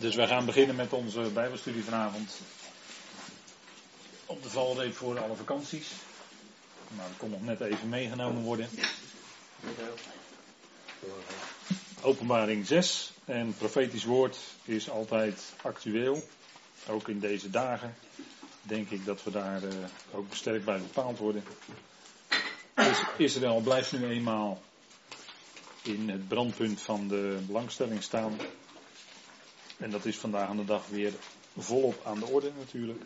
Dus 0.00 0.14
wij 0.14 0.26
gaan 0.26 0.44
beginnen 0.44 0.76
met 0.76 0.92
onze 0.92 1.20
Bijbelstudie 1.20 1.84
vanavond. 1.84 2.40
Op 4.26 4.42
de 4.42 4.50
valreep 4.50 4.94
voor 4.94 5.18
alle 5.20 5.36
vakanties. 5.36 5.88
Maar 6.96 7.06
dat 7.08 7.16
kon 7.16 7.30
nog 7.30 7.44
net 7.44 7.60
even 7.60 7.88
meegenomen 7.88 8.42
worden. 8.42 8.68
Openbaring 12.02 12.66
6 12.66 13.12
en 13.24 13.54
profetisch 13.58 14.04
woord 14.04 14.38
is 14.64 14.90
altijd 14.90 15.52
actueel. 15.62 16.22
Ook 16.88 17.08
in 17.08 17.20
deze 17.20 17.50
dagen 17.50 17.94
denk 18.62 18.90
ik 18.90 19.04
dat 19.04 19.22
we 19.22 19.30
daar 19.30 19.62
uh, 19.62 19.72
ook 20.12 20.34
sterk 20.34 20.64
bij 20.64 20.78
bepaald 20.78 21.18
worden. 21.18 21.44
Israël 23.16 23.60
blijft 23.60 23.92
nu 23.92 24.06
eenmaal 24.06 24.62
in 25.82 26.08
het 26.08 26.28
brandpunt 26.28 26.80
van 26.80 27.08
de 27.08 27.38
belangstelling 27.46 28.02
staan. 28.02 28.36
En 29.80 29.90
dat 29.90 30.04
is 30.04 30.18
vandaag 30.18 30.48
aan 30.48 30.56
de 30.56 30.64
dag 30.64 30.86
weer 30.86 31.12
volop 31.58 32.02
aan 32.04 32.18
de 32.18 32.26
orde 32.26 32.50
natuurlijk. 32.58 33.02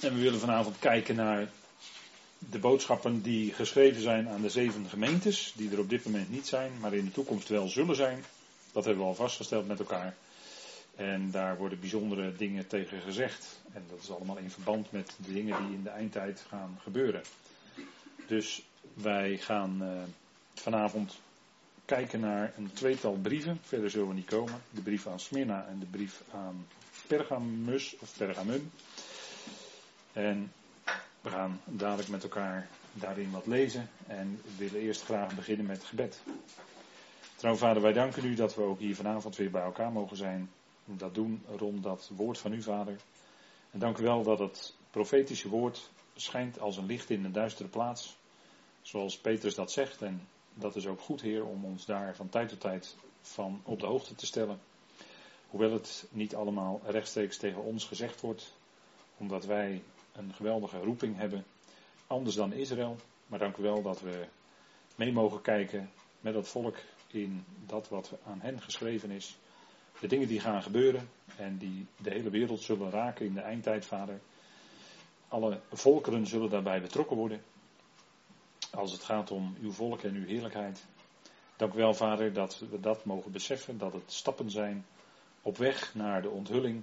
En 0.00 0.14
we 0.14 0.20
willen 0.20 0.40
vanavond 0.40 0.78
kijken 0.78 1.14
naar 1.16 1.50
de 2.38 2.58
boodschappen 2.58 3.22
die 3.22 3.52
geschreven 3.52 4.02
zijn 4.02 4.28
aan 4.28 4.42
de 4.42 4.50
zeven 4.50 4.88
gemeentes, 4.88 5.52
die 5.56 5.70
er 5.70 5.78
op 5.78 5.88
dit 5.90 6.04
moment 6.04 6.30
niet 6.30 6.46
zijn, 6.46 6.72
maar 6.80 6.94
in 6.94 7.04
de 7.04 7.10
toekomst 7.10 7.48
wel 7.48 7.68
zullen 7.68 7.96
zijn. 7.96 8.24
Dat 8.72 8.84
hebben 8.84 9.02
we 9.02 9.08
al 9.08 9.14
vastgesteld 9.14 9.66
met 9.66 9.78
elkaar. 9.78 10.14
En 10.96 11.30
daar 11.30 11.56
worden 11.56 11.80
bijzondere 11.80 12.36
dingen 12.36 12.66
tegen 12.66 13.00
gezegd. 13.00 13.60
En 13.72 13.84
dat 13.90 14.02
is 14.02 14.10
allemaal 14.10 14.36
in 14.36 14.50
verband 14.50 14.92
met 14.92 15.14
de 15.26 15.32
dingen 15.32 15.66
die 15.66 15.76
in 15.76 15.82
de 15.82 15.90
eindtijd 15.90 16.44
gaan 16.48 16.78
gebeuren. 16.82 17.22
Dus 18.26 18.62
wij 18.94 19.36
gaan 19.36 19.78
uh, 19.82 19.88
vanavond 20.54 21.14
kijken 21.86 22.20
naar 22.20 22.52
een 22.56 22.72
tweetal 22.72 23.18
brieven. 23.22 23.58
Verder 23.62 23.90
zullen 23.90 24.08
we 24.08 24.14
niet 24.14 24.26
komen. 24.26 24.60
De 24.70 24.80
brief 24.80 25.06
aan 25.06 25.20
Smyrna 25.20 25.66
en 25.66 25.78
de 25.78 25.86
brief 25.86 26.22
aan 26.32 26.66
Pergamus 27.06 27.96
of 27.98 28.16
Pergamum. 28.16 28.70
En 30.12 30.52
we 31.20 31.30
gaan 31.30 31.60
dadelijk 31.64 32.08
met 32.08 32.22
elkaar 32.22 32.68
daarin 32.92 33.30
wat 33.30 33.46
lezen. 33.46 33.88
En 34.06 34.40
we 34.42 34.50
willen 34.56 34.80
eerst 34.80 35.04
graag 35.04 35.34
beginnen 35.34 35.66
met 35.66 35.84
gebed. 35.84 36.22
Trouw 37.36 37.54
vader, 37.54 37.82
wij 37.82 37.92
danken 37.92 38.24
u 38.24 38.34
dat 38.34 38.54
we 38.54 38.62
ook 38.62 38.78
hier 38.78 38.96
vanavond 38.96 39.36
weer 39.36 39.50
bij 39.50 39.62
elkaar 39.62 39.92
mogen 39.92 40.16
zijn. 40.16 40.50
Dat 40.84 41.14
doen 41.14 41.44
rond 41.56 41.82
dat 41.82 42.10
woord 42.16 42.38
van 42.38 42.52
u, 42.52 42.62
vader. 42.62 42.96
En 43.70 43.78
dank 43.78 43.98
u 43.98 44.02
wel 44.02 44.22
dat 44.22 44.38
het 44.38 44.74
profetische 44.90 45.48
woord 45.48 45.90
schijnt 46.14 46.60
als 46.60 46.76
een 46.76 46.86
licht 46.86 47.10
in 47.10 47.24
een 47.24 47.32
duistere 47.32 47.68
plaats. 47.68 48.16
Zoals 48.82 49.18
Petrus 49.18 49.54
dat 49.54 49.72
zegt. 49.72 50.02
En 50.02 50.28
dat 50.58 50.76
is 50.76 50.86
ook 50.86 51.00
goed, 51.00 51.20
Heer, 51.20 51.46
om 51.46 51.64
ons 51.64 51.86
daar 51.86 52.16
van 52.16 52.28
tijd 52.28 52.48
tot 52.48 52.60
tijd 52.60 52.96
van 53.20 53.60
op 53.64 53.80
de 53.80 53.86
hoogte 53.86 54.14
te 54.14 54.26
stellen. 54.26 54.60
Hoewel 55.48 55.72
het 55.72 56.06
niet 56.10 56.34
allemaal 56.34 56.80
rechtstreeks 56.84 57.36
tegen 57.36 57.62
ons 57.62 57.84
gezegd 57.84 58.20
wordt, 58.20 58.56
omdat 59.16 59.44
wij 59.44 59.82
een 60.12 60.34
geweldige 60.34 60.78
roeping 60.78 61.16
hebben, 61.16 61.44
anders 62.06 62.36
dan 62.36 62.52
Israël. 62.52 62.96
Maar 63.26 63.38
dank 63.38 63.56
u 63.56 63.62
wel 63.62 63.82
dat 63.82 64.00
we 64.00 64.26
mee 64.96 65.12
mogen 65.12 65.42
kijken 65.42 65.90
met 66.20 66.34
dat 66.34 66.48
volk 66.48 66.76
in 67.06 67.44
dat 67.66 67.88
wat 67.88 68.12
aan 68.26 68.40
hen 68.40 68.60
geschreven 68.60 69.10
is. 69.10 69.36
De 70.00 70.06
dingen 70.06 70.28
die 70.28 70.40
gaan 70.40 70.62
gebeuren 70.62 71.08
en 71.36 71.58
die 71.58 71.86
de 71.96 72.10
hele 72.10 72.30
wereld 72.30 72.60
zullen 72.60 72.90
raken 72.90 73.26
in 73.26 73.34
de 73.34 73.40
eindtijd, 73.40 73.86
Vader. 73.86 74.20
Alle 75.28 75.60
volkeren 75.72 76.26
zullen 76.26 76.50
daarbij 76.50 76.80
betrokken 76.80 77.16
worden 77.16 77.42
als 78.76 78.92
het 78.92 79.04
gaat 79.04 79.30
om 79.30 79.56
uw 79.60 79.72
volk 79.72 80.02
en 80.02 80.14
uw 80.14 80.26
heerlijkheid. 80.26 80.84
Dank 81.56 81.74
u 81.74 81.76
wel, 81.76 81.94
Vader, 81.94 82.32
dat 82.32 82.58
we 82.70 82.80
dat 82.80 83.04
mogen 83.04 83.32
beseffen, 83.32 83.78
dat 83.78 83.92
het 83.92 84.12
stappen 84.12 84.50
zijn 84.50 84.86
op 85.42 85.56
weg 85.56 85.94
naar 85.94 86.22
de 86.22 86.30
onthulling 86.30 86.82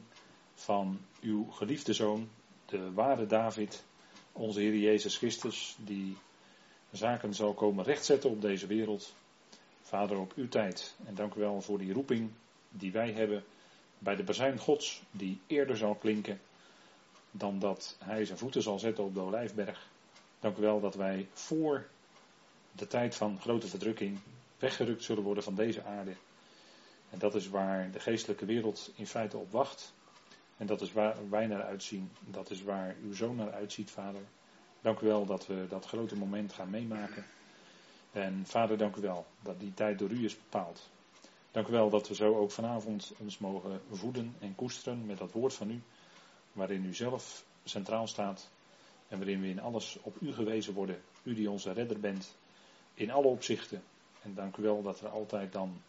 van 0.54 1.00
uw 1.22 1.46
geliefde 1.46 1.94
zoon, 1.94 2.30
de 2.66 2.92
ware 2.92 3.26
David, 3.26 3.84
onze 4.32 4.60
Heer 4.60 4.76
Jezus 4.76 5.18
Christus, 5.18 5.76
die 5.80 6.18
zaken 6.92 7.34
zal 7.34 7.54
komen 7.54 7.86
rechtzetten 7.86 8.30
op 8.30 8.42
deze 8.42 8.68
wereld. 8.68 9.14
Vader, 9.82 10.18
op 10.18 10.34
uw 10.36 10.48
tijd. 10.48 10.96
En 11.06 11.16
dank 11.16 11.34
u 11.34 11.40
wel 11.40 11.62
voor 11.62 11.78
die 11.78 11.94
roeping 11.94 12.32
die 12.70 12.92
wij 12.92 13.12
hebben 13.12 13.44
bij 13.98 14.16
de 14.16 14.24
bezuin 14.24 14.58
Gods, 14.58 15.02
die 15.12 15.42
eerder 15.48 15.78
zal 15.78 15.96
klinken 15.96 16.40
dan 17.32 17.60
dat 17.60 17.96
hij 18.00 18.26
zijn 18.26 18.38
voeten 18.38 18.62
zal 18.62 18.80
zetten 18.80 19.04
op 19.04 19.14
de 19.14 19.22
Olijfberg. 19.22 19.92
Dank 20.44 20.58
u 20.58 20.62
wel 20.62 20.80
dat 20.80 20.96
wij 20.96 21.28
voor 21.34 21.88
de 22.72 22.88
tijd 22.88 23.16
van 23.16 23.40
grote 23.42 23.68
verdrukking 23.68 24.20
weggerukt 24.60 25.04
zullen 25.04 25.24
worden 25.24 25.44
van 25.44 25.56
deze 25.56 25.84
aarde. 25.84 26.16
En 27.10 27.20
dat 27.20 27.36
is 27.36 27.50
waar 27.50 27.92
de 27.92 28.00
geestelijke 28.00 28.46
wereld 28.46 28.92
in 28.96 29.08
feite 29.08 29.38
op 29.38 29.52
wacht. 29.52 29.94
En 30.58 30.66
dat 30.66 30.82
is 30.82 30.92
waar 30.94 31.30
wij 31.30 31.48
naar 31.48 31.64
uitzien. 31.64 32.12
Dat 32.20 32.50
is 32.50 32.64
waar 32.64 32.96
uw 33.04 33.14
zoon 33.14 33.36
naar 33.36 33.52
uitziet, 33.52 33.92
vader. 33.92 34.22
Dank 34.82 35.00
u 35.00 35.08
wel 35.08 35.26
dat 35.26 35.48
we 35.48 35.66
dat 35.70 35.86
grote 35.86 36.16
moment 36.16 36.54
gaan 36.54 36.70
meemaken. 36.70 37.26
En 38.12 38.46
vader, 38.46 38.78
dank 38.78 38.96
u 38.96 39.02
wel 39.02 39.26
dat 39.42 39.60
die 39.60 39.74
tijd 39.74 40.00
door 40.00 40.10
u 40.10 40.26
is 40.26 40.38
bepaald. 40.38 40.90
Dank 41.52 41.68
u 41.68 41.72
wel 41.72 41.90
dat 41.90 42.08
we 42.08 42.16
zo 42.16 42.38
ook 42.38 42.52
vanavond 42.52 43.14
ons 43.18 43.38
mogen 43.38 43.82
voeden 43.92 44.36
en 44.40 44.56
koesteren 44.56 45.06
met 45.06 45.18
dat 45.18 45.32
woord 45.32 45.54
van 45.54 45.72
u. 45.72 45.82
Waarin 46.52 46.86
u 46.86 46.94
zelf 46.94 47.46
centraal 47.64 48.08
staat. 48.08 48.50
En 49.14 49.20
waarin 49.20 49.42
we 49.42 49.48
in 49.48 49.62
alles 49.62 49.98
op 50.02 50.16
u 50.22 50.34
gewezen 50.34 50.74
worden. 50.74 51.02
U 51.24 51.34
die 51.34 51.50
onze 51.50 51.72
redder 51.72 52.00
bent. 52.00 52.36
In 52.94 53.12
alle 53.12 53.28
opzichten. 53.28 53.84
En 54.22 54.34
dank 54.34 54.58
u 54.58 54.62
wel 54.62 54.82
dat 54.82 55.02
er 55.02 55.10
altijd 55.10 55.52
dan 55.52 55.82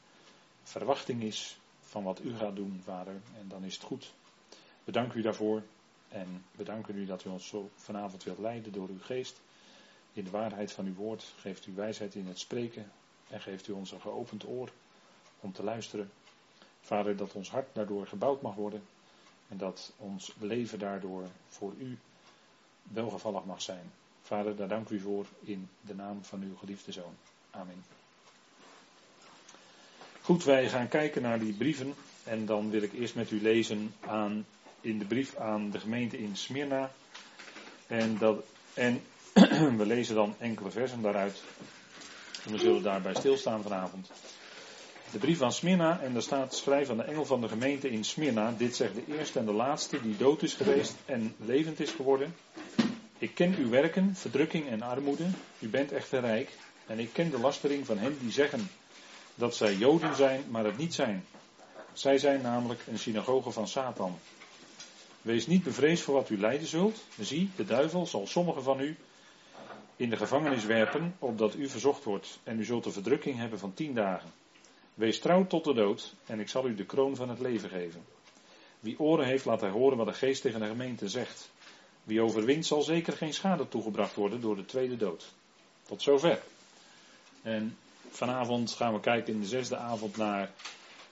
verwachting 0.63 1.23
is 1.23 1.59
van 1.81 2.03
wat 2.03 2.21
u 2.25 2.37
gaat 2.37 2.57
doen, 2.57 2.81
vader. 2.85 3.15
En 3.39 3.49
dan 3.49 3.65
is 3.65 3.75
het 3.75 3.83
goed. 3.83 4.13
We 4.85 4.93
danken 4.93 5.19
u 5.19 5.23
daarvoor. 5.23 5.63
En 6.09 6.45
we 6.53 6.65
danken 6.65 6.97
u 6.97 7.07
dat 7.07 7.25
u 7.25 7.29
ons 7.29 7.47
zo 7.49 7.71
vanavond 7.75 8.25
wilt 8.25 8.39
leiden 8.39 8.73
door 8.73 8.89
uw 8.89 9.01
geest. 9.01 9.41
In 10.13 10.25
de 10.25 10.31
waarheid 10.31 10.73
van 10.73 10.87
uw 10.87 10.95
woord. 10.95 11.33
Geeft 11.37 11.67
u 11.67 11.75
wijsheid 11.75 12.15
in 12.15 12.27
het 12.27 12.39
spreken. 12.39 12.91
En 13.29 13.41
geeft 13.41 13.69
u 13.69 13.73
ons 13.73 13.93
een 13.93 14.01
geopend 14.01 14.47
oor 14.47 14.71
om 15.41 15.53
te 15.53 15.63
luisteren. 15.63 16.11
Vader, 16.81 17.17
dat 17.17 17.33
ons 17.33 17.51
hart 17.51 17.75
daardoor 17.75 18.07
gebouwd 18.07 18.43
mag 18.43 18.55
worden. 18.55 18.83
En 19.49 19.57
dat 19.57 19.93
ons 19.97 20.35
leven 20.39 20.79
daardoor 20.79 21.29
voor 21.49 21.73
u 21.79 21.99
welgevallig 22.93 23.45
mag 23.45 23.63
zijn. 23.63 23.93
Vader, 24.23 24.57
daar 24.57 24.69
dank 24.69 24.89
u 24.89 25.01
voor 25.01 25.27
in 25.41 25.69
de 25.81 25.95
naam 25.95 26.25
van 26.25 26.43
uw 26.43 26.57
geliefde 26.57 26.93
zoon. 26.93 27.15
Amen. 27.51 27.85
Goed, 30.21 30.45
wij 30.45 30.69
gaan 30.69 30.89
kijken 30.89 31.23
naar 31.23 31.39
die 31.39 31.53
brieven. 31.53 31.95
En 32.25 32.47
dan 32.47 32.71
wil 32.71 32.83
ik 32.83 32.93
eerst 32.93 33.15
met 33.15 33.31
u 33.31 33.43
lezen 33.43 33.95
aan, 34.01 34.47
in 34.81 34.99
de 34.99 35.05
brief 35.05 35.37
aan 35.37 35.71
de 35.71 35.79
gemeente 35.81 36.19
in 36.19 36.37
Smyrna. 36.37 36.91
En, 37.87 38.19
dat, 38.19 38.45
en 38.75 39.03
we 39.81 39.87
lezen 39.87 40.15
dan 40.15 40.35
enkele 40.39 40.71
versen 40.71 41.03
daaruit. 41.03 41.43
En 42.45 42.53
we 42.53 42.59
zullen 42.59 42.83
daarbij 42.83 43.15
stilstaan 43.15 43.63
vanavond. 43.63 44.11
De 45.11 45.19
brief 45.19 45.43
aan 45.43 45.53
Smyrna, 45.53 46.01
en 46.01 46.13
daar 46.13 46.23
staat 46.23 46.55
schrijf 46.55 46.91
aan 46.91 46.97
de 46.97 47.03
engel 47.03 47.25
van 47.25 47.41
de 47.41 47.49
gemeente 47.49 47.91
in 47.91 48.05
Smyrna. 48.05 48.55
Dit 48.57 48.77
zegt 48.77 48.95
de 48.95 49.17
eerste 49.19 49.39
en 49.39 49.45
de 49.45 49.53
laatste 49.53 50.03
die 50.03 50.17
dood 50.17 50.43
is 50.43 50.55
geweest 50.55 50.95
en 51.05 51.35
levend 51.39 51.81
is 51.81 51.91
geworden. 51.91 52.35
Ik 53.19 53.35
ken 53.35 53.55
uw 53.57 53.69
werken, 53.69 54.15
verdrukking 54.15 54.69
en 54.69 54.83
armoede. 54.83 55.27
U 55.59 55.69
bent 55.69 55.93
echter 55.93 56.21
rijk. 56.21 56.51
En 56.87 56.99
ik 56.99 57.13
ken 57.13 57.31
de 57.31 57.39
lastering 57.39 57.87
van 57.87 57.99
hen 57.99 58.17
die 58.21 58.33
zeggen 58.33 58.69
dat 59.35 59.57
zij 59.57 59.75
Joden 59.75 60.17
zijn, 60.17 60.45
maar 60.51 60.65
het 60.65 60.79
niet 60.79 60.95
zijn. 60.95 61.25
Zij 61.93 62.19
zijn 62.19 62.43
namelijk 62.43 62.81
een 62.89 62.99
synagoge 62.99 63.51
van 63.51 63.69
Satan. 63.69 64.19
Wees 65.23 65.47
niet 65.47 65.63
bevreesd 65.63 66.03
voor 66.03 66.15
wat 66.15 66.31
u 66.31 66.39
lijden 66.39 66.67
zult. 66.67 67.05
Zie, 67.21 67.51
de 67.57 67.65
duivel 67.65 68.07
zal 68.07 68.27
sommigen 68.27 68.63
van 68.63 68.81
u 68.81 68.97
in 69.97 70.11
de 70.11 70.17
gevangenis 70.17 70.65
werpen, 70.65 71.15
opdat 71.19 71.55
u 71.55 71.69
verzocht 71.69 72.05
wordt. 72.05 72.39
En 72.43 72.59
u 72.59 72.65
zult 72.65 72.85
de 72.85 72.93
verdrukking 72.93 73.39
hebben 73.39 73.59
van 73.59 73.75
tien 73.75 73.95
dagen. 73.95 74.33
Wees 74.95 75.19
trouw 75.19 75.47
tot 75.47 75.65
de 75.65 75.75
dood, 75.75 76.15
en 76.27 76.41
ik 76.41 76.49
zal 76.49 76.69
u 76.69 76.75
de 76.75 76.85
kroon 76.85 77.17
van 77.17 77.29
het 77.29 77.41
leven 77.41 77.69
geven. 77.69 78.05
Wie 78.81 78.99
oren 78.99 79.27
heeft, 79.27 79.45
laat 79.45 79.61
hij 79.61 79.71
horen 79.71 79.97
wat 79.97 80.07
de 80.07 80.13
geest 80.13 80.43
tegen 80.43 80.61
de 80.61 80.67
gemeente 80.67 81.09
zegt. 81.09 81.51
Wie 82.03 82.21
overwint 82.21 82.67
zal 82.67 82.83
zeker 82.83 83.13
geen 83.13 83.35
schade 83.35 83.69
toegebracht 83.69 84.15
worden 84.15 84.41
door 84.41 84.57
de 84.57 84.65
tweede 84.65 84.97
dood. 84.97 85.33
Tot 85.83 86.03
zover. 86.03 86.43
En 87.43 87.77
vanavond 88.09 88.73
gaan 88.73 88.93
we 88.93 89.01
kijken 89.01 89.35
in 89.35 89.41
de 89.41 89.47
zesde 89.47 89.77
avond 89.77 90.17
naar 90.17 90.51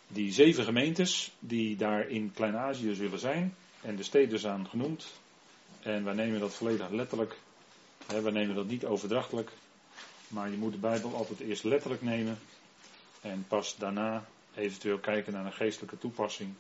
die 0.08 0.32
zeven 0.32 0.64
gemeentes 0.64 1.32
die 1.38 1.76
daar 1.76 2.08
in 2.08 2.32
Klein-Azië 2.35 2.94
zullen 2.94 3.19
zijn. 3.19 3.55
En 3.81 3.96
de 3.96 4.02
steden 4.02 4.38
zijn 4.38 4.69
genoemd. 4.69 5.06
En 5.81 6.05
wij 6.05 6.14
nemen 6.14 6.40
dat 6.40 6.55
volledig 6.55 6.90
letterlijk. 6.90 7.38
We 8.06 8.31
nemen 8.31 8.55
dat 8.55 8.67
niet 8.67 8.85
overdrachtelijk. 8.85 9.50
Maar 10.28 10.50
je 10.50 10.56
moet 10.56 10.73
de 10.73 10.78
Bijbel 10.78 11.14
altijd 11.14 11.40
eerst 11.40 11.64
letterlijk 11.64 12.02
nemen. 12.02 12.38
En 13.22 13.44
pas 13.48 13.76
daarna 13.76 14.24
eventueel 14.54 14.98
kijken 14.98 15.32
naar 15.32 15.46
een 15.46 15.52
geestelijke 15.52 15.98
toepassing. 15.98 16.54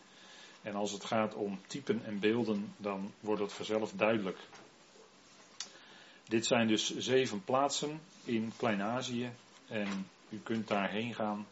En 0.62 0.74
als 0.74 0.92
het 0.92 1.04
gaat 1.04 1.34
om 1.34 1.60
typen 1.66 2.04
en 2.04 2.18
beelden, 2.18 2.74
dan 2.76 3.12
wordt 3.20 3.42
het 3.42 3.52
vanzelf 3.52 3.92
duidelijk. 3.92 4.38
Dit 6.28 6.46
zijn 6.46 6.68
dus 6.68 6.96
zeven 6.96 7.44
plaatsen 7.44 8.00
in 8.24 8.52
Klein-Azië. 8.56 9.30
En 9.68 10.06
u 10.28 10.40
kunt 10.42 10.68
daarheen 10.68 11.14
gaan 11.14 11.46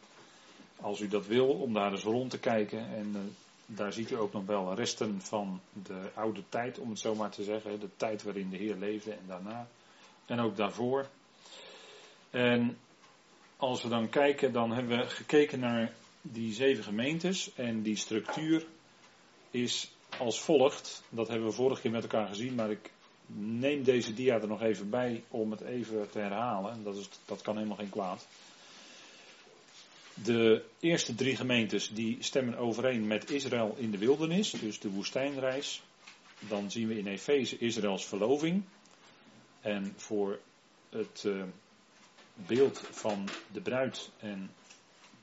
Als 0.81 0.99
u 0.99 1.07
dat 1.07 1.25
wil, 1.25 1.47
om 1.47 1.73
daar 1.73 1.91
eens 1.91 2.03
rond 2.03 2.29
te 2.29 2.39
kijken. 2.39 2.79
En 2.79 3.11
uh, 3.15 3.21
daar 3.65 3.93
ziet 3.93 4.11
u 4.11 4.15
ook 4.15 4.33
nog 4.33 4.45
wel 4.45 4.73
resten 4.73 5.21
van 5.21 5.61
de 5.83 6.09
oude 6.13 6.43
tijd, 6.49 6.79
om 6.79 6.89
het 6.89 6.99
zo 6.99 7.15
maar 7.15 7.29
te 7.29 7.43
zeggen. 7.43 7.79
De 7.79 7.89
tijd 7.95 8.23
waarin 8.23 8.49
de 8.49 8.57
Heer 8.57 8.75
leefde 8.75 9.11
en 9.11 9.25
daarna. 9.27 9.67
En 10.25 10.39
ook 10.39 10.55
daarvoor. 10.55 11.07
En 12.29 12.77
als 13.61 13.81
we 13.83 13.89
dan 13.89 14.09
kijken, 14.09 14.51
dan 14.51 14.71
hebben 14.71 14.97
we 14.97 15.09
gekeken 15.09 15.59
naar 15.59 15.93
die 16.21 16.53
zeven 16.53 16.83
gemeentes. 16.83 17.53
En 17.55 17.81
die 17.81 17.95
structuur 17.95 18.65
is 19.51 19.91
als 20.17 20.41
volgt. 20.41 21.03
Dat 21.09 21.27
hebben 21.27 21.47
we 21.47 21.53
vorige 21.53 21.81
keer 21.81 21.91
met 21.91 22.01
elkaar 22.01 22.27
gezien, 22.27 22.55
maar 22.55 22.71
ik 22.71 22.91
neem 23.35 23.83
deze 23.83 24.13
dia 24.13 24.39
er 24.39 24.47
nog 24.47 24.61
even 24.61 24.89
bij 24.89 25.23
om 25.27 25.51
het 25.51 25.61
even 25.61 26.09
te 26.09 26.19
herhalen. 26.19 26.83
Dat, 26.83 26.97
is, 26.97 27.09
dat 27.25 27.41
kan 27.41 27.55
helemaal 27.55 27.77
geen 27.77 27.89
kwaad. 27.89 28.27
De 30.13 30.63
eerste 30.79 31.15
drie 31.15 31.35
gemeentes 31.35 31.89
die 31.89 32.17
stemmen 32.19 32.57
overeen 32.57 33.07
met 33.07 33.31
Israël 33.31 33.75
in 33.77 33.91
de 33.91 33.97
wildernis, 33.97 34.51
dus 34.51 34.79
de 34.79 34.89
woestijnreis. 34.89 35.81
Dan 36.39 36.71
zien 36.71 36.87
we 36.87 36.97
in 36.97 37.07
Efeze 37.07 37.57
Israëls 37.57 38.05
verloving. 38.05 38.63
En 39.61 39.93
voor 39.95 40.39
het 40.89 41.23
uh, 41.27 41.43
beeld 42.47 42.81
van 42.91 43.29
de 43.51 43.61
bruid 43.61 44.09
en 44.19 44.51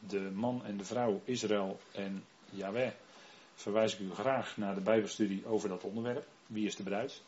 de 0.08 0.30
man 0.34 0.64
en 0.64 0.76
de 0.76 0.84
vrouw 0.84 1.20
Israël 1.24 1.80
en 1.92 2.24
Yahweh 2.50 2.90
verwijs 3.54 3.94
ik 3.94 4.00
u 4.00 4.10
graag 4.10 4.56
naar 4.56 4.74
de 4.74 4.80
Bijbelstudie 4.80 5.46
over 5.46 5.68
dat 5.68 5.82
onderwerp. 5.82 6.26
Wie 6.46 6.66
is 6.66 6.76
de 6.76 6.82
bruid? 6.82 7.22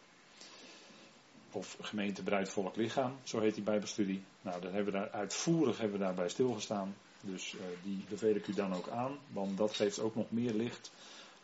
Of 1.52 1.76
gemeente 1.80 2.22
bruid 2.22 2.48
volk 2.48 2.76
lichaam, 2.76 3.16
zo 3.22 3.40
heet 3.40 3.54
die 3.54 3.64
Bijbelstudie. 3.64 4.22
Nou, 4.42 4.60
daar 4.60 4.72
hebben 4.72 4.92
we 4.92 4.98
daar 4.98 5.10
uitvoerig 5.10 5.78
hebben 5.78 5.98
daarbij 5.98 6.28
stilgestaan. 6.28 6.96
Dus 7.20 7.54
uh, 7.54 7.60
die 7.82 8.04
beveel 8.08 8.34
ik 8.34 8.46
u 8.46 8.54
dan 8.54 8.74
ook 8.74 8.88
aan, 8.88 9.18
want 9.28 9.58
dat 9.58 9.74
geeft 9.74 9.98
ook 9.98 10.14
nog 10.14 10.30
meer 10.30 10.52
licht 10.52 10.92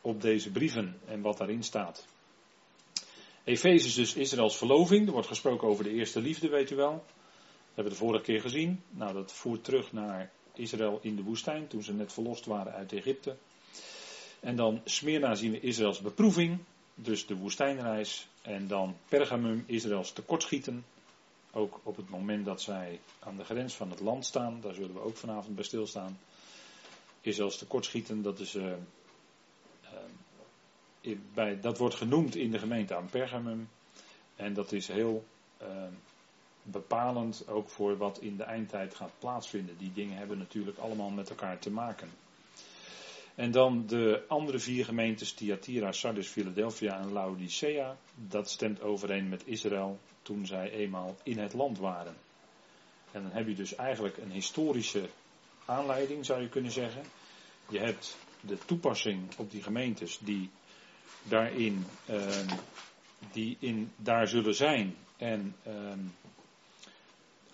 op 0.00 0.22
deze 0.22 0.50
brieven 0.50 1.00
en 1.06 1.20
wat 1.20 1.38
daarin 1.38 1.62
staat. 1.62 2.06
Efeze 3.44 4.00
dus 4.00 4.14
Israëls 4.14 4.56
verloving. 4.56 5.06
Er 5.06 5.12
wordt 5.12 5.28
gesproken 5.28 5.68
over 5.68 5.84
de 5.84 5.92
eerste 5.92 6.20
liefde, 6.20 6.48
weet 6.48 6.70
u 6.70 6.76
wel. 6.76 7.04
Hebben 7.76 7.94
we 7.94 8.00
de 8.00 8.04
vorige 8.04 8.24
keer 8.24 8.40
gezien. 8.40 8.82
Nou, 8.90 9.12
dat 9.12 9.32
voert 9.32 9.64
terug 9.64 9.92
naar 9.92 10.30
Israël 10.54 10.98
in 11.02 11.16
de 11.16 11.22
woestijn, 11.22 11.66
toen 11.66 11.82
ze 11.82 11.92
net 11.92 12.12
verlost 12.12 12.46
waren 12.46 12.72
uit 12.72 12.92
Egypte. 12.92 13.36
En 14.40 14.56
dan 14.56 14.80
Smyrna 14.84 15.34
zien 15.34 15.50
we 15.50 15.60
Israëls 15.60 16.00
beproeving, 16.00 16.58
dus 16.94 17.26
de 17.26 17.36
woestijnreis. 17.36 18.28
En 18.42 18.66
dan 18.66 18.96
Pergamum, 19.08 19.64
Israëls 19.66 20.12
tekortschieten. 20.12 20.84
Ook 21.52 21.80
op 21.82 21.96
het 21.96 22.08
moment 22.08 22.44
dat 22.44 22.62
zij 22.62 23.00
aan 23.18 23.36
de 23.36 23.44
grens 23.44 23.74
van 23.74 23.90
het 23.90 24.00
land 24.00 24.24
staan, 24.24 24.60
daar 24.60 24.74
zullen 24.74 24.92
we 24.92 25.00
ook 25.00 25.16
vanavond 25.16 25.54
bij 25.54 25.64
stilstaan. 25.64 26.18
Israëls 27.20 27.58
tekortschieten, 27.58 28.22
dat 28.22 28.38
is. 28.38 28.54
Uh, 28.54 28.72
uh, 31.02 31.16
bij, 31.34 31.60
dat 31.60 31.78
wordt 31.78 31.94
genoemd 31.94 32.36
in 32.36 32.50
de 32.50 32.58
gemeente 32.58 32.94
aan 32.94 33.10
Pergamum. 33.10 33.68
En 34.36 34.54
dat 34.54 34.72
is 34.72 34.88
heel 34.88 35.24
uh, 35.62 35.68
bepalend 36.70 37.48
ook 37.48 37.68
voor 37.68 37.96
wat 37.96 38.18
in 38.18 38.36
de 38.36 38.42
eindtijd 38.42 38.94
gaat 38.94 39.12
plaatsvinden. 39.18 39.76
Die 39.78 39.92
dingen 39.92 40.16
hebben 40.16 40.38
natuurlijk 40.38 40.78
allemaal 40.78 41.10
met 41.10 41.30
elkaar 41.30 41.58
te 41.58 41.70
maken. 41.70 42.08
En 43.34 43.50
dan 43.50 43.86
de 43.86 44.24
andere 44.28 44.58
vier 44.58 44.84
gemeentes, 44.84 45.32
Thyatira, 45.32 45.92
Sardis, 45.92 46.28
Philadelphia 46.28 46.98
en 46.98 47.12
Laodicea. 47.12 47.96
Dat 48.14 48.50
stemt 48.50 48.80
overeen 48.80 49.28
met 49.28 49.46
Israël 49.46 49.98
toen 50.22 50.46
zij 50.46 50.70
eenmaal 50.70 51.16
in 51.22 51.38
het 51.38 51.52
land 51.52 51.78
waren. 51.78 52.16
En 53.12 53.22
dan 53.22 53.30
heb 53.30 53.46
je 53.46 53.54
dus 53.54 53.74
eigenlijk 53.74 54.16
een 54.16 54.30
historische 54.30 55.08
aanleiding, 55.64 56.24
zou 56.24 56.42
je 56.42 56.48
kunnen 56.48 56.72
zeggen. 56.72 57.02
Je 57.68 57.78
hebt 57.78 58.16
de 58.40 58.58
toepassing 58.58 59.36
op 59.36 59.50
die 59.50 59.62
gemeentes 59.62 60.18
die 60.18 60.50
daarin, 61.22 61.86
uh, 62.10 62.26
die 63.32 63.56
in, 63.60 63.90
daar 63.96 64.28
zullen 64.28 64.54
zijn 64.54 64.96
en 65.16 65.54
uh, 65.66 65.74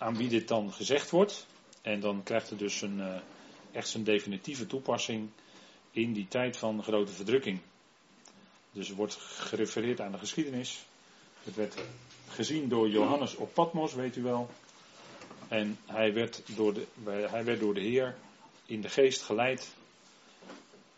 aan 0.03 0.17
wie 0.17 0.29
dit 0.29 0.47
dan 0.47 0.73
gezegd 0.73 1.09
wordt. 1.09 1.47
En 1.81 1.99
dan 1.99 2.23
krijgt 2.23 2.49
het 2.49 2.59
dus 2.59 2.81
een, 2.81 2.97
uh, 2.97 3.15
echt 3.71 3.87
zijn 3.87 4.03
definitieve 4.03 4.67
toepassing 4.67 5.29
in 5.91 6.13
die 6.13 6.27
tijd 6.27 6.57
van 6.57 6.83
grote 6.83 7.11
verdrukking. 7.11 7.59
Dus 8.71 8.89
er 8.89 8.95
wordt 8.95 9.15
gerefereerd 9.15 10.01
aan 10.01 10.11
de 10.11 10.17
geschiedenis. 10.17 10.85
Het 11.43 11.55
werd 11.55 11.75
gezien 12.27 12.69
door 12.69 12.89
Johannes 12.89 13.35
op 13.35 13.53
Patmos, 13.53 13.93
weet 13.93 14.15
u 14.15 14.21
wel. 14.21 14.49
En 15.47 15.77
hij 15.85 16.13
werd 16.13 16.41
door 16.55 16.73
de, 16.73 16.85
hij 17.29 17.43
werd 17.43 17.59
door 17.59 17.73
de 17.73 17.81
Heer 17.81 18.15
in 18.65 18.81
de 18.81 18.89
geest 18.89 19.21
geleid 19.21 19.75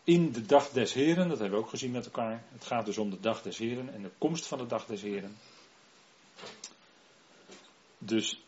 in 0.04 0.32
de 0.32 0.46
dag 0.46 0.70
des 0.70 0.92
Heren. 0.92 1.28
Dat 1.28 1.38
hebben 1.38 1.58
we 1.58 1.64
ook 1.64 1.70
gezien 1.70 1.90
met 1.90 2.04
elkaar. 2.04 2.44
Het 2.52 2.64
gaat 2.64 2.86
dus 2.86 2.98
om 2.98 3.10
de 3.10 3.20
dag 3.20 3.42
des 3.42 3.58
Heren 3.58 3.94
en 3.94 4.02
de 4.02 4.10
komst 4.18 4.46
van 4.46 4.58
de 4.58 4.66
dag 4.66 4.86
des 4.86 5.02
Heren. 5.02 5.36
Dus 7.98 8.40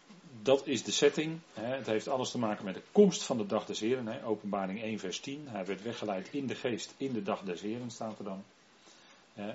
dat 0.49 0.67
is 0.67 0.83
de 0.83 0.93
setting. 0.93 1.39
Het 1.53 1.87
heeft 1.87 2.09
alles 2.09 2.31
te 2.31 2.39
maken 2.39 2.65
met 2.65 2.75
de 2.75 2.83
komst 2.93 3.23
van 3.23 3.39
de 3.39 3.47
dag 3.47 3.67
des 3.67 3.81
Heren. 3.81 4.23
Openbaring 4.23 4.83
1 4.83 4.99
vers 4.99 5.21
10. 5.21 5.47
Hij 5.49 5.67
werd 5.67 5.83
weggeleid 5.83 6.29
in 6.31 6.47
de 6.47 6.55
geest 6.55 6.95
in 6.97 7.12
de 7.12 7.23
dag 7.23 7.43
des 7.43 7.61
Heren 7.61 7.91
staat 7.91 8.19
er 8.19 8.25
dan. 8.25 8.45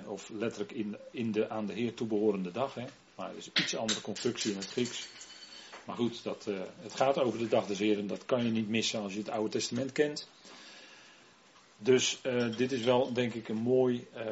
Of 0.06 0.30
letterlijk 0.30 0.72
in, 0.72 0.96
in 1.10 1.32
de 1.32 1.48
aan 1.48 1.66
de 1.66 1.72
Heer 1.72 1.94
toebehorende 1.94 2.50
dag. 2.50 2.76
Maar 3.14 3.28
het 3.28 3.36
is 3.36 3.46
een 3.46 3.62
iets 3.62 3.76
andere 3.76 4.00
constructie 4.00 4.50
in 4.50 4.56
het 4.56 4.66
Grieks. 4.66 5.08
Maar 5.84 5.96
goed, 5.96 6.22
dat, 6.22 6.46
uh, 6.48 6.60
het 6.80 6.94
gaat 6.94 7.18
over 7.18 7.38
de 7.38 7.48
dag 7.48 7.66
des 7.66 7.78
Heren. 7.78 8.06
Dat 8.06 8.24
kan 8.24 8.44
je 8.44 8.50
niet 8.50 8.68
missen 8.68 9.00
als 9.00 9.12
je 9.12 9.18
het 9.18 9.30
Oude 9.30 9.50
Testament 9.50 9.92
kent. 9.92 10.28
Dus 11.78 12.20
uh, 12.26 12.56
dit 12.56 12.72
is 12.72 12.82
wel, 12.82 13.12
denk 13.12 13.34
ik, 13.34 13.48
een 13.48 13.62
mooi. 13.62 14.06
Uh, 14.16 14.22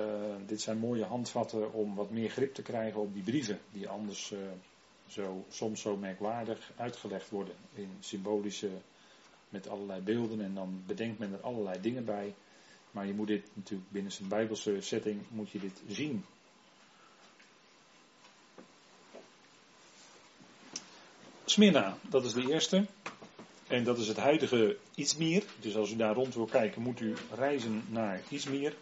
dit 0.47 0.61
zijn 0.61 0.79
mooie 0.79 1.05
handvatten 1.05 1.73
om 1.73 1.95
wat 1.95 2.11
meer 2.11 2.31
grip 2.31 2.55
te 2.55 2.63
krijgen 2.63 3.01
op 3.01 3.15
die 3.15 3.23
brieven. 3.23 3.61
Die 3.73 3.89
anders 3.89 4.33
zo, 5.07 5.45
soms 5.49 5.81
zo 5.81 5.97
merkwaardig 5.97 6.73
uitgelegd 6.77 7.31
worden 7.31 7.55
in 7.75 7.97
symbolische, 8.01 8.71
met 9.49 9.69
allerlei 9.69 10.01
beelden 10.01 10.41
en 10.41 10.55
dan 10.55 10.83
bedenkt 10.87 11.19
men 11.19 11.33
er 11.33 11.41
allerlei 11.41 11.81
dingen 11.81 12.05
bij. 12.05 12.35
Maar 12.91 13.07
je 13.07 13.15
moet 13.15 13.27
dit 13.27 13.49
natuurlijk 13.53 13.91
binnen 13.91 14.13
zijn 14.13 14.29
bijbelse 14.29 14.81
setting 14.81 15.23
moet 15.29 15.51
je 15.51 15.59
dit 15.59 15.83
zien. 15.89 16.25
Smyrna, 21.45 21.97
dat 22.09 22.25
is 22.25 22.33
de 22.33 22.51
eerste. 22.53 22.87
En 23.67 23.85
dat 23.85 23.99
is 23.99 24.09
het 24.09 24.17
huidige 24.17 24.77
Izmir. 24.95 25.43
Dus 25.61 25.77
als 25.77 25.91
u 25.91 25.97
daar 25.97 26.15
rond 26.15 26.35
wil 26.35 26.47
kijken, 26.47 26.83
moet 26.83 27.01
u 27.01 27.15
reizen 27.35 27.85
naar 27.89 28.21
Izmir 28.29 28.75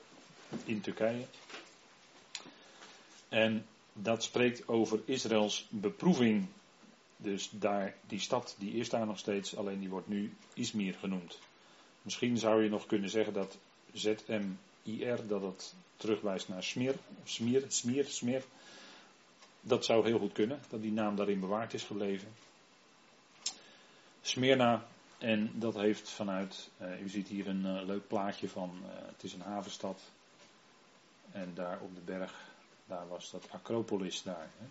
in 0.64 0.80
Turkije. 0.80 1.24
En 3.28 3.66
dat 4.02 4.22
spreekt 4.22 4.68
over 4.68 5.00
Israëls 5.04 5.66
beproeving. 5.70 6.46
Dus 7.16 7.50
daar, 7.52 7.94
die 8.06 8.20
stad 8.20 8.54
die 8.58 8.72
is 8.72 8.88
daar 8.88 9.06
nog 9.06 9.18
steeds, 9.18 9.56
alleen 9.56 9.80
die 9.80 9.88
wordt 9.88 10.08
nu 10.08 10.34
Izmir 10.54 10.94
genoemd. 10.94 11.38
Misschien 12.02 12.36
zou 12.38 12.62
je 12.62 12.68
nog 12.68 12.86
kunnen 12.86 13.10
zeggen 13.10 13.32
dat 13.32 13.58
ZMIR, 13.92 15.26
dat 15.26 15.42
het 15.42 15.74
terugwijst 15.96 16.48
naar 16.48 16.62
Smir, 16.62 16.94
Smir, 17.24 17.64
Smir. 18.06 18.44
Dat 19.60 19.84
zou 19.84 20.06
heel 20.06 20.18
goed 20.18 20.32
kunnen, 20.32 20.60
dat 20.68 20.82
die 20.82 20.92
naam 20.92 21.16
daarin 21.16 21.40
bewaard 21.40 21.74
is 21.74 21.82
gebleven. 21.82 22.28
Smyrna, 24.22 24.86
en 25.18 25.50
dat 25.54 25.74
heeft 25.74 26.10
vanuit, 26.10 26.70
uh, 26.82 27.00
u 27.00 27.08
ziet 27.08 27.28
hier 27.28 27.48
een 27.48 27.64
uh, 27.64 27.82
leuk 27.86 28.06
plaatje 28.08 28.48
van, 28.48 28.70
uh, 28.82 28.88
het 29.06 29.22
is 29.22 29.32
een 29.32 29.40
havenstad. 29.40 30.00
En 31.32 31.52
daar 31.54 31.80
op 31.80 31.94
de 31.94 32.00
berg 32.00 32.49
daar 32.90 33.08
was 33.08 33.30
dat 33.30 33.46
Acropolis 33.50 34.22
daar. 34.22 34.50
Hè. 34.58 34.66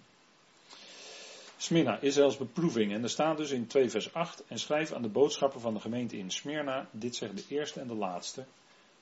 Smyrna, 1.57 1.99
Israëls 1.99 2.37
beproeving. 2.37 2.93
En 2.93 3.03
er 3.03 3.09
staat 3.09 3.37
dus 3.37 3.51
in 3.51 3.67
2 3.67 3.89
vers 3.89 4.13
8. 4.13 4.43
En 4.47 4.59
schrijf 4.59 4.91
aan 4.91 5.01
de 5.01 5.09
boodschappen 5.09 5.61
van 5.61 5.73
de 5.73 5.79
gemeente 5.79 6.17
in 6.17 6.31
Smyrna. 6.31 6.87
Dit 6.91 7.15
zegt 7.15 7.35
de 7.37 7.55
eerste 7.55 7.79
en 7.79 7.87
de 7.87 7.93
laatste. 7.95 8.45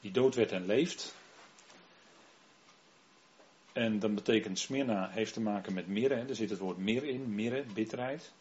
Die 0.01 0.11
dood 0.11 0.35
werd 0.35 0.51
en 0.51 0.65
leeft. 0.65 1.15
En 3.73 3.99
dan 3.99 4.15
betekent 4.15 4.59
Smyrna 4.59 5.09
heeft 5.09 5.33
te 5.33 5.41
maken 5.41 5.73
met 5.73 5.87
mirre. 5.87 6.15
Er 6.15 6.35
zit 6.35 6.49
het 6.49 6.59
woord 6.59 6.77
mir 6.77 7.03
in. 7.03 7.35
Mirre, 7.35 7.63
bitterheid. 7.73 8.31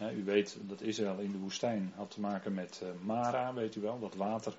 u 0.00 0.24
weet 0.24 0.56
dat 0.60 0.80
Israël 0.80 1.18
in 1.18 1.32
de 1.32 1.38
woestijn 1.38 1.92
had 1.96 2.10
te 2.10 2.20
maken 2.20 2.54
met 2.54 2.80
uh, 2.82 2.88
Mara, 3.02 3.54
weet 3.54 3.74
u 3.74 3.80
wel. 3.80 3.98
Dat 3.98 4.14
water 4.14 4.54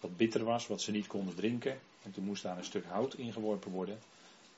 wat 0.00 0.16
bitter 0.16 0.44
was, 0.44 0.66
wat 0.66 0.80
ze 0.80 0.90
niet 0.90 1.06
konden 1.06 1.34
drinken. 1.34 1.80
En 2.02 2.12
toen 2.12 2.24
moest 2.24 2.42
daar 2.42 2.58
een 2.58 2.64
stuk 2.64 2.84
hout 2.84 3.14
ingeworpen 3.14 3.70
worden. 3.70 3.98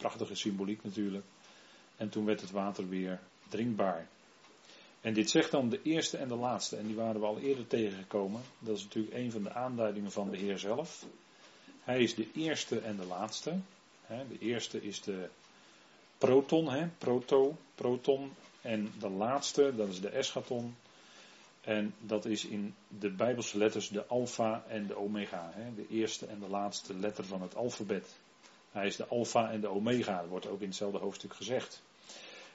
Prachtige 0.03 0.35
symboliek 0.35 0.85
natuurlijk. 0.85 1.25
En 1.97 2.09
toen 2.09 2.25
werd 2.25 2.41
het 2.41 2.51
water 2.51 2.89
weer 2.89 3.21
drinkbaar. 3.49 4.09
En 5.01 5.15
dit 5.15 5.31
zegt 5.31 5.51
dan 5.51 5.69
de 5.69 5.83
eerste 5.83 6.17
en 6.17 6.29
de 6.29 6.35
laatste. 6.35 6.77
En 6.77 6.87
die 6.87 6.97
waren 6.97 7.21
we 7.21 7.27
al 7.27 7.39
eerder 7.39 7.67
tegengekomen. 7.67 8.41
Dat 8.59 8.77
is 8.77 8.83
natuurlijk 8.83 9.15
een 9.15 9.31
van 9.31 9.43
de 9.43 9.53
aanduidingen 9.53 10.13
van 10.13 10.31
de 10.31 10.37
Heer 10.37 10.59
zelf. 10.59 11.07
Hij 11.83 12.03
is 12.03 12.15
de 12.15 12.29
eerste 12.35 12.81
en 12.81 12.97
de 12.97 13.05
laatste. 13.05 13.59
De 14.07 14.39
eerste 14.39 14.83
is 14.83 15.03
de 15.03 15.29
proton, 16.19 16.91
proto, 16.99 17.57
proton. 17.75 18.33
En 18.61 18.93
de 18.99 19.11
laatste, 19.11 19.73
dat 19.77 19.89
is 19.89 20.01
de 20.01 20.09
eschaton. 20.09 20.77
En 21.61 21.95
dat 21.99 22.25
is 22.25 22.45
in 22.45 22.75
de 22.89 23.11
Bijbelse 23.11 23.59
letters 23.59 23.89
de 23.89 24.07
alfa 24.07 24.65
en 24.69 24.87
de 24.87 24.97
omega. 24.97 25.53
De 25.77 25.87
eerste 25.91 26.27
en 26.27 26.41
de 26.41 26.49
laatste 26.49 26.95
letter 26.95 27.25
van 27.25 27.43
het 27.43 27.55
alfabet. 27.55 28.21
Hij 28.73 28.87
is 28.87 28.97
de 28.97 29.07
alfa 29.07 29.50
en 29.50 29.61
de 29.61 29.69
omega, 29.69 30.26
wordt 30.26 30.47
ook 30.47 30.61
in 30.61 30.67
hetzelfde 30.67 30.99
hoofdstuk 30.99 31.35
gezegd. 31.35 31.83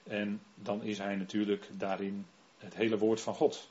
En 0.04 0.42
dan 0.56 0.84
is 0.84 0.98
hij 0.98 1.16
natuurlijk 1.16 1.70
daarin 1.72 2.26
het 2.58 2.76
hele 2.76 2.98
woord 2.98 3.22
van 3.22 3.36
God. 3.36 3.70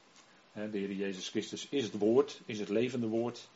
De 0.52 0.78
Heer 0.78 0.92
Jezus 0.92 1.28
Christus 1.28 1.68
is 1.68 1.84
het 1.84 1.98
woord, 1.98 2.40
is 2.46 2.58
het 2.58 2.68
levende 2.68 3.06
woord. 3.06 3.48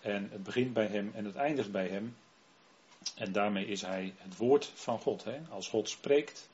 En 0.00 0.28
het 0.30 0.42
begint 0.42 0.72
bij 0.72 0.86
hem 0.86 1.10
en 1.14 1.24
het 1.24 1.36
eindigt 1.36 1.70
bij 1.70 1.88
hem. 1.88 2.16
En 3.14 3.32
daarmee 3.32 3.66
is 3.66 3.82
hij 3.82 4.14
het 4.16 4.36
woord 4.36 4.72
van 4.74 4.98
God. 4.98 5.24
Als 5.48 5.68
God 5.68 5.88
spreekt, 5.88 6.48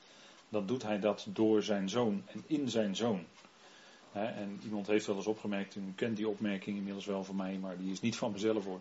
dan 0.48 0.66
doet 0.66 0.82
hij 0.82 1.00
dat 1.00 1.26
door 1.28 1.62
zijn 1.62 1.88
zoon 1.88 2.22
en 2.26 2.44
in 2.46 2.68
zijn 2.68 2.96
zoon. 2.96 3.24
En 4.12 4.60
iemand 4.64 4.86
heeft 4.86 5.06
wel 5.06 5.16
eens 5.16 5.26
opgemerkt, 5.26 5.74
u 5.74 5.92
kent 5.94 6.16
die 6.16 6.28
opmerking 6.28 6.76
inmiddels 6.76 7.06
wel 7.06 7.24
van 7.24 7.36
mij, 7.36 7.58
maar 7.58 7.78
die 7.78 7.92
is 7.92 8.00
niet 8.00 8.16
van 8.16 8.32
mezelf 8.32 8.64
hoor. 8.64 8.80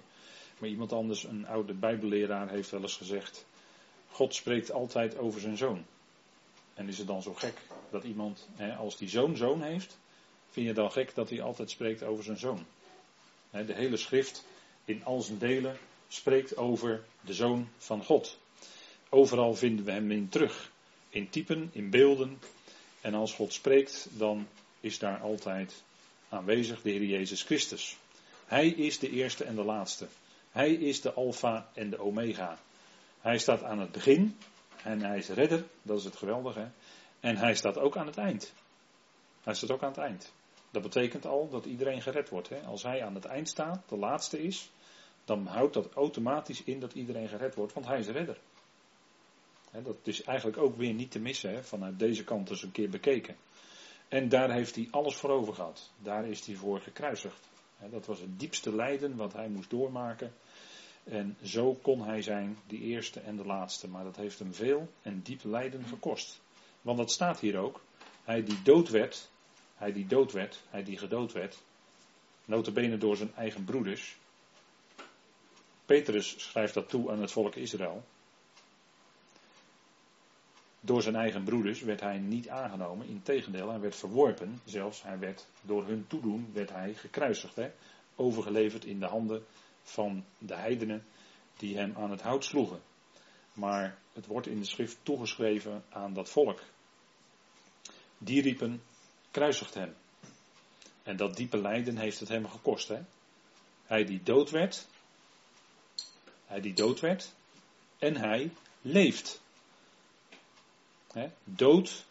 Maar 0.57 0.69
iemand 0.69 0.93
anders, 0.93 1.23
een 1.23 1.47
oude 1.47 1.73
bijbelleraar, 1.73 2.49
heeft 2.49 2.69
wel 2.69 2.81
eens 2.81 2.97
gezegd, 2.97 3.45
God 4.09 4.35
spreekt 4.35 4.71
altijd 4.71 5.17
over 5.17 5.41
zijn 5.41 5.57
zoon. 5.57 5.85
En 6.73 6.87
is 6.87 6.97
het 6.97 7.07
dan 7.07 7.21
zo 7.21 7.33
gek 7.33 7.57
dat 7.89 8.03
iemand, 8.03 8.47
als 8.77 8.97
die 8.97 9.09
zoon 9.09 9.37
zoon 9.37 9.61
heeft, 9.61 9.97
vind 10.49 10.67
je 10.67 10.73
dan 10.73 10.91
gek 10.91 11.15
dat 11.15 11.29
hij 11.29 11.41
altijd 11.41 11.69
spreekt 11.69 12.03
over 12.03 12.23
zijn 12.23 12.37
zoon? 12.37 12.65
De 13.49 13.73
hele 13.73 13.97
schrift 13.97 14.45
in 14.85 15.05
al 15.05 15.21
zijn 15.21 15.37
delen 15.37 15.77
spreekt 16.07 16.57
over 16.57 17.03
de 17.21 17.33
zoon 17.33 17.67
van 17.77 18.03
God. 18.03 18.37
Overal 19.09 19.55
vinden 19.55 19.85
we 19.85 19.91
hem 19.91 20.11
in 20.11 20.29
terug. 20.29 20.71
In 21.09 21.29
typen, 21.29 21.69
in 21.73 21.89
beelden. 21.89 22.39
En 23.01 23.13
als 23.13 23.33
God 23.33 23.53
spreekt, 23.53 24.07
dan 24.11 24.47
is 24.79 24.99
daar 24.99 25.19
altijd 25.19 25.83
aanwezig 26.29 26.81
de 26.81 26.89
Heer 26.89 27.03
Jezus 27.03 27.43
Christus. 27.43 27.97
Hij 28.45 28.67
is 28.67 28.99
de 28.99 29.09
eerste 29.09 29.43
en 29.43 29.55
de 29.55 29.63
laatste. 29.63 30.07
Hij 30.55 30.73
is 30.73 31.01
de 31.01 31.13
Alpha 31.13 31.69
en 31.73 31.89
de 31.89 31.99
Omega. 31.99 32.57
Hij 33.21 33.37
staat 33.37 33.63
aan 33.63 33.79
het 33.79 33.91
begin 33.91 34.37
en 34.83 35.01
hij 35.01 35.17
is 35.17 35.29
redder, 35.29 35.65
dat 35.81 35.97
is 35.97 36.03
het 36.03 36.15
geweldige. 36.15 36.69
En 37.19 37.37
hij 37.37 37.55
staat 37.55 37.77
ook 37.77 37.97
aan 37.97 38.05
het 38.05 38.17
eind. 38.17 38.53
Hij 39.43 39.53
staat 39.53 39.71
ook 39.71 39.83
aan 39.83 39.89
het 39.89 39.97
eind. 39.97 40.33
Dat 40.71 40.81
betekent 40.81 41.25
al 41.25 41.49
dat 41.49 41.65
iedereen 41.65 42.01
gered 42.01 42.29
wordt. 42.29 42.49
Hè? 42.49 42.61
Als 42.61 42.83
hij 42.83 43.03
aan 43.03 43.15
het 43.15 43.25
eind 43.25 43.49
staat, 43.49 43.89
de 43.89 43.97
laatste 43.97 44.41
is, 44.41 44.71
dan 45.25 45.45
houdt 45.45 45.73
dat 45.73 45.93
automatisch 45.93 46.63
in 46.63 46.79
dat 46.79 46.93
iedereen 46.93 47.27
gered 47.27 47.55
wordt, 47.55 47.73
want 47.73 47.85
hij 47.85 47.99
is 47.99 48.07
redder. 48.07 48.37
dat 49.71 49.97
is 50.03 50.23
eigenlijk 50.23 50.57
ook 50.57 50.75
weer 50.75 50.93
niet 50.93 51.11
te 51.11 51.19
missen, 51.19 51.53
hè? 51.53 51.63
vanuit 51.63 51.99
deze 51.99 52.23
kant 52.23 52.49
eens 52.49 52.63
een 52.63 52.71
keer 52.71 52.89
bekeken. 52.89 53.35
En 54.07 54.29
daar 54.29 54.51
heeft 54.51 54.75
hij 54.75 54.87
alles 54.91 55.15
voor 55.15 55.29
over 55.29 55.53
gehad. 55.53 55.91
Daar 55.97 56.27
is 56.27 56.45
hij 56.45 56.55
voor 56.55 56.81
gekruisigd. 56.81 57.49
Dat 57.89 58.05
was 58.05 58.19
het 58.19 58.39
diepste 58.39 58.75
lijden 58.75 59.15
wat 59.15 59.33
hij 59.33 59.49
moest 59.49 59.69
doormaken. 59.69 60.33
En 61.05 61.37
zo 61.43 61.73
kon 61.73 62.01
hij 62.01 62.21
zijn, 62.21 62.57
de 62.67 62.77
eerste 62.77 63.19
en 63.19 63.35
de 63.35 63.45
laatste. 63.45 63.87
Maar 63.87 64.03
dat 64.03 64.15
heeft 64.15 64.39
hem 64.39 64.53
veel 64.53 64.91
en 65.01 65.21
diep 65.21 65.43
lijden 65.43 65.85
gekost. 65.85 66.39
Want 66.81 66.97
dat 66.97 67.11
staat 67.11 67.39
hier 67.39 67.57
ook. 67.57 67.81
Hij 68.23 68.43
die 68.43 68.61
dood 68.61 68.89
werd, 68.89 69.29
hij 69.75 69.93
die 69.93 70.07
dood 70.07 70.31
werd, 70.31 70.63
hij 70.69 70.83
die 70.83 70.97
gedood 70.97 71.31
werd. 71.31 71.63
Notabene 72.45 72.97
door 72.97 73.17
zijn 73.17 73.35
eigen 73.35 73.63
broeders. 73.63 74.17
Petrus 75.85 76.35
schrijft 76.37 76.73
dat 76.73 76.89
toe 76.89 77.11
aan 77.11 77.21
het 77.21 77.31
volk 77.31 77.55
Israël. 77.55 78.03
Door 80.79 81.01
zijn 81.01 81.15
eigen 81.15 81.43
broeders 81.43 81.81
werd 81.81 81.99
hij 81.99 82.17
niet 82.17 82.49
aangenomen. 82.49 83.07
Integendeel, 83.07 83.69
hij 83.69 83.79
werd 83.79 83.95
verworpen. 83.95 84.61
Zelfs 84.63 85.03
hij 85.03 85.19
werd 85.19 85.45
door 85.61 85.87
hun 85.87 86.05
toedoen 86.07 86.49
werd 86.53 86.69
hij 86.69 86.93
gekruisigd. 86.93 87.55
Hè? 87.55 87.71
Overgeleverd 88.15 88.85
in 88.85 88.99
de 88.99 89.05
handen 89.05 89.45
van 89.85 90.25
de 90.37 90.55
heidenen 90.55 91.05
die 91.57 91.77
hem 91.77 91.93
aan 91.97 92.11
het 92.11 92.21
hout 92.21 92.45
sloegen. 92.45 92.81
Maar 93.53 93.97
het 94.13 94.25
wordt 94.25 94.47
in 94.47 94.59
de 94.59 94.65
schrift 94.65 94.97
toegeschreven 95.03 95.83
aan 95.89 96.13
dat 96.13 96.29
volk. 96.29 96.61
Die 98.17 98.41
riepen, 98.41 98.83
kruisigt 99.31 99.73
hem. 99.73 99.95
En 101.03 101.17
dat 101.17 101.35
diepe 101.35 101.57
lijden 101.57 101.97
heeft 101.97 102.19
het 102.19 102.29
hem 102.29 102.47
gekost. 102.47 102.87
Hè? 102.87 103.01
Hij 103.85 104.05
die 104.05 104.23
dood 104.23 104.49
werd, 104.49 104.87
hij 106.45 106.61
die 106.61 106.73
dood 106.73 106.99
werd, 106.99 107.33
en 107.97 108.15
hij 108.15 108.51
leeft. 108.81 109.43
Dood, 111.43 112.05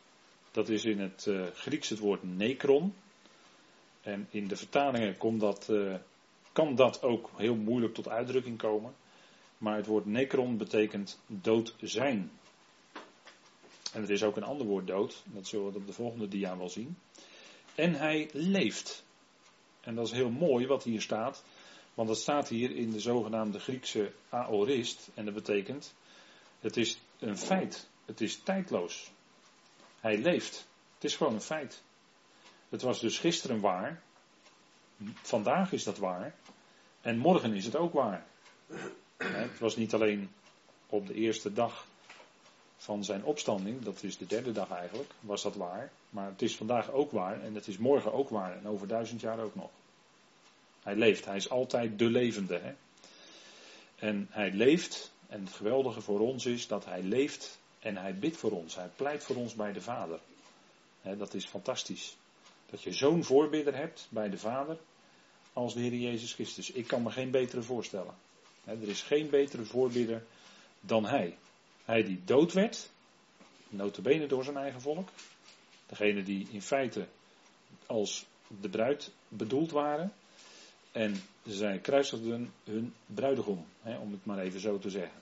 dat 0.50 0.68
is 0.68 0.84
in 0.84 1.00
het 1.00 1.26
uh, 1.26 1.46
Grieks 1.54 1.88
het 1.88 1.98
woord 1.98 2.22
nekron. 2.22 2.94
En 4.00 4.28
in 4.30 4.48
de 4.48 4.56
vertalingen 4.56 5.16
komt 5.16 5.40
dat, 5.40 5.68
uh, 5.70 5.94
kan 6.54 6.74
dat 6.74 7.02
ook 7.02 7.30
heel 7.36 7.54
moeilijk 7.54 7.94
tot 7.94 8.08
uitdrukking 8.08 8.58
komen. 8.58 8.94
Maar 9.58 9.76
het 9.76 9.86
woord 9.86 10.06
nekron 10.06 10.56
betekent 10.56 11.20
dood 11.26 11.74
zijn. 11.80 12.30
En 13.92 14.00
het 14.00 14.10
is 14.10 14.22
ook 14.22 14.36
een 14.36 14.42
ander 14.42 14.66
woord 14.66 14.86
dood. 14.86 15.22
Dat 15.24 15.46
zullen 15.46 15.72
we 15.72 15.78
op 15.78 15.86
de 15.86 15.92
volgende 15.92 16.28
dia 16.28 16.56
wel 16.56 16.68
zien. 16.68 16.96
En 17.74 17.94
hij 17.94 18.30
leeft. 18.32 19.04
En 19.80 19.94
dat 19.94 20.06
is 20.06 20.12
heel 20.12 20.30
mooi 20.30 20.66
wat 20.66 20.82
hier 20.82 21.00
staat. 21.00 21.44
Want 21.94 22.08
dat 22.08 22.18
staat 22.18 22.48
hier 22.48 22.70
in 22.76 22.90
de 22.90 23.00
zogenaamde 23.00 23.58
Griekse 23.58 24.12
aorist. 24.28 25.08
En 25.14 25.24
dat 25.24 25.34
betekent, 25.34 25.94
het 26.60 26.76
is 26.76 26.98
een 27.18 27.38
feit. 27.38 27.88
Het 28.04 28.20
is 28.20 28.36
tijdloos. 28.36 29.10
Hij 30.00 30.18
leeft. 30.18 30.66
Het 30.94 31.04
is 31.04 31.16
gewoon 31.16 31.34
een 31.34 31.40
feit. 31.40 31.82
Het 32.68 32.82
was 32.82 33.00
dus 33.00 33.18
gisteren 33.18 33.60
waar. 33.60 34.02
Vandaag 35.14 35.72
is 35.72 35.84
dat 35.84 35.98
waar. 35.98 36.34
En 37.04 37.18
morgen 37.18 37.54
is 37.54 37.64
het 37.64 37.76
ook 37.76 37.92
waar. 37.92 38.24
Het 39.16 39.58
was 39.58 39.76
niet 39.76 39.94
alleen 39.94 40.30
op 40.86 41.06
de 41.06 41.14
eerste 41.14 41.52
dag 41.52 41.86
van 42.76 43.04
zijn 43.04 43.24
opstanding, 43.24 43.82
dat 43.82 44.02
is 44.02 44.18
de 44.18 44.26
derde 44.26 44.52
dag 44.52 44.70
eigenlijk, 44.70 45.10
was 45.20 45.42
dat 45.42 45.54
waar. 45.54 45.90
Maar 46.10 46.28
het 46.28 46.42
is 46.42 46.56
vandaag 46.56 46.90
ook 46.90 47.10
waar 47.10 47.42
en 47.42 47.54
het 47.54 47.66
is 47.66 47.78
morgen 47.78 48.12
ook 48.12 48.28
waar 48.28 48.56
en 48.56 48.66
over 48.66 48.88
duizend 48.88 49.20
jaar 49.20 49.40
ook 49.40 49.54
nog. 49.54 49.70
Hij 50.82 50.96
leeft, 50.96 51.24
hij 51.24 51.36
is 51.36 51.50
altijd 51.50 51.98
de 51.98 52.04
levende. 52.04 52.58
Hè? 52.58 52.72
En 53.96 54.26
hij 54.30 54.52
leeft, 54.52 55.12
en 55.26 55.44
het 55.44 55.54
geweldige 55.54 56.00
voor 56.00 56.20
ons 56.20 56.46
is 56.46 56.66
dat 56.66 56.84
hij 56.84 57.02
leeft 57.02 57.58
en 57.78 57.96
hij 57.96 58.18
bidt 58.18 58.36
voor 58.36 58.52
ons. 58.52 58.74
Hij 58.74 58.90
pleit 58.96 59.24
voor 59.24 59.36
ons 59.36 59.54
bij 59.54 59.72
de 59.72 59.80
Vader. 59.80 60.18
dat 61.02 61.34
is 61.34 61.46
fantastisch. 61.46 62.16
Dat 62.70 62.82
je 62.82 62.92
zo'n 62.92 63.24
voorbidder 63.24 63.76
hebt 63.76 64.06
bij 64.10 64.30
de 64.30 64.38
Vader 64.38 64.78
als 65.54 65.74
de 65.74 65.80
Heer 65.80 65.94
Jezus 65.94 66.32
Christus. 66.32 66.70
Ik 66.70 66.86
kan 66.86 67.02
me 67.02 67.10
geen 67.10 67.30
betere 67.30 67.62
voorstellen. 67.62 68.14
er 68.64 68.88
is 68.88 69.02
geen 69.02 69.30
betere 69.30 69.64
voorbidder 69.64 70.24
dan 70.80 71.04
hij. 71.04 71.36
Hij 71.84 72.02
die 72.02 72.20
dood 72.24 72.52
werd, 72.52 72.90
notabene 73.68 74.26
door 74.26 74.44
zijn 74.44 74.56
eigen 74.56 74.80
volk. 74.80 75.08
Degene 75.86 76.22
die 76.22 76.48
in 76.50 76.62
feite 76.62 77.06
als 77.86 78.26
de 78.60 78.68
bruid 78.68 79.10
bedoeld 79.28 79.70
waren. 79.70 80.12
En 80.92 81.22
zij 81.46 81.78
kruisigden 81.78 82.52
hun 82.64 82.94
bruidegom, 83.06 83.66
om 83.82 84.12
het 84.12 84.24
maar 84.24 84.38
even 84.38 84.60
zo 84.60 84.78
te 84.78 84.90
zeggen. 84.90 85.20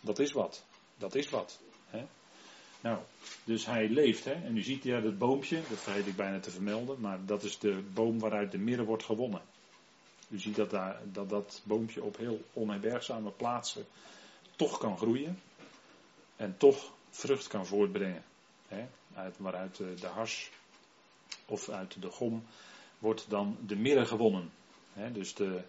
Dat 0.00 0.18
is 0.18 0.32
wat. 0.32 0.64
Dat 0.96 1.14
is 1.14 1.30
wat. 1.30 1.60
Nou, 2.82 2.98
dus 3.44 3.66
hij 3.66 3.88
leeft. 3.88 4.24
Hè? 4.24 4.32
En 4.32 4.56
u 4.56 4.62
ziet 4.62 4.82
ja 4.82 5.00
dat 5.00 5.18
boompje, 5.18 5.60
dat 5.68 5.78
vergeet 5.78 6.06
ik 6.06 6.16
bijna 6.16 6.40
te 6.40 6.50
vermelden, 6.50 7.00
maar 7.00 7.18
dat 7.26 7.42
is 7.42 7.58
de 7.58 7.82
boom 7.94 8.18
waaruit 8.18 8.52
de 8.52 8.58
mirre 8.58 8.84
wordt 8.84 9.04
gewonnen. 9.04 9.40
U 10.32 10.38
ziet 10.38 10.56
dat 10.56 10.70
daar, 10.70 11.00
dat, 11.12 11.28
dat 11.28 11.60
boompje 11.64 12.02
op 12.02 12.16
heel 12.16 12.40
onherbergzame 12.52 13.30
plaatsen 13.30 13.86
toch 14.56 14.78
kan 14.78 14.96
groeien 14.96 15.38
en 16.36 16.56
toch 16.56 16.92
vrucht 17.10 17.46
kan 17.46 17.66
voortbrengen. 17.66 18.24
Hè? 18.68 18.86
Uit, 19.14 19.38
waaruit 19.38 19.76
de, 19.76 19.94
de 19.94 20.06
hars 20.06 20.50
of 21.46 21.68
uit 21.68 22.02
de 22.02 22.10
gom 22.10 22.44
wordt 22.98 23.24
dan 23.28 23.56
de 23.66 23.76
mirre 23.76 24.04
gewonnen. 24.04 24.50
Hè? 24.92 25.12
Dus 25.12 25.34
de, 25.34 25.62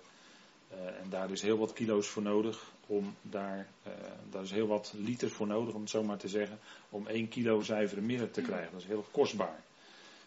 uh, 0.74 1.00
en 1.02 1.10
daar 1.10 1.32
is 1.32 1.42
heel 1.42 1.58
wat 1.58 1.74
kilo's 1.74 2.08
voor 2.08 2.24
nodig 2.24 2.72
om 2.88 3.16
daar, 3.22 3.68
uh, 3.88 3.94
daar 4.30 4.44
is 4.44 4.52
heel 4.52 4.68
wat 4.68 4.94
liter 4.96 5.30
voor 5.30 5.48
nodig, 5.48 5.74
om 5.74 5.82
het 5.82 5.90
zo 5.90 6.04
maar 6.04 6.18
te 6.18 6.28
zeggen, 6.28 6.60
om 6.90 7.08
1 7.08 7.28
kilo 7.28 7.62
zuivere 7.62 8.02
mirre 8.02 8.32
te 8.32 8.42
krijgen. 8.42 8.72
Dat 8.72 8.82
is 8.82 8.88
heel 8.88 9.06
kostbaar. 9.12 9.64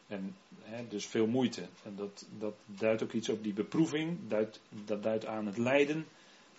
En 0.06 0.36
hè, 0.62 0.88
dus 0.88 1.06
veel 1.06 1.26
moeite. 1.26 1.62
En 1.84 1.96
dat, 1.96 2.26
dat 2.38 2.54
duidt 2.64 3.02
ook 3.02 3.12
iets 3.12 3.28
op 3.28 3.42
die 3.42 3.52
beproeving, 3.52 4.18
dat 4.28 5.02
duidt 5.02 5.26
aan 5.26 5.46
het 5.46 5.56
lijden, 5.56 6.06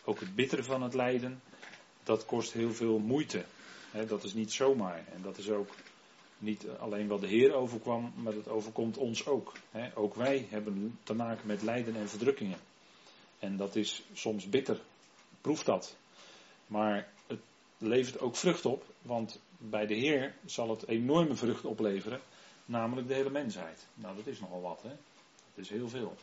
ook 0.03 0.19
het 0.19 0.35
bittere 0.35 0.63
van 0.63 0.81
het 0.81 0.93
lijden. 0.93 1.41
Dat 2.03 2.25
kost 2.25 2.53
heel 2.53 2.73
veel 2.73 2.99
moeite. 2.99 3.45
Hè, 3.91 4.05
dat 4.05 4.23
is 4.23 4.33
niet 4.33 4.51
zomaar. 4.51 5.03
En 5.13 5.21
dat 5.21 5.37
is 5.37 5.49
ook 5.49 5.69
niet 6.37 6.67
alleen 6.79 7.07
wat 7.07 7.21
de 7.21 7.27
Heer 7.27 7.53
overkwam, 7.53 8.13
maar 8.15 8.33
dat 8.33 8.47
overkomt 8.47 8.97
ons 8.97 9.25
ook. 9.25 9.53
Hè. 9.71 9.97
Ook 9.97 10.15
wij 10.15 10.47
hebben 10.49 10.99
te 11.03 11.13
maken 11.13 11.47
met 11.47 11.61
lijden 11.61 11.95
en 11.95 12.09
verdrukkingen. 12.09 12.59
En 13.39 13.57
dat 13.57 13.75
is 13.75 14.03
soms 14.13 14.49
bitter. 14.49 14.81
Proef 15.41 15.63
dat. 15.63 15.95
Maar 16.67 17.07
het 17.27 17.39
levert 17.77 18.19
ook 18.19 18.35
vrucht 18.35 18.65
op, 18.65 18.85
want 19.01 19.39
bij 19.57 19.85
de 19.85 19.95
Heer 19.95 20.35
zal 20.45 20.69
het 20.69 20.87
enorme 20.87 21.35
vrucht 21.35 21.65
opleveren, 21.65 22.19
namelijk 22.67 23.07
de 23.07 23.13
hele 23.13 23.29
mensheid. 23.29 23.85
Nou, 23.93 24.15
dat 24.15 24.27
is 24.27 24.39
nogal 24.39 24.61
wat, 24.61 24.81
hè? 24.81 24.89
Dat 25.55 25.65
is 25.65 25.69
heel 25.69 25.89
veel. 25.89 26.17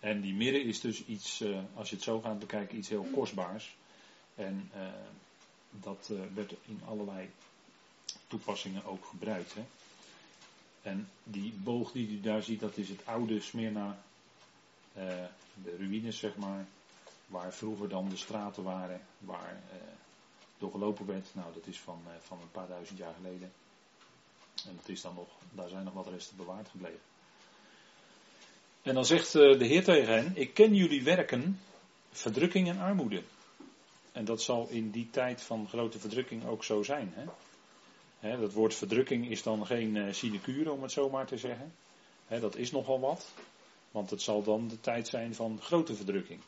En 0.00 0.20
die 0.20 0.34
mirre 0.34 0.62
is 0.62 0.80
dus 0.80 1.04
iets, 1.04 1.40
eh, 1.40 1.58
als 1.74 1.88
je 1.90 1.94
het 1.94 2.04
zo 2.04 2.20
gaat 2.20 2.38
bekijken, 2.38 2.78
iets 2.78 2.88
heel 2.88 3.08
kostbaars. 3.14 3.76
En 4.34 4.70
uh, 4.76 4.82
dat 5.70 6.08
uh, 6.12 6.20
werd 6.34 6.54
in 6.64 6.80
allerlei 6.86 7.30
toepassingen 8.26 8.84
ook 8.84 9.04
gebruikt. 9.04 9.54
Hè. 9.54 9.64
En 10.82 11.08
die 11.24 11.52
boog 11.52 11.92
die 11.92 12.08
u 12.08 12.20
daar 12.20 12.42
ziet, 12.42 12.60
dat 12.60 12.76
is 12.76 12.88
het 12.88 13.06
oude 13.06 13.40
Smyrna, 13.40 14.02
de 15.62 15.76
ruïnes 15.78 16.18
zeg 16.18 16.36
maar, 16.36 16.66
waar 17.26 17.52
vroeger 17.52 17.88
dan 17.88 18.08
de 18.08 18.16
straten 18.16 18.62
waren, 18.62 19.00
waar 19.18 19.60
door 20.58 20.70
gelopen 20.70 21.06
werd. 21.06 21.28
Nou, 21.32 21.54
dat 21.54 21.66
is 21.66 21.80
van, 21.80 22.02
van 22.20 22.40
een 22.40 22.50
paar 22.50 22.68
duizend 22.68 22.98
jaar 22.98 23.14
geleden. 23.14 23.52
En 24.68 24.76
dat 24.76 24.88
is 24.88 25.00
dan 25.00 25.14
nog, 25.14 25.28
daar 25.52 25.68
zijn 25.68 25.84
nog 25.84 25.94
wat 25.94 26.08
resten 26.08 26.36
bewaard 26.36 26.68
gebleven. 26.68 27.00
En 28.82 28.94
dan 28.94 29.04
zegt 29.04 29.32
de 29.32 29.64
Heer 29.64 29.84
tegen 29.84 30.14
hen: 30.14 30.32
Ik 30.36 30.54
ken 30.54 30.74
jullie 30.74 31.04
werken, 31.04 31.60
verdrukking 32.10 32.68
en 32.68 32.78
armoede. 32.78 33.22
En 34.12 34.24
dat 34.24 34.42
zal 34.42 34.68
in 34.68 34.90
die 34.90 35.10
tijd 35.10 35.42
van 35.42 35.68
grote 35.68 35.98
verdrukking 35.98 36.46
ook 36.46 36.64
zo 36.64 36.82
zijn. 36.82 37.14
Hè? 38.18 38.40
dat 38.40 38.52
woord 38.52 38.74
verdrukking 38.74 39.30
is 39.30 39.42
dan 39.42 39.66
geen 39.66 39.94
uh, 39.94 40.12
sinecure, 40.12 40.70
om 40.70 40.82
het 40.82 40.92
zo 40.92 41.10
maar 41.10 41.26
te 41.26 41.38
zeggen. 41.38 41.74
dat 42.28 42.56
is 42.56 42.70
nogal 42.70 43.00
wat. 43.00 43.32
Want 43.90 44.10
het 44.10 44.22
zal 44.22 44.42
dan 44.42 44.68
de 44.68 44.80
tijd 44.80 45.08
zijn 45.08 45.34
van 45.34 45.58
grote 45.60 45.94
verdrukking. 45.94 46.40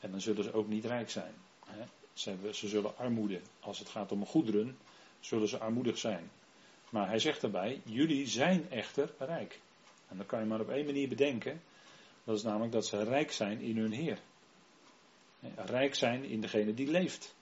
En 0.00 0.10
dan 0.10 0.20
zullen 0.20 0.44
ze 0.44 0.52
ook 0.52 0.68
niet 0.68 0.84
rijk 0.84 1.10
zijn. 1.10 1.34
Ze, 2.12 2.30
hebben, 2.30 2.54
ze 2.54 2.68
zullen 2.68 2.98
armoede, 2.98 3.40
als 3.60 3.78
het 3.78 3.88
gaat 3.88 4.12
om 4.12 4.26
goederen, 4.26 4.78
zullen 5.20 5.48
ze 5.48 5.58
armoedig 5.58 5.98
zijn. 5.98 6.30
Maar 6.90 7.08
hij 7.08 7.18
zegt 7.18 7.40
daarbij, 7.40 7.80
jullie 7.84 8.26
zijn 8.26 8.70
echter 8.70 9.14
rijk. 9.18 9.60
En 10.08 10.16
dat 10.16 10.26
kan 10.26 10.40
je 10.40 10.46
maar 10.46 10.60
op 10.60 10.70
één 10.70 10.84
manier 10.84 11.08
bedenken. 11.08 11.60
Dat 12.24 12.36
is 12.36 12.42
namelijk 12.42 12.72
dat 12.72 12.86
ze 12.86 13.04
rijk 13.04 13.32
zijn 13.32 13.60
in 13.60 13.76
hun 13.76 13.92
Heer. 13.92 14.18
Rijk 15.54 15.94
zijn 15.94 16.24
in 16.24 16.40
degene 16.40 16.74
die 16.74 16.90
leeft. 16.90 17.34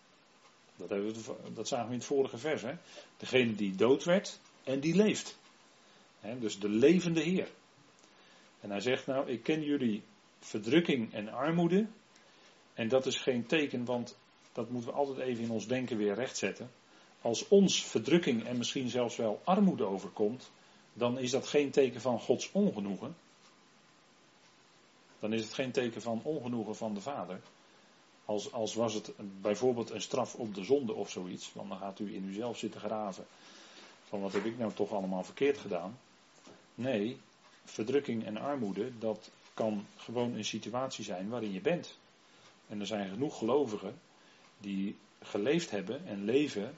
Dat, 0.76 0.88
hebben 0.88 1.12
we, 1.12 1.52
dat 1.54 1.68
zagen 1.68 1.86
we 1.86 1.92
in 1.92 1.98
het 1.98 2.06
vorige 2.06 2.38
vers. 2.38 2.62
Hè? 2.62 2.74
Degene 3.16 3.54
die 3.54 3.74
dood 3.74 4.04
werd 4.04 4.40
en 4.64 4.80
die 4.80 4.94
leeft. 4.94 5.38
dus 6.38 6.58
de 6.58 6.68
levende 6.68 7.20
Heer. 7.20 7.48
En 8.60 8.70
hij 8.70 8.80
zegt 8.80 9.06
nou, 9.06 9.28
ik 9.28 9.42
ken 9.42 9.62
jullie 9.62 10.02
verdrukking 10.38 11.12
en 11.12 11.28
armoede. 11.28 11.86
En 12.74 12.88
dat 12.88 13.06
is 13.06 13.16
geen 13.16 13.46
teken, 13.46 13.84
want 13.84 14.16
dat 14.52 14.70
moeten 14.70 14.90
we 14.90 14.96
altijd 14.96 15.18
even 15.18 15.44
in 15.44 15.50
ons 15.50 15.66
denken 15.66 15.96
weer 15.96 16.14
rechtzetten. 16.14 16.70
Als 17.24 17.48
ons 17.48 17.84
verdrukking 17.84 18.44
en 18.44 18.56
misschien 18.56 18.88
zelfs 18.88 19.16
wel 19.16 19.40
armoede 19.44 19.84
overkomt, 19.84 20.50
dan 20.92 21.18
is 21.18 21.30
dat 21.30 21.46
geen 21.46 21.70
teken 21.70 22.00
van 22.00 22.20
Gods 22.20 22.52
ongenoegen. 22.52 23.16
Dan 25.18 25.32
is 25.32 25.42
het 25.44 25.52
geen 25.52 25.70
teken 25.70 26.02
van 26.02 26.20
ongenoegen 26.22 26.76
van 26.76 26.94
de 26.94 27.00
Vader. 27.00 27.40
Als, 28.24 28.52
als 28.52 28.74
was 28.74 28.94
het 28.94 29.12
bijvoorbeeld 29.40 29.90
een 29.90 30.00
straf 30.00 30.34
op 30.34 30.54
de 30.54 30.64
zonde 30.64 30.94
of 30.94 31.10
zoiets, 31.10 31.52
want 31.52 31.68
dan 31.68 31.78
gaat 31.78 31.98
u 31.98 32.14
in 32.14 32.24
uzelf 32.24 32.58
zitten 32.58 32.80
graven. 32.80 33.26
Van 34.04 34.20
wat 34.20 34.32
heb 34.32 34.44
ik 34.44 34.58
nou 34.58 34.72
toch 34.72 34.92
allemaal 34.92 35.24
verkeerd 35.24 35.58
gedaan? 35.58 35.98
Nee, 36.74 37.20
verdrukking 37.64 38.24
en 38.24 38.36
armoede, 38.36 38.98
dat 38.98 39.30
kan 39.54 39.86
gewoon 39.96 40.34
een 40.34 40.44
situatie 40.44 41.04
zijn 41.04 41.28
waarin 41.28 41.52
je 41.52 41.60
bent. 41.60 41.98
En 42.68 42.80
er 42.80 42.86
zijn 42.86 43.10
genoeg 43.10 43.38
gelovigen 43.38 44.00
die 44.58 44.96
geleefd 45.22 45.70
hebben 45.70 46.06
en 46.06 46.24
leven 46.24 46.74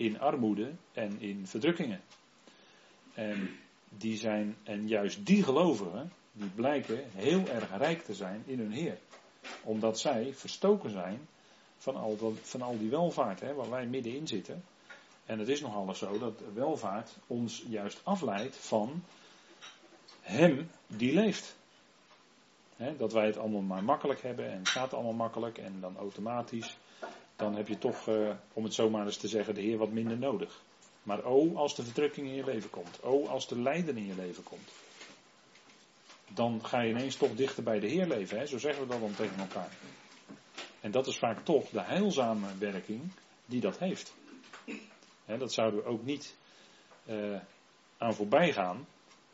in 0.00 0.20
armoede 0.20 0.70
en 0.92 1.20
in 1.20 1.46
verdrukkingen. 1.46 2.00
En 3.14 3.58
die 3.88 4.16
zijn, 4.16 4.56
en 4.62 4.88
juist 4.88 5.26
die 5.26 5.42
gelovigen, 5.42 6.12
die 6.32 6.48
blijken 6.48 7.04
heel 7.14 7.46
erg 7.46 7.76
rijk 7.76 8.02
te 8.02 8.14
zijn 8.14 8.42
in 8.46 8.58
hun 8.58 8.72
Heer. 8.72 8.98
Omdat 9.62 9.98
zij 9.98 10.34
verstoken 10.34 10.90
zijn 10.90 11.28
van 11.76 11.96
al, 11.96 12.16
dat, 12.16 12.32
van 12.42 12.62
al 12.62 12.78
die 12.78 12.90
welvaart, 12.90 13.40
hè, 13.40 13.54
waar 13.54 13.70
wij 13.70 13.86
middenin 13.86 14.26
zitten. 14.26 14.64
En 15.26 15.38
het 15.38 15.48
is 15.48 15.60
nog 15.60 15.74
alles 15.74 15.98
zo 15.98 16.18
dat 16.18 16.42
welvaart 16.54 17.16
ons 17.26 17.64
juist 17.68 18.00
afleidt 18.04 18.56
van 18.56 19.02
Hem 20.20 20.70
die 20.86 21.14
leeft. 21.14 21.56
dat 22.96 23.12
wij 23.12 23.26
het 23.26 23.36
allemaal 23.36 23.60
maar 23.60 23.84
makkelijk 23.84 24.22
hebben 24.22 24.50
en 24.50 24.58
het 24.58 24.68
gaat 24.68 24.94
allemaal 24.94 25.12
makkelijk 25.12 25.58
en 25.58 25.80
dan 25.80 25.96
automatisch. 25.96 26.76
Dan 27.40 27.56
heb 27.56 27.68
je 27.68 27.78
toch, 27.78 28.08
eh, 28.08 28.30
om 28.52 28.64
het 28.64 28.74
zomaar 28.74 29.06
eens 29.06 29.16
te 29.16 29.28
zeggen, 29.28 29.54
de 29.54 29.60
Heer 29.60 29.78
wat 29.78 29.90
minder 29.90 30.18
nodig. 30.18 30.62
Maar 31.02 31.24
o, 31.24 31.54
als 31.54 31.74
de 31.74 31.82
verdrukking 31.82 32.26
in 32.26 32.34
je 32.34 32.44
leven 32.44 32.70
komt. 32.70 33.02
O, 33.02 33.26
als 33.26 33.48
de 33.48 33.60
lijden 33.60 33.96
in 33.96 34.06
je 34.06 34.14
leven 34.14 34.42
komt. 34.42 34.70
Dan 36.34 36.64
ga 36.64 36.80
je 36.80 36.90
ineens 36.90 37.16
toch 37.16 37.34
dichter 37.34 37.62
bij 37.62 37.80
de 37.80 37.86
Heer 37.86 38.06
leven. 38.06 38.38
Hè? 38.38 38.46
Zo 38.46 38.58
zeggen 38.58 38.82
we 38.82 38.88
dat 38.88 39.00
dan 39.00 39.14
tegen 39.14 39.38
elkaar. 39.38 39.76
En 40.80 40.90
dat 40.90 41.06
is 41.06 41.18
vaak 41.18 41.44
toch 41.44 41.68
de 41.68 41.82
heilzame 41.82 42.46
werking 42.58 43.10
die 43.46 43.60
dat 43.60 43.78
heeft. 43.78 44.14
Hè, 45.24 45.38
dat 45.38 45.52
zouden 45.52 45.82
we 45.82 45.86
ook 45.88 46.04
niet 46.04 46.36
uh, 47.06 47.40
aan 47.98 48.14
voorbij 48.14 48.52
gaan. 48.52 48.86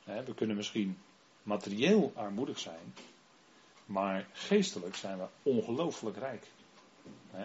Hè, 0.04 0.24
we 0.24 0.34
kunnen 0.34 0.56
misschien 0.56 0.98
materieel 1.42 2.12
armoedig 2.14 2.58
zijn. 2.58 2.94
Maar 3.86 4.26
geestelijk 4.32 4.94
zijn 4.94 5.18
we 5.18 5.26
ongelooflijk 5.42 6.16
rijk. 6.16 6.46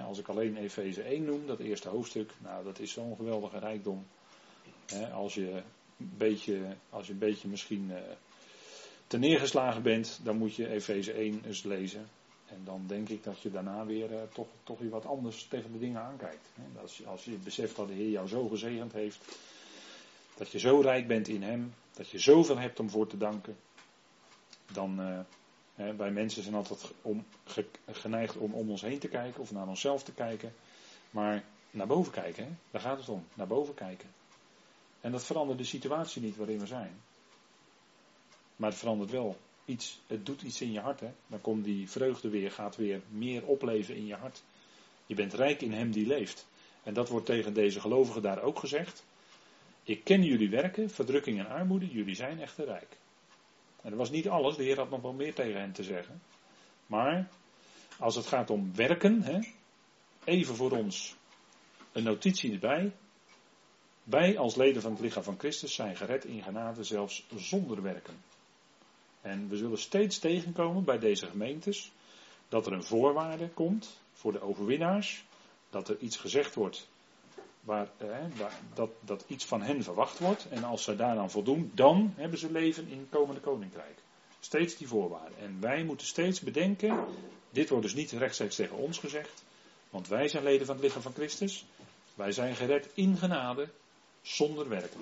Als 0.07 0.19
ik 0.19 0.27
alleen 0.27 0.57
Efeze 0.57 1.01
1 1.01 1.23
noem, 1.23 1.47
dat 1.47 1.59
eerste 1.59 1.89
hoofdstuk, 1.89 2.31
nou 2.37 2.63
dat 2.63 2.79
is 2.79 2.91
zo'n 2.91 3.15
geweldige 3.15 3.59
rijkdom. 3.59 4.05
Als 5.13 5.33
je 5.33 5.51
een 5.97 6.13
beetje, 6.17 6.75
als 6.89 7.07
je 7.07 7.13
een 7.13 7.19
beetje 7.19 7.47
misschien 7.47 7.89
uh, 7.89 7.97
te 9.07 9.17
neergeslagen 9.17 9.81
bent, 9.81 10.19
dan 10.23 10.37
moet 10.37 10.55
je 10.55 10.69
Efeze 10.69 11.11
1 11.11 11.41
eens 11.45 11.63
lezen. 11.63 12.07
En 12.47 12.61
dan 12.63 12.83
denk 12.87 13.09
ik 13.09 13.23
dat 13.23 13.41
je 13.41 13.51
daarna 13.51 13.85
weer 13.85 14.11
uh, 14.11 14.21
toch, 14.33 14.47
toch 14.63 14.79
weer 14.79 14.89
wat 14.89 15.05
anders 15.05 15.47
tegen 15.47 15.71
de 15.71 15.79
dingen 15.79 16.01
aankijkt. 16.01 16.47
Als, 16.81 16.97
je, 16.97 17.05
als 17.05 17.25
je 17.25 17.31
beseft 17.31 17.75
dat 17.75 17.87
de 17.87 17.93
Heer 17.93 18.09
jou 18.09 18.27
zo 18.27 18.47
gezegend 18.47 18.93
heeft, 18.93 19.37
dat 20.37 20.51
je 20.51 20.59
zo 20.59 20.79
rijk 20.79 21.07
bent 21.07 21.27
in 21.27 21.43
Hem, 21.43 21.73
dat 21.93 22.09
je 22.09 22.19
zoveel 22.19 22.57
hebt 22.57 22.79
om 22.79 22.89
voor 22.89 23.07
te 23.07 23.17
danken, 23.17 23.57
dan, 24.71 25.25
wij 25.75 26.11
mensen 26.11 26.43
zijn 26.43 26.55
altijd 26.55 26.91
om, 27.01 27.25
geneigd 27.91 28.37
om 28.37 28.53
om 28.53 28.69
ons 28.69 28.81
heen 28.81 28.99
te 28.99 29.07
kijken 29.07 29.41
of 29.41 29.51
naar 29.51 29.67
onszelf 29.67 30.03
te 30.03 30.13
kijken. 30.13 30.53
Maar 31.09 31.43
naar 31.71 31.87
boven 31.87 32.11
kijken, 32.11 32.59
daar 32.71 32.81
gaat 32.81 32.97
het 32.97 33.09
om. 33.09 33.25
Naar 33.33 33.47
boven 33.47 33.73
kijken. 33.73 34.09
En 35.01 35.11
dat 35.11 35.23
verandert 35.23 35.57
de 35.57 35.63
situatie 35.63 36.21
niet 36.21 36.35
waarin 36.35 36.59
we 36.59 36.65
zijn. 36.65 37.01
Maar 38.55 38.69
het 38.69 38.79
verandert 38.79 39.11
wel 39.11 39.37
iets. 39.65 39.99
Het 40.07 40.25
doet 40.25 40.41
iets 40.41 40.61
in 40.61 40.71
je 40.71 40.79
hart. 40.79 41.01
Dan 41.27 41.41
komt 41.41 41.63
die 41.63 41.89
vreugde 41.89 42.29
weer, 42.29 42.51
gaat 42.51 42.75
weer 42.75 43.01
meer 43.09 43.45
opleven 43.45 43.95
in 43.95 44.05
je 44.05 44.15
hart. 44.15 44.43
Je 45.05 45.15
bent 45.15 45.33
rijk 45.33 45.61
in 45.61 45.73
hem 45.73 45.91
die 45.91 46.07
leeft. 46.07 46.47
En 46.83 46.93
dat 46.93 47.09
wordt 47.09 47.25
tegen 47.25 47.53
deze 47.53 47.79
gelovigen 47.79 48.21
daar 48.21 48.41
ook 48.41 48.59
gezegd. 48.59 49.03
Ik 49.83 50.03
ken 50.03 50.23
jullie 50.23 50.49
werken, 50.49 50.89
verdrukking 50.89 51.39
en 51.39 51.47
armoede, 51.47 51.87
jullie 51.87 52.15
zijn 52.15 52.39
echter 52.39 52.65
rijk. 52.65 52.97
En 53.81 53.89
dat 53.89 53.99
was 53.99 54.09
niet 54.09 54.29
alles, 54.29 54.55
de 54.55 54.63
Heer 54.63 54.77
had 54.77 54.89
nog 54.89 55.01
wel 55.01 55.13
meer 55.13 55.33
tegen 55.33 55.59
hen 55.59 55.71
te 55.71 55.83
zeggen. 55.83 56.21
Maar 56.85 57.29
als 57.99 58.15
het 58.15 58.25
gaat 58.25 58.49
om 58.49 58.75
werken, 58.75 59.21
hè, 59.21 59.39
even 60.23 60.55
voor 60.55 60.71
ons 60.71 61.15
een 61.91 62.03
notitie 62.03 62.53
erbij. 62.53 62.91
Wij 64.03 64.37
als 64.37 64.55
leden 64.55 64.81
van 64.81 64.91
het 64.91 64.99
lichaam 65.01 65.23
van 65.23 65.39
Christus 65.39 65.75
zijn 65.75 65.95
gered 65.95 66.25
in 66.25 66.43
genade 66.43 66.83
zelfs 66.83 67.25
zonder 67.35 67.81
werken. 67.81 68.23
En 69.21 69.49
we 69.49 69.57
zullen 69.57 69.77
steeds 69.77 70.19
tegenkomen 70.19 70.83
bij 70.83 70.99
deze 70.99 71.27
gemeentes 71.27 71.91
dat 72.49 72.65
er 72.65 72.73
een 72.73 72.83
voorwaarde 72.83 73.49
komt 73.49 74.01
voor 74.11 74.31
de 74.31 74.41
overwinnaars. 74.41 75.23
Dat 75.69 75.89
er 75.89 75.97
iets 75.97 76.17
gezegd 76.17 76.55
wordt 76.55 76.87
waar, 77.61 77.87
dat, 78.73 78.89
dat 78.99 79.23
iets 79.27 79.45
van 79.45 79.61
hen 79.61 79.83
verwacht 79.83 80.19
wordt. 80.19 80.49
En 80.49 80.63
als 80.63 80.83
ze 80.83 80.95
daaraan 80.95 81.31
voldoen, 81.31 81.71
dan 81.75 82.13
hebben 82.15 82.39
ze 82.39 82.51
leven 82.51 82.87
in 82.87 82.99
het 82.99 83.09
komende 83.09 83.41
koninkrijk. 83.41 83.99
Steeds 84.39 84.75
die 84.75 84.87
voorwaarden. 84.87 85.37
En 85.37 85.57
wij 85.59 85.83
moeten 85.83 86.07
steeds 86.07 86.39
bedenken, 86.39 87.05
dit 87.49 87.69
wordt 87.69 87.83
dus 87.83 87.93
niet 87.93 88.11
rechtstreeks 88.11 88.55
tegen 88.55 88.77
ons 88.77 88.97
gezegd, 88.97 89.43
want 89.89 90.07
wij 90.07 90.27
zijn 90.27 90.43
leden 90.43 90.65
van 90.65 90.75
het 90.75 90.83
lichaam 90.83 91.01
van 91.01 91.13
Christus. 91.13 91.65
Wij 92.15 92.31
zijn 92.31 92.55
gered 92.55 92.89
in 92.93 93.17
genade, 93.17 93.69
zonder 94.21 94.69
werken. 94.69 95.01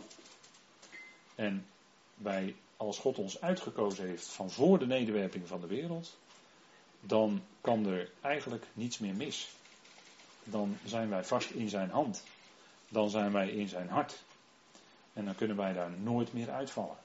En 1.36 1.65
wij, 2.15 2.56
als 2.78 3.00
God 3.00 3.17
ons 3.17 3.41
uitgekozen 3.41 4.08
heeft 4.08 4.28
van 4.28 4.52
voor 4.52 4.80
de 4.80 4.88
nederwerping 4.88 5.48
van 5.48 5.62
de 5.62 5.67
wereld, 5.67 6.17
dan 7.00 7.41
kan 7.62 7.86
er 7.86 8.12
eigenlijk 8.22 8.65
niets 8.74 9.00
meer 9.00 9.15
mis. 9.15 9.50
Dan 10.43 10.78
zijn 10.86 11.10
wij 11.10 11.24
vast 11.24 11.50
in 11.50 11.69
zijn 11.69 11.89
hand 11.89 12.24
dan 12.89 13.10
zijn 13.10 13.32
wij 13.32 13.49
in 13.49 13.67
zijn 13.67 13.89
hart. 13.89 14.23
En 15.13 15.25
dan 15.25 15.36
kunnen 15.36 15.58
wij 15.58 15.73
daar 15.73 15.91
nooit 15.91 16.34
meer 16.34 16.49
uitvallen. 16.49 16.97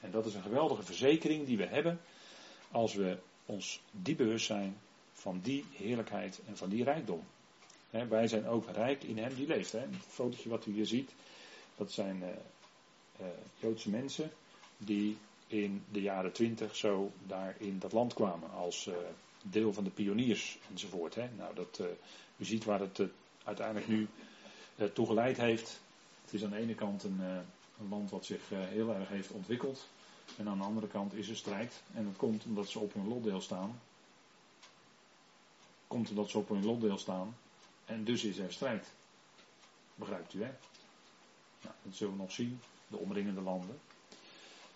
En 0.00 0.10
dat 0.10 0.26
is 0.26 0.34
een 0.34 0.42
geweldige 0.42 0.82
verzekering 0.82 1.46
die 1.46 1.56
we 1.56 1.66
hebben 1.66 2.00
als 2.70 2.94
we 2.94 3.18
ons 3.46 3.80
diep 3.90 4.16
bewust 4.16 4.46
zijn 4.46 4.76
van 5.12 5.40
die 5.42 5.64
heerlijkheid 5.72 6.40
en 6.46 6.56
van 6.56 6.68
die 6.68 6.84
rijkdom. 6.84 7.24
wij 7.90 8.28
zijn 8.28 8.46
ook 8.46 8.70
rijk 8.70 9.02
in 9.02 9.18
hem 9.18 9.34
die 9.34 9.46
leeft. 9.46 9.72
He, 9.72 9.78
het 9.78 9.96
fotootje 10.08 10.48
wat 10.48 10.66
u 10.66 10.72
hier 10.72 10.86
ziet, 10.86 11.10
dat 11.76 11.92
zijn 11.92 12.16
uh, 12.16 12.28
uh, 13.20 13.26
Joodse 13.60 13.90
mensen 13.90 14.30
die 14.76 15.18
in 15.46 15.84
de 15.90 16.00
jaren 16.00 16.32
twintig 16.32 16.76
zo 16.76 17.12
daar 17.26 17.54
in 17.58 17.78
dat 17.78 17.92
land 17.92 18.14
kwamen 18.14 18.50
als 18.50 18.86
uh, 18.86 18.94
deel 19.42 19.72
van 19.72 19.84
de 19.84 19.90
pioniers 19.90 20.58
enzovoort. 20.70 21.16
Nou, 21.36 21.54
dat, 21.54 21.80
u 22.36 22.44
ziet 22.44 22.64
waar 22.64 22.80
het 22.80 23.02
uiteindelijk 23.44 23.88
nu 23.88 24.08
toe 24.92 25.06
geleid 25.06 25.36
heeft. 25.36 25.80
Het 26.24 26.34
is 26.34 26.44
aan 26.44 26.50
de 26.50 26.56
ene 26.56 26.74
kant 26.74 27.04
een, 27.04 27.20
een 27.20 27.88
land 27.88 28.10
wat 28.10 28.24
zich 28.24 28.48
heel 28.48 28.94
erg 28.94 29.08
heeft 29.08 29.30
ontwikkeld. 29.30 29.86
En 30.36 30.48
aan 30.48 30.58
de 30.58 30.64
andere 30.64 30.86
kant 30.86 31.14
is 31.14 31.28
er 31.28 31.36
strijd. 31.36 31.82
En 31.94 32.04
dat 32.04 32.16
komt 32.16 32.44
omdat 32.44 32.68
ze 32.68 32.78
op 32.78 32.92
hun 32.94 33.08
lotdeel 33.08 33.40
staan. 33.40 33.80
Komt 35.86 36.10
omdat 36.10 36.30
ze 36.30 36.38
op 36.38 36.48
hun 36.48 36.64
lotdeel 36.64 36.98
staan. 36.98 37.36
En 37.84 38.04
dus 38.04 38.24
is 38.24 38.38
er 38.38 38.52
strijd. 38.52 38.92
Begrijpt 39.94 40.34
u 40.34 40.42
hè? 40.42 40.50
Nou, 41.62 41.74
dat 41.82 41.94
zullen 41.94 42.12
we 42.12 42.20
nog 42.20 42.32
zien. 42.32 42.60
De 42.88 42.96
omringende 42.96 43.40
landen. 43.40 43.80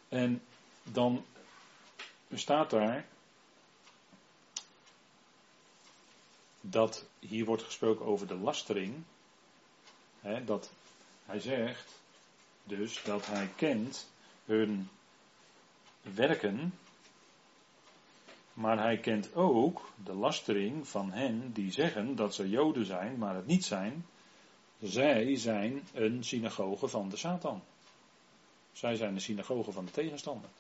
En 0.09 0.43
dan 0.83 1.25
staat 2.33 2.71
daar 2.71 3.07
dat 6.61 7.05
hier 7.19 7.45
wordt 7.45 7.63
gesproken 7.63 8.07
over 8.07 8.27
de 8.27 8.35
lastering. 8.35 9.03
Dat 10.45 10.71
hij 11.25 11.41
zegt 11.41 12.01
dus 12.65 13.03
dat 13.03 13.27
hij 13.27 13.51
kent 13.57 14.11
hun 14.45 14.89
werken, 16.03 16.75
maar 18.53 18.79
hij 18.79 18.99
kent 18.99 19.35
ook 19.35 19.91
de 20.05 20.15
lastering 20.15 20.89
van 20.89 21.13
hen 21.13 21.53
die 21.53 21.73
zeggen 21.73 22.17
dat 22.17 22.35
ze 22.35 22.49
Joden 22.49 22.87
zijn, 22.87 23.19
maar 23.19 23.35
het 23.35 23.47
niet 23.47 23.65
zijn. 23.65 24.07
Zij 24.83 25.37
zijn 25.37 25.89
een 25.93 26.25
synagoge 26.25 26.89
van 26.89 27.09
de 27.09 27.17
Satan. 27.17 27.63
Zij 28.73 28.95
zijn 28.95 29.15
de 29.15 29.21
synagoge 29.21 29.73
van 29.73 29.85
de 29.85 29.91
tegenstander. 29.91 30.51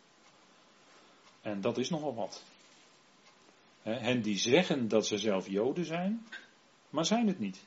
En 1.41 1.61
dat 1.61 1.79
is 1.79 1.91
nogal 1.91 2.15
wat. 2.15 2.45
Hen 3.83 4.23
die 4.23 4.39
zeggen 4.39 4.89
dat 4.89 5.07
ze 5.07 5.19
zelf 5.19 5.49
Joden 5.49 5.85
zijn, 5.85 6.27
maar 6.91 7.05
zijn 7.05 7.27
het 7.27 7.39
niet. 7.39 7.65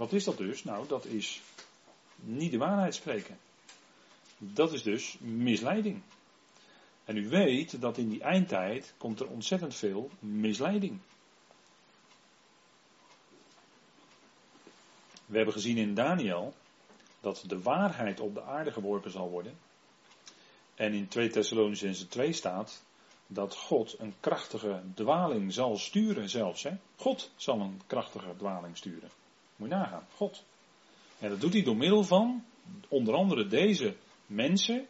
Wat 0.00 0.12
is 0.12 0.24
dat 0.24 0.36
dus? 0.36 0.64
Nou, 0.64 0.88
dat 0.88 1.04
is 1.04 1.40
niet 2.16 2.50
de 2.50 2.58
waarheid 2.58 2.94
spreken. 2.94 3.38
Dat 4.38 4.72
is 4.72 4.82
dus 4.82 5.16
misleiding. 5.18 6.02
En 7.04 7.16
u 7.16 7.28
weet 7.28 7.80
dat 7.80 7.98
in 7.98 8.08
die 8.08 8.22
eindtijd 8.22 8.94
komt 8.96 9.20
er 9.20 9.28
ontzettend 9.28 9.74
veel 9.74 10.10
misleiding. 10.18 10.98
We 15.26 15.36
hebben 15.36 15.54
gezien 15.54 15.76
in 15.76 15.94
Daniel 15.94 16.54
dat 17.20 17.44
de 17.46 17.62
waarheid 17.62 18.20
op 18.20 18.34
de 18.34 18.42
aarde 18.42 18.72
geworpen 18.72 19.10
zal 19.10 19.30
worden. 19.30 19.58
En 20.74 20.92
in 20.92 21.08
2 21.08 21.30
Thessalonicense 21.30 22.08
2 22.08 22.32
staat 22.32 22.82
dat 23.26 23.56
God 23.56 23.98
een 23.98 24.14
krachtige 24.20 24.82
dwaling 24.94 25.52
zal 25.52 25.76
sturen 25.76 26.28
zelfs. 26.28 26.62
Hè? 26.62 26.76
God 26.96 27.30
zal 27.36 27.60
een 27.60 27.80
krachtige 27.86 28.36
dwaling 28.36 28.76
sturen. 28.76 29.10
Moet 29.60 29.68
je 29.68 29.74
nagaan, 29.74 30.06
God. 30.14 30.44
En 31.18 31.28
dat 31.28 31.40
doet 31.40 31.52
hij 31.52 31.62
door 31.62 31.76
middel 31.76 32.04
van 32.04 32.44
onder 32.88 33.14
andere 33.14 33.46
deze 33.46 33.96
mensen 34.26 34.86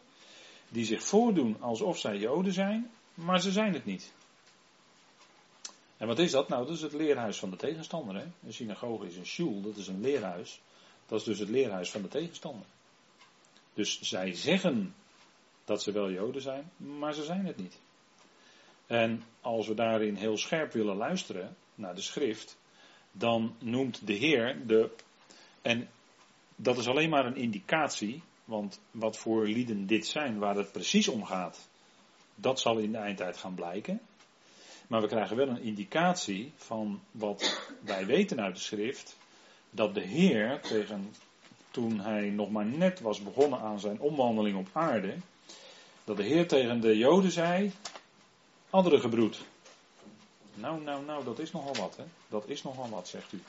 die 0.68 0.84
zich 0.84 1.02
voordoen 1.02 1.60
alsof 1.60 1.98
zij 1.98 2.16
Joden 2.16 2.52
zijn, 2.52 2.90
maar 3.14 3.40
ze 3.40 3.52
zijn 3.52 3.72
het 3.72 3.84
niet. 3.84 4.12
En 5.96 6.06
wat 6.06 6.18
is 6.18 6.30
dat? 6.30 6.48
Nou, 6.48 6.66
dat 6.66 6.74
is 6.74 6.82
het 6.82 6.92
leerhuis 6.92 7.38
van 7.38 7.50
de 7.50 7.56
tegenstander. 7.56 8.14
Hè? 8.14 8.24
Een 8.46 8.52
synagoge 8.52 9.06
is 9.06 9.16
een 9.16 9.26
shul, 9.26 9.60
dat 9.60 9.76
is 9.76 9.88
een 9.88 10.00
leerhuis. 10.00 10.60
Dat 11.06 11.18
is 11.18 11.24
dus 11.24 11.38
het 11.38 11.48
leerhuis 11.48 11.90
van 11.90 12.02
de 12.02 12.08
tegenstander. 12.08 12.66
Dus 13.74 14.00
zij 14.00 14.34
zeggen 14.34 14.94
dat 15.64 15.82
ze 15.82 15.92
wel 15.92 16.10
Joden 16.10 16.42
zijn, 16.42 16.70
maar 16.76 17.14
ze 17.14 17.24
zijn 17.24 17.46
het 17.46 17.56
niet. 17.56 17.78
En 18.86 19.22
als 19.40 19.66
we 19.66 19.74
daarin 19.74 20.14
heel 20.14 20.36
scherp 20.36 20.72
willen 20.72 20.96
luisteren 20.96 21.56
naar 21.74 21.94
de 21.94 22.00
schrift, 22.00 22.58
dan 23.12 23.54
noemt 23.58 24.06
de 24.06 24.12
Heer 24.12 24.66
de. 24.66 24.90
En 25.62 25.88
dat 26.56 26.78
is 26.78 26.88
alleen 26.88 27.10
maar 27.10 27.26
een 27.26 27.36
indicatie 27.36 28.22
want 28.50 28.80
wat 28.90 29.16
voor 29.16 29.46
lieden 29.46 29.86
dit 29.86 30.06
zijn, 30.06 30.38
waar 30.38 30.56
het 30.56 30.72
precies 30.72 31.08
om 31.08 31.24
gaat, 31.24 31.68
dat 32.34 32.60
zal 32.60 32.78
in 32.78 32.92
de 32.92 32.98
eindtijd 32.98 33.36
gaan 33.36 33.54
blijken. 33.54 34.00
Maar 34.86 35.00
we 35.00 35.06
krijgen 35.06 35.36
wel 35.36 35.48
een 35.48 35.62
indicatie 35.62 36.52
van 36.56 37.00
wat 37.10 37.70
wij 37.80 38.06
weten 38.06 38.40
uit 38.40 38.54
de 38.54 38.60
schrift. 38.60 39.16
Dat 39.70 39.94
de 39.94 40.00
Heer 40.00 40.60
tegen, 40.60 41.14
toen 41.70 42.00
hij 42.00 42.30
nog 42.30 42.50
maar 42.50 42.66
net 42.66 43.00
was 43.00 43.22
begonnen 43.22 43.60
aan 43.60 43.80
zijn 43.80 44.00
omwandeling 44.00 44.56
op 44.56 44.68
aarde. 44.72 45.14
Dat 46.04 46.16
de 46.16 46.22
Heer 46.22 46.48
tegen 46.48 46.80
de 46.80 46.96
Joden 46.96 47.30
zei, 47.30 47.72
andere 48.70 49.00
gebroed. 49.00 49.44
Nou, 50.54 50.82
nou, 50.82 51.04
nou, 51.04 51.24
dat 51.24 51.38
is 51.38 51.52
nogal 51.52 51.74
wat, 51.74 51.96
hè? 51.96 52.04
Dat 52.28 52.48
is 52.48 52.62
nogal 52.62 52.88
wat, 52.88 53.08
zegt 53.08 53.32
u. 53.32 53.42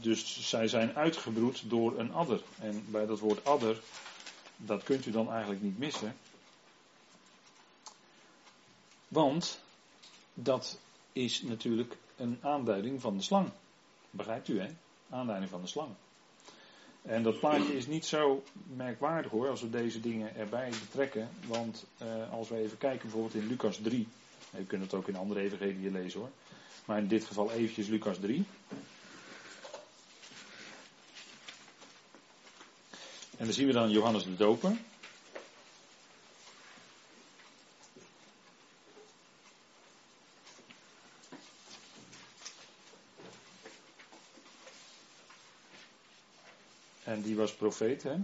dus 0.00 0.48
zij 0.48 0.68
zijn 0.68 0.96
uitgebroed 0.96 1.70
door 1.70 1.98
een 1.98 2.12
adder. 2.12 2.42
En 2.60 2.84
bij 2.88 3.06
dat 3.06 3.18
woord 3.18 3.44
adder, 3.44 3.80
dat 4.56 4.82
kunt 4.82 5.06
u 5.06 5.10
dan 5.10 5.30
eigenlijk 5.30 5.62
niet 5.62 5.78
missen. 5.78 6.16
Want 9.08 9.60
dat 10.34 10.78
is 11.12 11.42
natuurlijk 11.42 11.96
een 12.16 12.38
aanduiding 12.42 13.00
van 13.00 13.16
de 13.16 13.22
slang. 13.22 13.50
Begrijpt 14.10 14.48
u, 14.48 14.60
hè? 14.60 14.68
Aanduiding 15.10 15.50
van 15.50 15.60
de 15.60 15.66
slang. 15.66 15.90
En 17.02 17.22
dat 17.22 17.38
plaatje 17.38 17.76
is 17.76 17.86
niet 17.86 18.06
zo 18.06 18.42
merkwaardig 18.76 19.30
hoor, 19.30 19.48
als 19.48 19.60
we 19.60 19.70
deze 19.70 20.00
dingen 20.00 20.36
erbij 20.36 20.68
betrekken. 20.68 21.28
Want 21.46 21.86
eh, 21.98 22.32
als 22.32 22.48
we 22.48 22.56
even 22.56 22.78
kijken 22.78 23.02
bijvoorbeeld 23.02 23.34
in 23.34 23.46
Lucas 23.46 23.78
3. 23.82 24.08
Je 24.56 24.64
kunt 24.66 24.82
het 24.82 24.94
ook 24.94 25.08
in 25.08 25.16
andere 25.16 25.40
evangelieën 25.40 25.92
lezen 25.92 26.20
hoor. 26.20 26.30
Maar 26.84 26.98
in 26.98 27.08
dit 27.08 27.24
geval 27.24 27.52
eventjes 27.52 27.86
Lucas 27.86 28.18
3. 28.18 28.44
En 33.36 33.44
dan 33.44 33.52
zien 33.52 33.66
we 33.66 33.72
dan 33.72 33.90
Johannes 33.90 34.24
de 34.24 34.36
Doper. 34.36 34.76
En 47.04 47.22
die 47.22 47.36
was 47.36 47.54
profeet, 47.54 48.02
hè? 48.02 48.14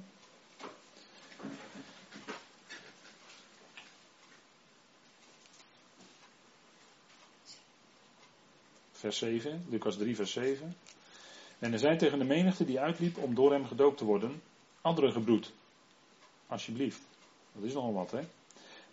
Vers 9.13 9.43
7, 9.43 9.65
Lucas 9.69 9.97
3, 9.97 10.17
vers 10.17 10.33
7. 10.33 10.77
En 11.59 11.73
er 11.73 11.79
zei 11.79 11.97
tegen 11.97 12.19
de 12.19 12.25
menigte 12.25 12.65
die 12.65 12.81
uitliep 12.81 13.19
om 13.19 13.35
door 13.35 13.53
hem 13.53 13.67
gedoopt 13.67 13.99
te 13.99 14.05
worden, 14.05 14.43
andere 14.81 15.13
gebroed. 15.13 15.53
Alsjeblieft. 16.47 17.01
Dat 17.53 17.65
is 17.65 17.73
nogal 17.73 17.93
wat, 17.93 18.11
hè? 18.11 18.21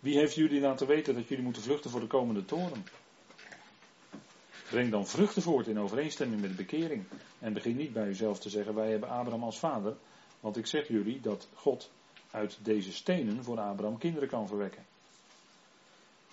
Wie 0.00 0.18
heeft 0.18 0.34
jullie 0.34 0.60
laten 0.60 0.86
weten 0.86 1.14
dat 1.14 1.28
jullie 1.28 1.44
moeten 1.44 1.62
vluchten 1.62 1.90
voor 1.90 2.00
de 2.00 2.06
komende 2.06 2.44
toren? 2.44 2.84
Breng 4.70 4.90
dan 4.90 5.06
vruchten 5.06 5.42
voort 5.42 5.66
in 5.66 5.78
overeenstemming 5.78 6.40
met 6.40 6.50
de 6.50 6.56
bekering. 6.56 7.04
En 7.38 7.52
begin 7.52 7.76
niet 7.76 7.92
bij 7.92 8.08
uzelf 8.08 8.38
te 8.40 8.50
zeggen: 8.50 8.74
Wij 8.74 8.90
hebben 8.90 9.08
Abraham 9.08 9.44
als 9.44 9.58
vader. 9.58 9.96
Want 10.40 10.56
ik 10.56 10.66
zeg 10.66 10.88
jullie 10.88 11.20
dat 11.20 11.48
God 11.54 11.90
uit 12.30 12.58
deze 12.62 12.92
stenen 12.92 13.44
voor 13.44 13.60
Abraham 13.60 13.98
kinderen 13.98 14.28
kan 14.28 14.48
verwekken. 14.48 14.84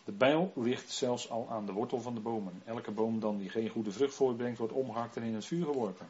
De 0.08 0.14
bijl 0.14 0.52
ligt 0.56 0.92
zelfs 0.92 1.30
al 1.30 1.48
aan 1.50 1.66
de 1.66 1.72
wortel 1.72 2.02
van 2.02 2.14
de 2.14 2.20
bomen. 2.20 2.62
Elke 2.66 2.92
boom 2.92 3.20
dan 3.20 3.38
die 3.38 3.50
geen 3.50 3.70
goede 3.70 3.92
vrucht 3.92 4.14
voortbrengt, 4.14 4.58
wordt 4.58 4.74
omgehakt 4.74 5.16
en 5.16 5.24
in 5.24 5.34
het 5.34 5.46
vuur 5.46 5.66
geworpen. 5.66 6.08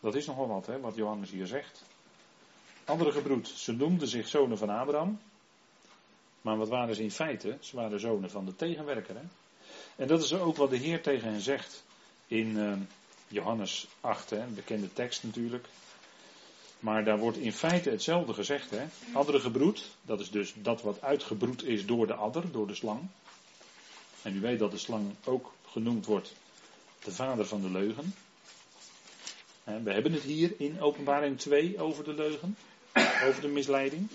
Dat 0.00 0.14
is 0.14 0.26
nogal 0.26 0.48
wat, 0.48 0.66
hè, 0.66 0.80
wat 0.80 0.94
Johannes 0.94 1.30
hier 1.30 1.46
zegt. 1.46 1.82
Andere 2.84 3.12
gebroed, 3.12 3.48
ze 3.48 3.72
noemden 3.72 4.08
zich 4.08 4.28
zonen 4.28 4.58
van 4.58 4.68
Abraham. 4.70 5.20
Maar 6.40 6.56
wat 6.56 6.68
waren 6.68 6.94
ze 6.94 7.02
in 7.02 7.10
feite? 7.10 7.56
Ze 7.60 7.76
waren 7.76 8.00
zonen 8.00 8.30
van 8.30 8.44
de 8.44 8.56
tegenwerker. 8.56 9.14
Hè? 9.14 9.24
En 9.96 10.08
dat 10.08 10.22
is 10.22 10.34
ook 10.34 10.56
wat 10.56 10.70
de 10.70 10.76
Heer 10.76 11.02
tegen 11.02 11.32
hen 11.32 11.40
zegt 11.40 11.84
in 12.26 12.56
uh, 12.56 12.72
Johannes 13.28 13.88
8, 14.00 14.30
hè, 14.30 14.38
een 14.38 14.54
bekende 14.54 14.92
tekst 14.92 15.24
natuurlijk. 15.24 15.66
Maar 16.80 17.04
daar 17.04 17.18
wordt 17.18 17.38
in 17.38 17.52
feite 17.52 17.90
hetzelfde 17.90 18.34
gezegd. 18.34 18.70
Hè? 18.70 18.84
Andere 19.12 19.40
gebroed, 19.40 19.90
dat 20.02 20.20
is 20.20 20.30
dus 20.30 20.54
dat 20.56 20.82
wat 20.82 21.02
uitgebroed 21.02 21.64
is 21.64 21.86
door 21.86 22.06
de 22.06 22.14
adder, 22.14 22.52
door 22.52 22.66
de 22.66 22.74
slang. 22.74 23.00
En 24.22 24.36
u 24.36 24.40
weet 24.40 24.58
dat 24.58 24.70
de 24.70 24.78
slang 24.78 25.14
ook 25.24 25.52
genoemd 25.66 26.06
wordt 26.06 26.34
de 27.04 27.12
vader 27.12 27.46
van 27.46 27.60
de 27.60 27.70
leugen. 27.70 28.14
We 29.64 29.92
hebben 29.92 30.12
het 30.12 30.22
hier 30.22 30.54
in 30.56 30.80
Openbaring 30.80 31.38
2 31.38 31.78
over 31.78 32.04
de 32.04 32.14
leugen, 32.14 32.56
over 33.26 33.40
de 33.40 33.48
misleiding. 33.48 34.08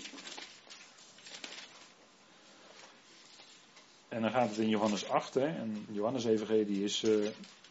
En 4.08 4.22
dan 4.22 4.30
gaat 4.30 4.48
het 4.48 4.58
in 4.58 4.68
Johannes 4.68 5.08
8, 5.08 5.34
hè, 5.34 5.46
en 5.46 5.86
Johannes 5.90 6.24
Evangelie 6.24 6.84
is 6.84 7.02
uh, 7.02 7.28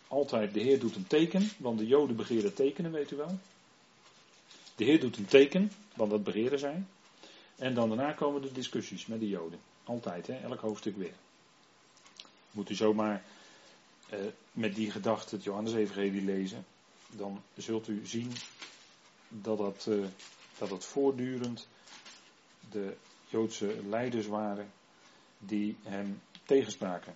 altijd, 0.08 0.54
de 0.54 0.60
Heer 0.60 0.80
doet 0.80 0.96
een 0.96 1.08
teken, 1.08 1.50
want 1.58 1.80
de 1.80 1.88
Joden 1.88 2.16
begeren 2.16 2.54
tekenen, 2.54 2.92
weet 2.92 3.12
u 3.12 3.16
wel. 3.16 3.40
De 4.76 4.84
Heer 4.84 5.00
doet 5.00 5.18
een 5.18 5.26
teken, 5.26 5.72
want 5.94 6.12
dat 6.12 6.24
begeren 6.24 6.60
zij. 6.60 6.84
En 7.56 7.74
dan 7.74 7.88
daarna 7.90 8.12
komen 8.12 8.42
de 8.42 8.52
discussies 8.52 9.06
met 9.06 9.20
de 9.20 9.28
Joden. 9.28 9.60
Altijd, 9.84 10.28
hè? 10.28 10.34
elk 10.34 10.60
hoofdstuk 10.60 10.98
weer. 10.98 11.14
Moet 12.52 12.70
u 12.70 12.76
zomaar 12.76 13.24
eh, 14.10 14.20
met 14.52 14.76
die 14.76 14.92
gedachte 14.92 15.36
het 15.36 15.44
Johannes-evangelie 15.44 16.24
lezen. 16.24 16.66
Dan 17.10 17.42
zult 17.58 17.88
u 17.88 18.06
zien 18.06 18.32
dat 19.30 19.58
dat, 19.58 19.88
eh, 19.90 20.06
dat 20.58 20.70
het 20.70 20.86
voortdurend 20.86 21.68
de 22.72 22.96
Joodse 23.30 23.76
leiders 23.90 24.28
waren 24.28 24.72
die 25.38 25.78
hem 25.84 26.22
tegenspraken. 26.44 27.16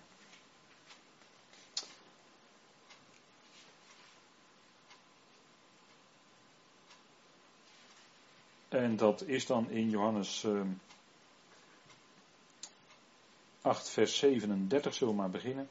En 8.70 8.96
dat 8.96 9.22
is 9.26 9.46
dan 9.46 9.70
in 9.70 9.90
Johannes 9.90 10.46
8, 13.60 13.82
ehm, 13.82 13.92
vers 13.92 14.18
37, 14.18 14.94
zullen 14.94 15.14
we 15.14 15.20
maar 15.20 15.30
beginnen. 15.30 15.68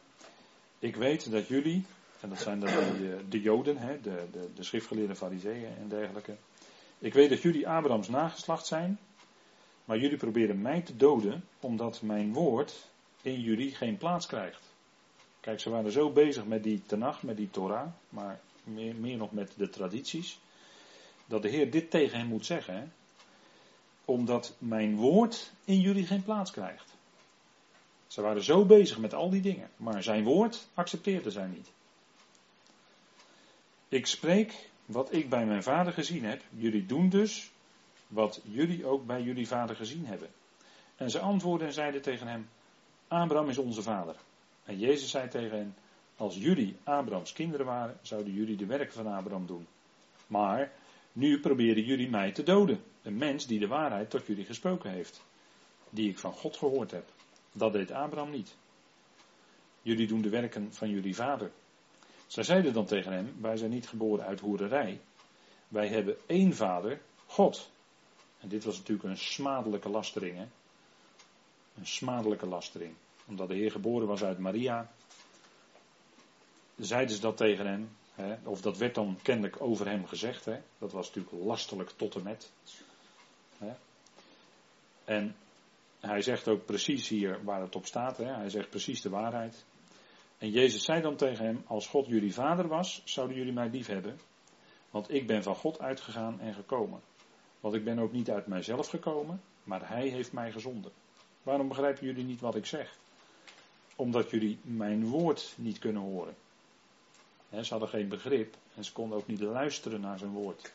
Ik 0.79 0.95
weet 0.95 1.31
dat 1.31 1.47
jullie, 1.47 1.85
en 2.19 2.29
dat 2.29 2.39
zijn 2.39 2.59
dan 2.59 2.69
de, 2.69 3.15
eh, 3.15 3.23
de 3.29 3.41
Joden, 3.41 3.77
hè, 3.77 4.01
de, 4.01 4.27
de, 4.31 4.49
de 4.55 4.63
schriftgeleerde 4.63 5.15
fariseeën 5.15 5.75
en 5.77 5.87
dergelijke. 5.87 6.35
Ik 6.99 7.13
weet 7.13 7.29
dat 7.29 7.41
jullie 7.41 7.67
Abrahams 7.67 8.07
nageslacht 8.07 8.65
zijn, 8.65 8.99
maar 9.85 9.97
jullie 9.97 10.17
proberen 10.17 10.61
mij 10.61 10.81
te 10.81 10.95
doden, 10.95 11.43
omdat 11.59 12.01
mijn 12.01 12.33
woord 12.33 12.89
in 13.21 13.41
jullie 13.41 13.75
geen 13.75 13.97
plaats 13.97 14.25
krijgt. 14.25 14.63
Kijk, 15.39 15.59
ze 15.59 15.69
waren 15.69 15.91
zo 15.91 16.11
bezig 16.11 16.45
met 16.45 16.63
die 16.63 16.81
Tanach, 16.85 17.23
met 17.23 17.37
die 17.37 17.49
Torah, 17.49 17.87
maar 18.09 18.39
meer, 18.63 18.95
meer 18.95 19.17
nog 19.17 19.31
met 19.31 19.53
de 19.57 19.69
tradities 19.69 20.39
dat 21.29 21.41
de 21.41 21.49
Heer 21.49 21.71
dit 21.71 21.91
tegen 21.91 22.17
hem 22.17 22.27
moet 22.27 22.45
zeggen. 22.45 22.93
Omdat 24.05 24.55
mijn 24.57 24.95
woord 24.95 25.51
in 25.65 25.79
jullie 25.79 26.05
geen 26.05 26.23
plaats 26.23 26.51
krijgt. 26.51 26.97
Ze 28.07 28.21
waren 28.21 28.43
zo 28.43 28.65
bezig 28.65 28.97
met 28.97 29.13
al 29.13 29.29
die 29.29 29.41
dingen, 29.41 29.69
maar 29.75 30.03
zijn 30.03 30.23
woord 30.23 30.67
accepteerden 30.73 31.31
zij 31.31 31.47
niet. 31.47 31.71
Ik 33.87 34.05
spreek 34.05 34.69
wat 34.85 35.13
ik 35.13 35.29
bij 35.29 35.45
mijn 35.45 35.63
vader 35.63 35.93
gezien 35.93 36.23
heb. 36.23 36.41
Jullie 36.49 36.85
doen 36.85 37.09
dus 37.09 37.51
wat 38.07 38.41
jullie 38.43 38.85
ook 38.85 39.05
bij 39.05 39.21
jullie 39.21 39.47
vader 39.47 39.75
gezien 39.75 40.05
hebben. 40.05 40.29
En 40.95 41.09
ze 41.09 41.19
antwoordden 41.19 41.67
en 41.67 41.73
zeiden 41.73 42.01
tegen 42.01 42.27
hem: 42.27 42.49
Abraham 43.07 43.49
is 43.49 43.57
onze 43.57 43.81
vader. 43.81 44.15
En 44.63 44.77
Jezus 44.77 45.09
zei 45.09 45.27
tegen 45.27 45.57
hen: 45.57 45.75
Als 46.15 46.35
jullie 46.35 46.77
Abrahams 46.83 47.33
kinderen 47.33 47.65
waren, 47.65 47.97
zouden 48.01 48.33
jullie 48.33 48.57
de 48.57 48.65
werken 48.65 48.93
van 48.93 49.07
Abraham 49.07 49.45
doen. 49.45 49.67
Maar 50.27 50.71
nu 51.13 51.39
proberen 51.39 51.83
jullie 51.83 52.09
mij 52.09 52.31
te 52.31 52.43
doden. 52.43 52.83
Een 53.01 53.17
mens 53.17 53.47
die 53.47 53.59
de 53.59 53.67
waarheid 53.67 54.09
tot 54.09 54.25
jullie 54.25 54.45
gesproken 54.45 54.91
heeft. 54.91 55.21
Die 55.89 56.09
ik 56.09 56.19
van 56.19 56.33
God 56.33 56.57
gehoord 56.57 56.91
heb. 56.91 57.09
Dat 57.51 57.73
deed 57.73 57.91
Abraham 57.91 58.31
niet. 58.31 58.55
Jullie 59.81 60.07
doen 60.07 60.21
de 60.21 60.29
werken 60.29 60.73
van 60.73 60.89
jullie 60.89 61.15
vader. 61.15 61.51
Zij 62.27 62.43
zeiden 62.43 62.73
dan 62.73 62.85
tegen 62.85 63.11
hem: 63.11 63.35
Wij 63.41 63.57
zijn 63.57 63.71
niet 63.71 63.87
geboren 63.87 64.25
uit 64.25 64.39
hoererij. 64.39 65.01
Wij 65.67 65.87
hebben 65.87 66.17
één 66.25 66.53
vader, 66.53 67.01
God. 67.25 67.71
En 68.39 68.49
dit 68.49 68.63
was 68.63 68.77
natuurlijk 68.77 69.09
een 69.09 69.17
smadelijke 69.17 69.89
lastering. 69.89 70.37
Hè? 70.37 70.45
Een 71.75 71.87
smadelijke 71.87 72.45
lastering. 72.45 72.93
Omdat 73.25 73.47
de 73.47 73.55
Heer 73.55 73.71
geboren 73.71 74.07
was 74.07 74.23
uit 74.23 74.37
Maria. 74.37 74.91
Zeiden 76.75 77.15
ze 77.15 77.21
dat 77.21 77.37
tegen 77.37 77.67
hem 77.67 77.89
of 78.43 78.61
dat 78.61 78.77
werd 78.77 78.95
dan 78.95 79.19
kennelijk 79.21 79.61
over 79.61 79.87
hem 79.87 80.05
gezegd. 80.05 80.45
Dat 80.77 80.91
was 80.91 81.07
natuurlijk 81.07 81.45
lastelijk 81.45 81.89
tot 81.89 82.15
en 82.15 82.23
met. 82.23 82.51
En 85.05 85.35
hij 85.99 86.21
zegt 86.21 86.47
ook 86.47 86.65
precies 86.65 87.07
hier 87.07 87.43
waar 87.43 87.61
het 87.61 87.75
op 87.75 87.85
staat. 87.85 88.17
Hij 88.17 88.49
zegt 88.49 88.69
precies 88.69 89.01
de 89.01 89.09
waarheid. 89.09 89.65
En 90.37 90.49
Jezus 90.49 90.83
zei 90.83 91.01
dan 91.01 91.15
tegen 91.15 91.45
hem: 91.45 91.63
Als 91.67 91.87
God 91.87 92.07
jullie 92.07 92.33
vader 92.33 92.67
was, 92.67 93.01
zouden 93.05 93.37
jullie 93.37 93.53
mij 93.53 93.69
lief 93.69 93.87
hebben. 93.87 94.19
Want 94.89 95.13
ik 95.13 95.27
ben 95.27 95.43
van 95.43 95.55
God 95.55 95.79
uitgegaan 95.79 96.39
en 96.39 96.53
gekomen. 96.53 97.01
Want 97.59 97.75
ik 97.75 97.83
ben 97.83 97.99
ook 97.99 98.11
niet 98.11 98.29
uit 98.29 98.47
mijzelf 98.47 98.87
gekomen, 98.87 99.41
maar 99.63 99.89
Hij 99.89 100.07
heeft 100.07 100.31
mij 100.31 100.51
gezonden. 100.51 100.91
Waarom 101.43 101.67
begrijpen 101.67 102.05
jullie 102.05 102.25
niet 102.25 102.41
wat 102.41 102.55
ik 102.55 102.65
zeg? 102.65 102.97
Omdat 103.95 104.29
jullie 104.29 104.59
mijn 104.61 105.05
woord 105.05 105.53
niet 105.57 105.79
kunnen 105.79 106.01
horen 106.01 106.35
ze 107.51 107.69
hadden 107.69 107.89
geen 107.89 108.07
begrip 108.07 108.55
en 108.75 108.83
ze 108.83 108.91
konden 108.91 109.17
ook 109.17 109.27
niet 109.27 109.39
luisteren 109.39 110.01
naar 110.01 110.17
zijn 110.17 110.31
woord. 110.31 110.73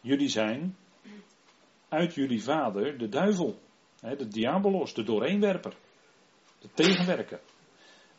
Jullie 0.00 0.28
zijn 0.28 0.76
uit 1.88 2.14
jullie 2.14 2.42
vader 2.42 2.98
de 2.98 3.08
duivel, 3.08 3.58
de 4.00 4.28
diabolos, 4.28 4.94
de 4.94 5.02
doorheenwerper, 5.02 5.74
de 6.60 6.68
tegenwerker. 6.74 7.40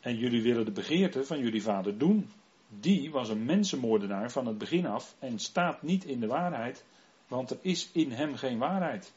En 0.00 0.16
jullie 0.16 0.42
willen 0.42 0.64
de 0.64 0.70
begeerte 0.70 1.24
van 1.24 1.38
jullie 1.38 1.62
vader 1.62 1.98
doen. 1.98 2.30
Die 2.68 3.10
was 3.10 3.28
een 3.28 3.44
mensenmoordenaar 3.44 4.30
van 4.30 4.46
het 4.46 4.58
begin 4.58 4.86
af 4.86 5.14
en 5.18 5.38
staat 5.38 5.82
niet 5.82 6.04
in 6.04 6.20
de 6.20 6.26
waarheid, 6.26 6.84
want 7.28 7.50
er 7.50 7.58
is 7.60 7.90
in 7.92 8.10
hem 8.10 8.36
geen 8.36 8.58
waarheid. 8.58 9.12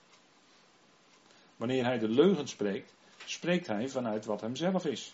Wanneer 1.56 1.86
hij 1.86 1.98
de 1.98 2.10
leugen 2.10 2.48
spreekt, 2.48 2.94
spreekt 3.26 3.68
hij 3.68 3.90
vanuit 3.90 4.26
wat 4.26 4.42
hem 4.42 4.56
zelf 4.56 4.86
is. 4.86 5.14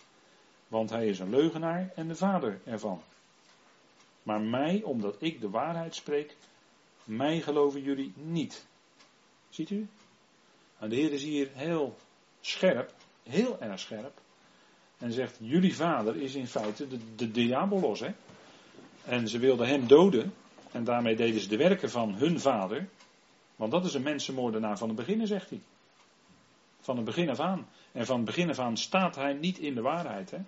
Want 0.70 0.90
hij 0.90 1.06
is 1.06 1.18
een 1.18 1.30
leugenaar 1.30 1.92
en 1.94 2.08
de 2.08 2.14
vader 2.14 2.60
ervan. 2.64 3.02
Maar 4.22 4.40
mij, 4.40 4.82
omdat 4.82 5.16
ik 5.18 5.40
de 5.40 5.50
waarheid 5.50 5.94
spreek, 5.94 6.36
mij 7.04 7.40
geloven 7.40 7.82
jullie 7.82 8.12
niet. 8.16 8.66
Ziet 9.48 9.70
u? 9.70 9.88
En 10.78 10.88
de 10.88 10.96
Heer 10.96 11.12
is 11.12 11.22
hier 11.22 11.48
heel 11.52 11.96
scherp, 12.40 12.92
heel 13.22 13.60
erg 13.60 13.80
scherp. 13.80 14.20
En 14.98 15.12
zegt, 15.12 15.36
jullie 15.40 15.76
vader 15.76 16.16
is 16.16 16.34
in 16.34 16.46
feite 16.46 16.88
de, 16.88 17.14
de 17.16 17.30
diabolos. 17.30 18.00
Hè? 18.00 18.10
En 19.04 19.28
ze 19.28 19.38
wilden 19.38 19.68
hem 19.68 19.86
doden. 19.86 20.34
En 20.72 20.84
daarmee 20.84 21.16
deden 21.16 21.40
ze 21.40 21.48
de 21.48 21.56
werken 21.56 21.90
van 21.90 22.14
hun 22.14 22.40
vader. 22.40 22.88
Want 23.56 23.72
dat 23.72 23.84
is 23.84 23.94
een 23.94 24.02
mensenmoordenaar 24.02 24.78
van 24.78 24.88
het 24.88 24.96
begin, 24.96 25.26
zegt 25.26 25.50
hij. 25.50 25.60
Van 26.80 26.96
het 26.96 27.04
begin 27.04 27.30
af 27.30 27.40
aan. 27.40 27.68
En 27.92 28.06
van 28.06 28.16
het 28.16 28.24
begin 28.24 28.50
af 28.50 28.58
aan 28.58 28.76
staat 28.76 29.16
hij 29.16 29.32
niet 29.32 29.58
in 29.58 29.74
de 29.74 29.80
waarheid. 29.80 30.30
Hè? 30.30 30.38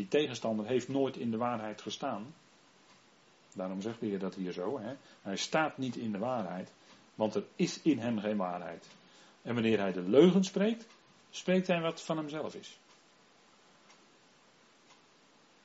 Die 0.00 0.08
tegenstander 0.08 0.66
heeft 0.66 0.88
nooit 0.88 1.16
in 1.16 1.30
de 1.30 1.36
waarheid 1.36 1.82
gestaan. 1.82 2.34
Daarom 3.54 3.80
zegt 3.80 4.00
de 4.00 4.16
dat 4.16 4.34
hier 4.34 4.52
zo. 4.52 4.78
Hè? 4.78 4.94
Hij 5.22 5.36
staat 5.36 5.78
niet 5.78 5.96
in 5.96 6.12
de 6.12 6.18
waarheid, 6.18 6.72
want 7.14 7.34
er 7.34 7.44
is 7.56 7.82
in 7.82 7.98
hem 7.98 8.18
geen 8.18 8.36
waarheid. 8.36 8.88
En 9.42 9.54
wanneer 9.54 9.78
hij 9.78 9.92
de 9.92 10.02
leugen 10.02 10.44
spreekt, 10.44 10.86
spreekt 11.30 11.66
hij 11.66 11.80
wat 11.80 12.02
van 12.02 12.16
hemzelf 12.16 12.54
is. 12.54 12.78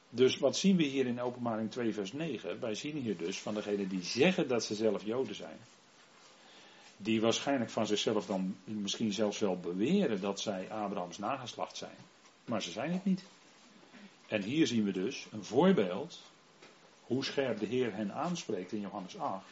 Dus 0.09 0.37
wat 0.37 0.57
zien 0.57 0.77
we 0.77 0.83
hier 0.83 1.05
in 1.05 1.21
Openbaring 1.21 1.71
2, 1.71 1.93
vers 1.93 2.13
9? 2.13 2.59
Wij 2.59 2.75
zien 2.75 2.95
hier 2.97 3.17
dus 3.17 3.39
van 3.39 3.53
degenen 3.53 3.89
die 3.89 4.03
zeggen 4.03 4.47
dat 4.47 4.63
ze 4.63 4.75
zelf 4.75 5.03
Joden 5.03 5.35
zijn. 5.35 5.57
Die 6.97 7.21
waarschijnlijk 7.21 7.71
van 7.71 7.87
zichzelf 7.87 8.25
dan 8.25 8.57
misschien 8.63 9.13
zelfs 9.13 9.39
wel 9.39 9.59
beweren 9.59 10.21
dat 10.21 10.39
zij 10.39 10.71
Abrahams 10.71 11.17
nageslacht 11.17 11.77
zijn. 11.77 11.97
Maar 12.45 12.61
ze 12.61 12.71
zijn 12.71 12.91
het 12.91 13.05
niet. 13.05 13.23
En 14.27 14.41
hier 14.41 14.67
zien 14.67 14.83
we 14.83 14.91
dus 14.91 15.27
een 15.31 15.43
voorbeeld 15.43 16.21
hoe 17.03 17.25
scherp 17.25 17.59
de 17.59 17.65
Heer 17.65 17.93
hen 17.93 18.13
aanspreekt 18.13 18.71
in 18.71 18.79
Johannes 18.79 19.17
8. 19.17 19.45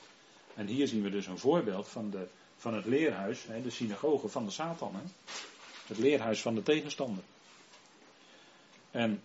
En 0.56 0.68
hier 0.68 0.88
zien 0.88 1.04
we 1.04 1.10
dus 1.10 1.28
een 1.28 1.38
voorbeeld 1.38 1.88
van, 1.88 2.10
de, 2.10 2.28
van 2.58 2.74
het 2.74 2.86
leerhuis, 2.86 3.46
de 3.64 3.70
synagoge 3.70 4.28
van 4.28 4.46
de 4.46 4.52
Satan. 4.52 4.96
Het 5.88 5.98
leerhuis 5.98 6.42
van 6.42 6.56
de 6.56 6.64
tegenstander. 6.64 7.24
En 8.92 9.22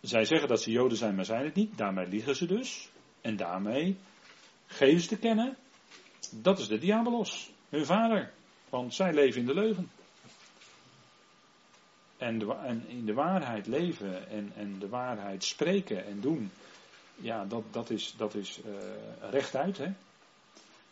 zij 0.00 0.24
zeggen 0.24 0.48
dat 0.48 0.62
ze 0.62 0.70
Joden 0.70 0.98
zijn, 0.98 1.14
maar 1.14 1.24
zijn 1.24 1.44
het 1.44 1.54
niet. 1.54 1.78
Daarmee 1.78 2.06
liegen 2.06 2.36
ze 2.36 2.46
dus. 2.46 2.88
En 3.20 3.36
daarmee 3.36 3.96
geven 4.66 5.00
ze 5.00 5.08
te 5.08 5.18
kennen. 5.18 5.56
Dat 6.30 6.58
is 6.58 6.68
de 6.68 6.78
diabolos, 6.78 7.50
hun 7.68 7.86
vader. 7.86 8.32
Want 8.68 8.94
zij 8.94 9.12
leven 9.12 9.40
in 9.40 9.46
de 9.46 9.54
leugen 9.54 9.90
en, 12.16 12.64
en, 12.64 12.84
in 12.88 13.06
de 13.06 13.14
waarheid 13.14 13.66
leven 13.66 14.28
en, 14.28 14.52
en 14.56 14.78
de 14.78 14.88
waarheid 14.88 15.44
spreken 15.44 16.06
en 16.06 16.20
doen, 16.20 16.50
ja, 17.16 17.44
dat, 17.44 17.62
dat 17.70 17.90
is, 17.90 18.14
dat 18.16 18.34
is 18.34 18.60
uh, 18.66 19.30
rechtuit. 19.30 19.78
Hè? 19.78 19.92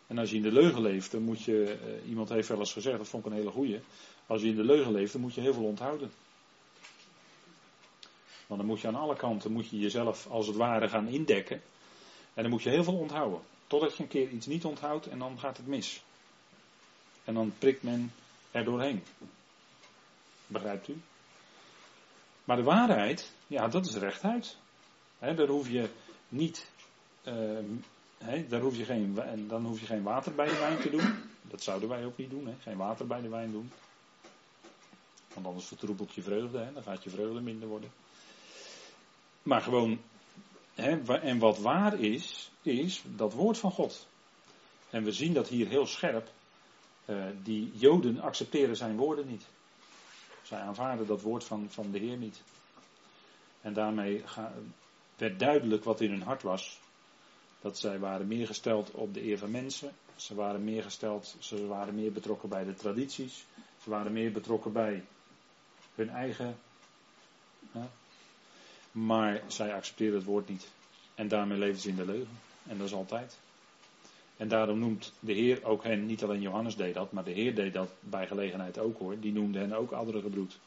En 0.07 0.17
als 0.17 0.29
je 0.29 0.35
in 0.35 0.41
de 0.41 0.51
leugen 0.51 0.81
leeft, 0.81 1.11
dan 1.11 1.21
moet 1.21 1.43
je, 1.43 1.77
uh, 1.85 2.09
iemand 2.09 2.29
heeft 2.29 2.47
wel 2.47 2.59
eens 2.59 2.73
gezegd, 2.73 2.97
dat 2.97 3.07
vond 3.07 3.25
ik 3.25 3.31
een 3.31 3.37
hele 3.37 3.51
goeie, 3.51 3.79
als 4.27 4.41
je 4.41 4.47
in 4.47 4.55
de 4.55 4.63
leugen 4.63 4.91
leeft, 4.91 5.11
dan 5.11 5.21
moet 5.21 5.33
je 5.33 5.41
heel 5.41 5.53
veel 5.53 5.63
onthouden. 5.63 6.11
Want 8.47 8.59
dan 8.59 8.69
moet 8.69 8.81
je 8.81 8.87
aan 8.87 8.95
alle 8.95 9.15
kanten 9.15 9.51
moet 9.51 9.69
je 9.69 9.79
jezelf 9.79 10.27
als 10.27 10.47
het 10.47 10.55
ware 10.55 10.89
gaan 10.89 11.07
indekken. 11.07 11.61
En 12.33 12.41
dan 12.41 12.51
moet 12.51 12.63
je 12.63 12.69
heel 12.69 12.83
veel 12.83 12.97
onthouden. 12.97 13.39
Totdat 13.67 13.97
je 13.97 14.03
een 14.03 14.09
keer 14.09 14.29
iets 14.29 14.45
niet 14.45 14.65
onthoudt 14.65 15.07
en 15.07 15.19
dan 15.19 15.39
gaat 15.39 15.57
het 15.57 15.67
mis. 15.67 16.03
En 17.23 17.33
dan 17.33 17.53
prikt 17.59 17.83
men 17.83 18.13
er 18.51 18.63
doorheen. 18.63 19.03
Begrijpt 20.47 20.87
u? 20.87 21.01
Maar 22.43 22.57
de 22.57 22.63
waarheid, 22.63 23.31
ja, 23.47 23.67
dat 23.67 23.85
is 23.85 23.95
rechtuit. 23.95 24.57
He, 25.19 25.33
daar 25.33 25.47
hoef 25.47 25.69
je 25.69 25.89
niet 26.29 26.71
uh, 27.23 27.59
daar 28.47 28.61
hoef 28.61 28.77
je 28.77 28.85
geen, 28.85 29.19
dan 29.47 29.65
hoef 29.65 29.79
je 29.79 29.85
geen 29.85 30.03
water 30.03 30.33
bij 30.35 30.45
de 30.45 30.59
wijn 30.59 30.79
te 30.79 30.89
doen. 30.89 31.15
Dat 31.41 31.63
zouden 31.63 31.89
wij 31.89 32.05
ook 32.05 32.17
niet 32.17 32.29
doen, 32.29 32.55
geen 32.59 32.77
water 32.77 33.07
bij 33.07 33.21
de 33.21 33.29
wijn 33.29 33.51
doen. 33.51 33.71
Want 35.33 35.45
anders 35.45 35.65
vertroebelt 35.65 36.13
je 36.13 36.21
vreugde, 36.21 36.71
dan 36.73 36.83
gaat 36.83 37.03
je 37.03 37.09
vreugde 37.09 37.41
minder 37.41 37.67
worden. 37.67 37.91
Maar 39.43 39.61
gewoon, 39.61 40.01
en 40.75 41.39
wat 41.39 41.59
waar 41.59 41.99
is, 41.99 42.51
is 42.61 43.03
dat 43.15 43.33
woord 43.33 43.57
van 43.57 43.71
God. 43.71 44.07
En 44.89 45.03
we 45.03 45.11
zien 45.11 45.33
dat 45.33 45.47
hier 45.47 45.67
heel 45.67 45.85
scherp. 45.85 46.29
Uh, 47.05 47.25
die 47.43 47.71
Joden 47.73 48.19
accepteren 48.19 48.75
zijn 48.75 48.97
woorden 48.97 49.27
niet. 49.27 49.45
Zij 50.43 50.59
aanvaarden 50.59 51.07
dat 51.07 51.21
woord 51.21 51.43
van, 51.43 51.69
van 51.69 51.91
de 51.91 51.99
Heer 51.99 52.17
niet. 52.17 52.41
En 53.61 53.73
daarmee 53.73 54.23
werd 55.17 55.39
duidelijk 55.39 55.83
wat 55.83 56.01
in 56.01 56.09
hun 56.09 56.21
hart 56.21 56.41
was. 56.41 56.79
Dat 57.61 57.79
zij 57.79 57.99
waren 57.99 58.27
meer 58.27 58.47
gesteld 58.47 58.91
op 58.91 59.13
de 59.13 59.23
eer 59.23 59.37
van 59.37 59.51
mensen. 59.51 59.91
Ze 60.15 60.35
waren 60.35 60.63
meer 60.63 60.83
gesteld, 60.83 61.35
ze 61.39 61.67
waren 61.67 61.95
meer 61.95 62.11
betrokken 62.11 62.49
bij 62.49 62.63
de 62.63 62.73
tradities. 62.73 63.45
Ze 63.83 63.89
waren 63.89 64.13
meer 64.13 64.31
betrokken 64.31 64.71
bij 64.71 65.05
hun 65.95 66.09
eigen. 66.09 66.57
Hè? 67.71 67.85
Maar 68.91 69.41
zij 69.47 69.73
accepteerden 69.73 70.17
het 70.17 70.27
woord 70.27 70.49
niet. 70.49 70.69
En 71.15 71.27
daarmee 71.27 71.57
leven 71.57 71.81
ze 71.81 71.89
in 71.89 71.95
de 71.95 72.05
leugen. 72.05 72.39
En 72.67 72.77
dat 72.77 72.87
is 72.87 72.93
altijd. 72.93 73.39
En 74.37 74.47
daarom 74.47 74.79
noemt 74.79 75.13
de 75.19 75.33
Heer 75.33 75.63
ook 75.63 75.83
hen, 75.83 76.05
niet 76.05 76.23
alleen 76.23 76.41
Johannes 76.41 76.75
deed 76.75 76.93
dat, 76.93 77.11
maar 77.11 77.23
de 77.23 77.31
Heer 77.31 77.55
deed 77.55 77.73
dat 77.73 77.89
bij 77.99 78.27
gelegenheid 78.27 78.79
ook 78.79 78.99
hoor. 78.99 79.19
Die 79.19 79.33
noemde 79.33 79.59
hen 79.59 79.73
ook 79.73 79.91
oudere 79.91 80.21
gebroed. 80.21 80.59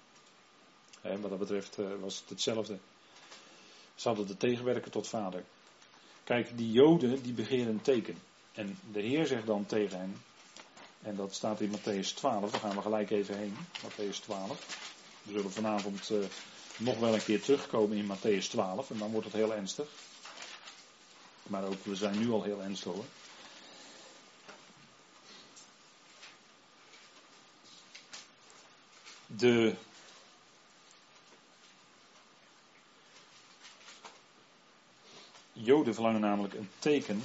wat 1.02 1.30
dat 1.30 1.38
betreft 1.38 1.78
eh, 1.78 1.86
was 2.00 2.20
het 2.20 2.28
hetzelfde. 2.28 2.78
Ze 3.94 4.08
hadden 4.08 4.26
de 4.26 4.36
tegenwerker 4.36 4.90
tot 4.90 5.08
vader. 5.08 5.44
Kijk, 6.24 6.56
die 6.56 6.72
Joden 6.72 7.22
die 7.22 7.32
begeren 7.32 7.68
een 7.68 7.82
teken. 7.82 8.18
En 8.52 8.78
de 8.92 9.00
Heer 9.00 9.26
zegt 9.26 9.46
dan 9.46 9.66
tegen 9.66 9.98
hen, 9.98 10.16
en 11.02 11.16
dat 11.16 11.34
staat 11.34 11.60
in 11.60 11.70
Matthäus 11.70 12.14
12, 12.14 12.50
daar 12.50 12.60
gaan 12.60 12.76
we 12.76 12.82
gelijk 12.82 13.10
even 13.10 13.38
heen, 13.38 13.56
Matthäus 13.82 14.20
12. 14.22 15.22
We 15.22 15.32
zullen 15.32 15.50
vanavond 15.50 16.10
uh, 16.10 16.18
nog 16.76 16.98
wel 16.98 17.14
een 17.14 17.24
keer 17.24 17.42
terugkomen 17.42 17.96
in 17.96 18.16
Matthäus 18.16 18.48
12 18.48 18.90
en 18.90 18.98
dan 18.98 19.10
wordt 19.10 19.26
het 19.26 19.36
heel 19.36 19.54
ernstig. 19.54 19.88
Maar 21.42 21.64
ook, 21.64 21.84
we 21.84 21.94
zijn 21.94 22.18
nu 22.18 22.30
al 22.30 22.42
heel 22.42 22.62
ernstig 22.62 22.92
hoor. 22.92 23.04
De 29.38 29.74
Joden 35.52 35.94
verlangen 35.94 36.20
namelijk 36.20 36.54
een 36.54 36.68
teken. 36.78 37.22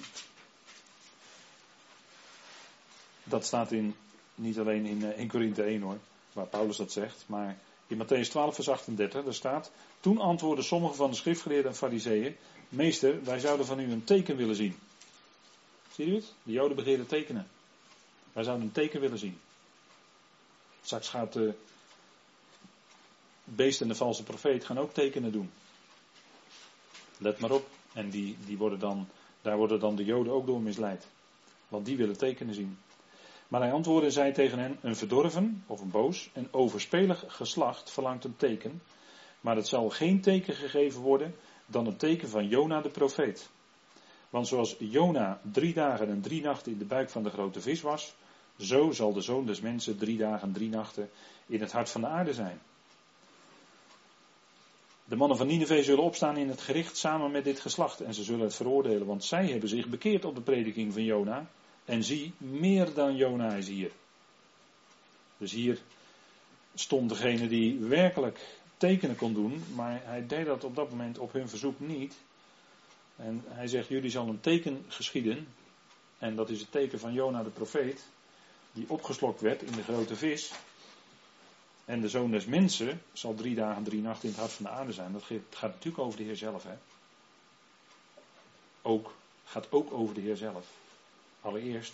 Dat 3.24 3.46
staat 3.46 3.72
in, 3.72 3.96
niet 4.36 4.60
alleen 4.60 4.86
in, 4.86 5.04
eh, 5.04 5.20
in 5.20 5.28
Korinthe 5.28 5.64
1 5.64 5.82
hoor, 5.82 5.98
waar 6.34 6.46
Paulus 6.46 6.78
dat 6.78 6.92
zegt, 6.92 7.24
maar 7.26 7.58
in 7.88 7.98
Matthäus 7.98 8.30
12 8.30 8.56
vers 8.56 8.70
38, 8.70 9.24
daar 9.24 9.34
staat, 9.34 9.72
toen 10.00 10.18
antwoordden 10.18 10.66
sommige 10.66 10.94
van 10.94 11.10
de 11.10 11.16
schriftgeleerden 11.16 11.72
en 11.72 11.78
fariseeën, 11.78 12.36
meester, 12.70 13.24
wij 13.24 13.40
zouden 13.40 13.66
van 13.66 13.80
u 13.80 13.92
een 13.92 14.04
teken 14.04 14.36
willen 14.36 14.56
zien. 14.56 14.76
Zie 15.92 16.08
je 16.08 16.16
het? 16.16 16.34
De 16.44 16.52
Joden 16.52 16.76
begeerden 16.76 17.08
tekenen. 17.08 17.48
Wij 18.34 18.44
zouden 18.44 18.66
een 18.66 18.72
teken 18.72 19.02
willen 19.02 19.20
zien. 19.20 19.40
Straks 20.82 21.10
gaat 21.10 21.34
de 21.34 21.54
beest 23.56 23.82
en 23.82 23.88
de 23.88 23.96
valse 23.96 24.24
profeet 24.24 24.66
gaan 24.66 24.80
ook 24.80 24.94
tekenen 24.94 25.32
doen. 25.32 25.52
Let 27.18 27.40
maar 27.40 27.52
op. 27.52 27.68
En 27.94 28.10
die, 28.10 28.38
die 28.46 28.58
worden 28.58 28.80
dan, 28.80 29.08
daar 29.42 29.58
worden 29.58 29.80
dan 29.80 29.96
de 29.96 30.04
Joden 30.04 30.34
ook 30.34 30.46
door 30.46 30.62
misleid. 30.62 31.08
Want 31.68 31.86
die 31.86 31.98
willen 31.98 32.18
tekenen 32.18 32.54
zien. 32.54 32.78
Maar 33.48 33.62
hij 33.62 33.72
antwoordde 33.72 34.06
en 34.06 34.12
zei 34.12 34.32
tegen 34.32 34.60
hen: 34.60 34.78
Een 34.82 34.96
verdorven 34.96 35.64
of 35.68 35.82
een 35.82 35.92
boos 35.92 36.30
en 36.34 36.48
overspelig 36.52 37.24
geslacht 37.28 37.92
verlangt 37.92 38.24
een 38.24 38.38
teken. 38.38 38.82
Maar 39.42 39.56
het 39.56 39.68
zal 39.68 39.90
geen 39.90 40.22
teken 40.22 40.56
gegeven 40.56 41.02
worden 41.02 41.36
dan 41.66 41.86
het 41.86 42.00
teken 42.00 42.30
van 42.30 42.48
Jona 42.48 42.82
de 42.82 42.90
profeet. 42.90 43.50
Want 44.30 44.48
zoals 44.48 44.76
Jona 44.80 45.42
drie 45.52 45.74
dagen 45.74 46.10
en 46.10 46.22
drie 46.22 46.42
nachten 46.42 46.72
in 46.72 46.78
de 46.78 46.86
buik 46.86 47.10
van 47.10 47.24
de 47.24 47.30
grote 47.30 47.62
vis 47.62 47.82
was, 47.82 48.16
zo 48.58 48.92
zal 48.92 49.14
de 49.14 49.22
zoon 49.22 49.46
des 49.46 49.62
mensen 49.62 49.98
drie 49.98 50.18
dagen 50.18 50.48
en 50.48 50.54
drie 50.54 50.70
nachten 50.70 51.10
in 51.46 51.62
het 51.62 51.72
hart 51.72 51.90
van 51.90 52.02
de 52.02 52.08
aarde 52.08 52.34
zijn. 52.34 52.62
De 55.12 55.18
mannen 55.18 55.38
van 55.38 55.48
Nineveh 55.48 55.84
zullen 55.84 56.04
opstaan 56.04 56.38
in 56.38 56.50
het 56.50 56.62
gericht 56.62 56.98
samen 56.98 57.32
met 57.32 57.44
dit 57.44 57.60
geslacht 57.60 58.02
en 58.02 58.14
ze 58.14 58.24
zullen 58.24 58.46
het 58.46 58.56
veroordelen, 58.56 59.08
want 59.08 59.24
zij 59.24 59.48
hebben 59.48 59.70
zich 59.70 59.88
bekeerd 59.88 60.26
op 60.26 60.36
de 60.36 60.42
prediking 60.42 60.94
van 60.94 61.04
Jona. 61.04 61.50
En 61.86 62.04
zie, 62.04 62.34
meer 62.38 62.94
dan 62.94 63.16
Jona 63.16 63.54
is 63.54 63.68
hier. 63.68 63.92
Dus 65.38 65.52
hier 65.52 65.80
stond 66.76 67.10
degene 67.10 67.48
die 67.48 67.80
werkelijk 67.80 68.40
tekenen 68.78 69.16
kon 69.16 69.34
doen, 69.34 69.64
maar 69.76 70.02
hij 70.04 70.28
deed 70.28 70.46
dat 70.46 70.64
op 70.64 70.76
dat 70.76 70.90
moment 70.90 71.18
op 71.18 71.34
hun 71.34 71.50
verzoek 71.50 71.80
niet. 71.80 72.16
En 73.16 73.44
hij 73.48 73.68
zegt, 73.68 73.88
jullie 73.88 74.12
zal 74.12 74.28
een 74.28 74.42
teken 74.42 74.86
geschieden, 74.88 75.48
en 76.18 76.36
dat 76.36 76.50
is 76.50 76.60
het 76.60 76.72
teken 76.72 77.00
van 77.00 77.14
Jona 77.14 77.44
de 77.44 77.50
profeet, 77.50 78.08
die 78.72 78.86
opgeslokt 78.88 79.42
werd 79.42 79.62
in 79.62 79.72
de 79.72 79.84
grote 79.84 80.16
vis. 80.16 80.52
En 81.92 82.02
de 82.02 82.10
zoon 82.10 82.32
des 82.32 82.46
mensen 82.46 83.02
zal 83.14 83.36
drie 83.36 83.56
dagen, 83.56 83.84
drie 83.84 84.02
nachten 84.02 84.24
in 84.24 84.30
het 84.30 84.40
hart 84.40 84.52
van 84.52 84.66
de 84.66 84.72
aarde 84.72 84.94
zijn. 84.94 85.12
Dat 85.12 85.24
gaat 85.50 85.74
natuurlijk 85.74 86.04
over 86.04 86.18
de 86.18 86.24
Heer 86.24 86.36
zelf. 86.36 86.64
Hè? 86.64 86.74
Ook, 88.82 89.14
gaat 89.46 89.72
ook 89.72 89.94
over 89.94 90.16
de 90.16 90.22
Heer 90.22 90.36
zelf. 90.36 90.66
Allereerst. 91.42 91.94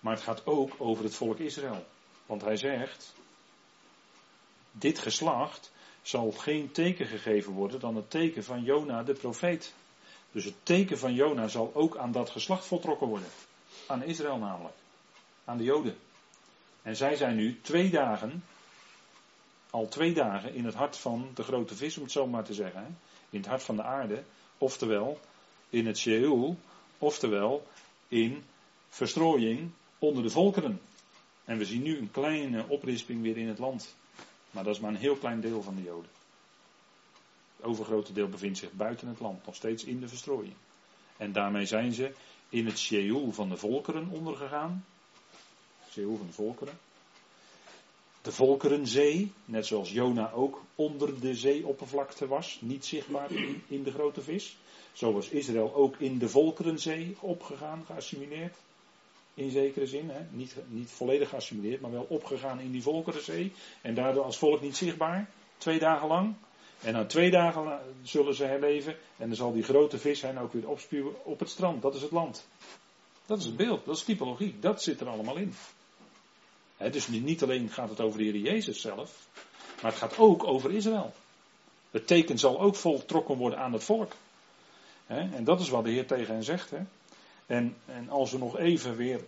Maar 0.00 0.14
het 0.14 0.22
gaat 0.22 0.46
ook 0.46 0.74
over 0.78 1.04
het 1.04 1.14
volk 1.14 1.38
Israël. 1.38 1.86
Want 2.26 2.42
hij 2.42 2.56
zegt, 2.56 3.14
dit 4.70 4.98
geslacht 4.98 5.72
zal 6.02 6.32
geen 6.32 6.72
teken 6.72 7.06
gegeven 7.06 7.52
worden 7.52 7.80
dan 7.80 7.96
het 7.96 8.10
teken 8.10 8.44
van 8.44 8.62
Jona 8.62 9.02
de 9.02 9.14
profeet. 9.14 9.74
Dus 10.32 10.44
het 10.44 10.56
teken 10.62 10.98
van 10.98 11.14
Jona 11.14 11.48
zal 11.48 11.70
ook 11.74 11.96
aan 11.96 12.12
dat 12.12 12.30
geslacht 12.30 12.66
voltrokken 12.66 13.06
worden. 13.06 13.28
Aan 13.86 14.02
Israël 14.02 14.38
namelijk. 14.38 14.76
Aan 15.44 15.56
de 15.56 15.64
Joden. 15.64 15.96
En 16.82 16.96
zij 16.96 17.16
zijn 17.16 17.36
nu 17.36 17.60
twee 17.60 17.90
dagen 17.90 18.42
al 19.70 19.88
twee 19.88 20.14
dagen 20.14 20.54
in 20.54 20.64
het 20.64 20.74
hart 20.74 20.96
van 20.96 21.30
de 21.34 21.42
grote 21.42 21.76
vis, 21.76 21.96
om 21.96 22.02
het 22.02 22.12
zo 22.12 22.26
maar 22.26 22.44
te 22.44 22.54
zeggen. 22.54 22.98
In 23.30 23.38
het 23.38 23.48
hart 23.48 23.62
van 23.62 23.76
de 23.76 23.82
aarde, 23.82 24.22
oftewel 24.58 25.20
in 25.70 25.86
het 25.86 25.98
Sheol, 25.98 26.56
oftewel 26.98 27.66
in 28.08 28.44
verstrooiing 28.88 29.70
onder 29.98 30.22
de 30.22 30.30
volkeren. 30.30 30.80
En 31.44 31.58
we 31.58 31.64
zien 31.64 31.82
nu 31.82 31.98
een 31.98 32.10
kleine 32.10 32.64
oprisping 32.68 33.22
weer 33.22 33.36
in 33.36 33.48
het 33.48 33.58
land. 33.58 33.94
Maar 34.50 34.64
dat 34.64 34.74
is 34.74 34.80
maar 34.80 34.90
een 34.90 34.96
heel 34.96 35.16
klein 35.16 35.40
deel 35.40 35.62
van 35.62 35.74
de 35.74 35.82
Joden. 35.82 36.10
Het 37.56 37.66
overgrote 37.66 38.12
deel 38.12 38.28
bevindt 38.28 38.58
zich 38.58 38.72
buiten 38.72 39.08
het 39.08 39.20
land, 39.20 39.46
nog 39.46 39.54
steeds 39.54 39.84
in 39.84 40.00
de 40.00 40.08
verstrooiing. 40.08 40.54
En 41.16 41.32
daarmee 41.32 41.66
zijn 41.66 41.92
ze 41.92 42.12
in 42.48 42.66
het 42.66 42.78
Sheol 42.78 43.32
van 43.32 43.48
de 43.48 43.56
volkeren 43.56 44.08
ondergegaan. 44.08 44.84
Sheol 45.90 46.16
van 46.16 46.26
de 46.26 46.32
volkeren 46.32 46.78
de 48.26 48.32
volkerenzee, 48.32 49.32
net 49.44 49.66
zoals 49.66 49.90
Jona 49.90 50.32
ook 50.32 50.62
onder 50.74 51.20
de 51.20 51.34
zeeoppervlakte 51.34 52.26
was, 52.26 52.58
niet 52.60 52.84
zichtbaar 52.84 53.32
in, 53.32 53.62
in 53.68 53.82
de 53.82 53.92
grote 53.92 54.22
vis. 54.22 54.56
Zo 54.92 55.12
was 55.12 55.28
Israël 55.28 55.74
ook 55.74 55.96
in 55.96 56.18
de 56.18 56.28
volkerenzee 56.28 57.16
opgegaan, 57.20 57.84
geassimileerd. 57.86 58.56
In 59.34 59.50
zekere 59.50 59.86
zin, 59.86 60.10
hè? 60.10 60.20
Niet, 60.30 60.56
niet 60.68 60.90
volledig 60.90 61.28
geassimileerd, 61.28 61.80
maar 61.80 61.90
wel 61.90 62.06
opgegaan 62.08 62.60
in 62.60 62.70
die 62.70 62.82
volkerenzee. 62.82 63.52
En 63.82 63.94
daardoor 63.94 64.24
als 64.24 64.38
volk 64.38 64.60
niet 64.60 64.76
zichtbaar, 64.76 65.30
twee 65.58 65.78
dagen 65.78 66.08
lang. 66.08 66.34
En 66.80 66.92
na 66.92 67.04
twee 67.04 67.30
dagen 67.30 67.80
zullen 68.02 68.34
ze 68.34 68.44
herleven 68.44 68.96
en 69.16 69.26
dan 69.26 69.36
zal 69.36 69.52
die 69.52 69.62
grote 69.62 69.98
vis 69.98 70.22
hen 70.22 70.38
ook 70.38 70.52
weer 70.52 70.68
opspuwen 70.68 71.24
op 71.24 71.38
het 71.38 71.50
strand. 71.50 71.82
Dat 71.82 71.94
is 71.94 72.02
het 72.02 72.10
land. 72.10 72.46
Dat 73.26 73.38
is 73.38 73.44
het 73.44 73.56
beeld, 73.56 73.84
dat 73.84 73.96
is 73.96 74.02
typologie, 74.02 74.54
dat 74.60 74.82
zit 74.82 75.00
er 75.00 75.08
allemaal 75.08 75.36
in 75.36 75.54
dus 76.76 77.08
niet 77.08 77.42
alleen 77.42 77.68
gaat 77.68 77.88
het 77.88 78.00
over 78.00 78.18
de 78.18 78.24
Heer 78.24 78.36
Jezus 78.36 78.80
zelf, 78.80 79.28
maar 79.82 79.90
het 79.90 80.00
gaat 80.00 80.18
ook 80.18 80.44
over 80.44 80.72
Israël. 80.72 81.14
Het 81.90 82.06
teken 82.06 82.38
zal 82.38 82.60
ook 82.60 82.76
voltrokken 82.76 83.36
worden 83.36 83.58
aan 83.58 83.72
het 83.72 83.84
volk. 83.84 84.12
en 85.06 85.44
dat 85.44 85.60
is 85.60 85.68
wat 85.68 85.84
de 85.84 85.90
Heer 85.90 86.06
tegen 86.06 86.34
hen 86.34 86.44
zegt. 86.44 86.72
En, 87.46 87.76
en 87.84 88.08
als 88.08 88.32
we 88.32 88.38
nog 88.38 88.58
even 88.58 88.96
weer 88.96 89.20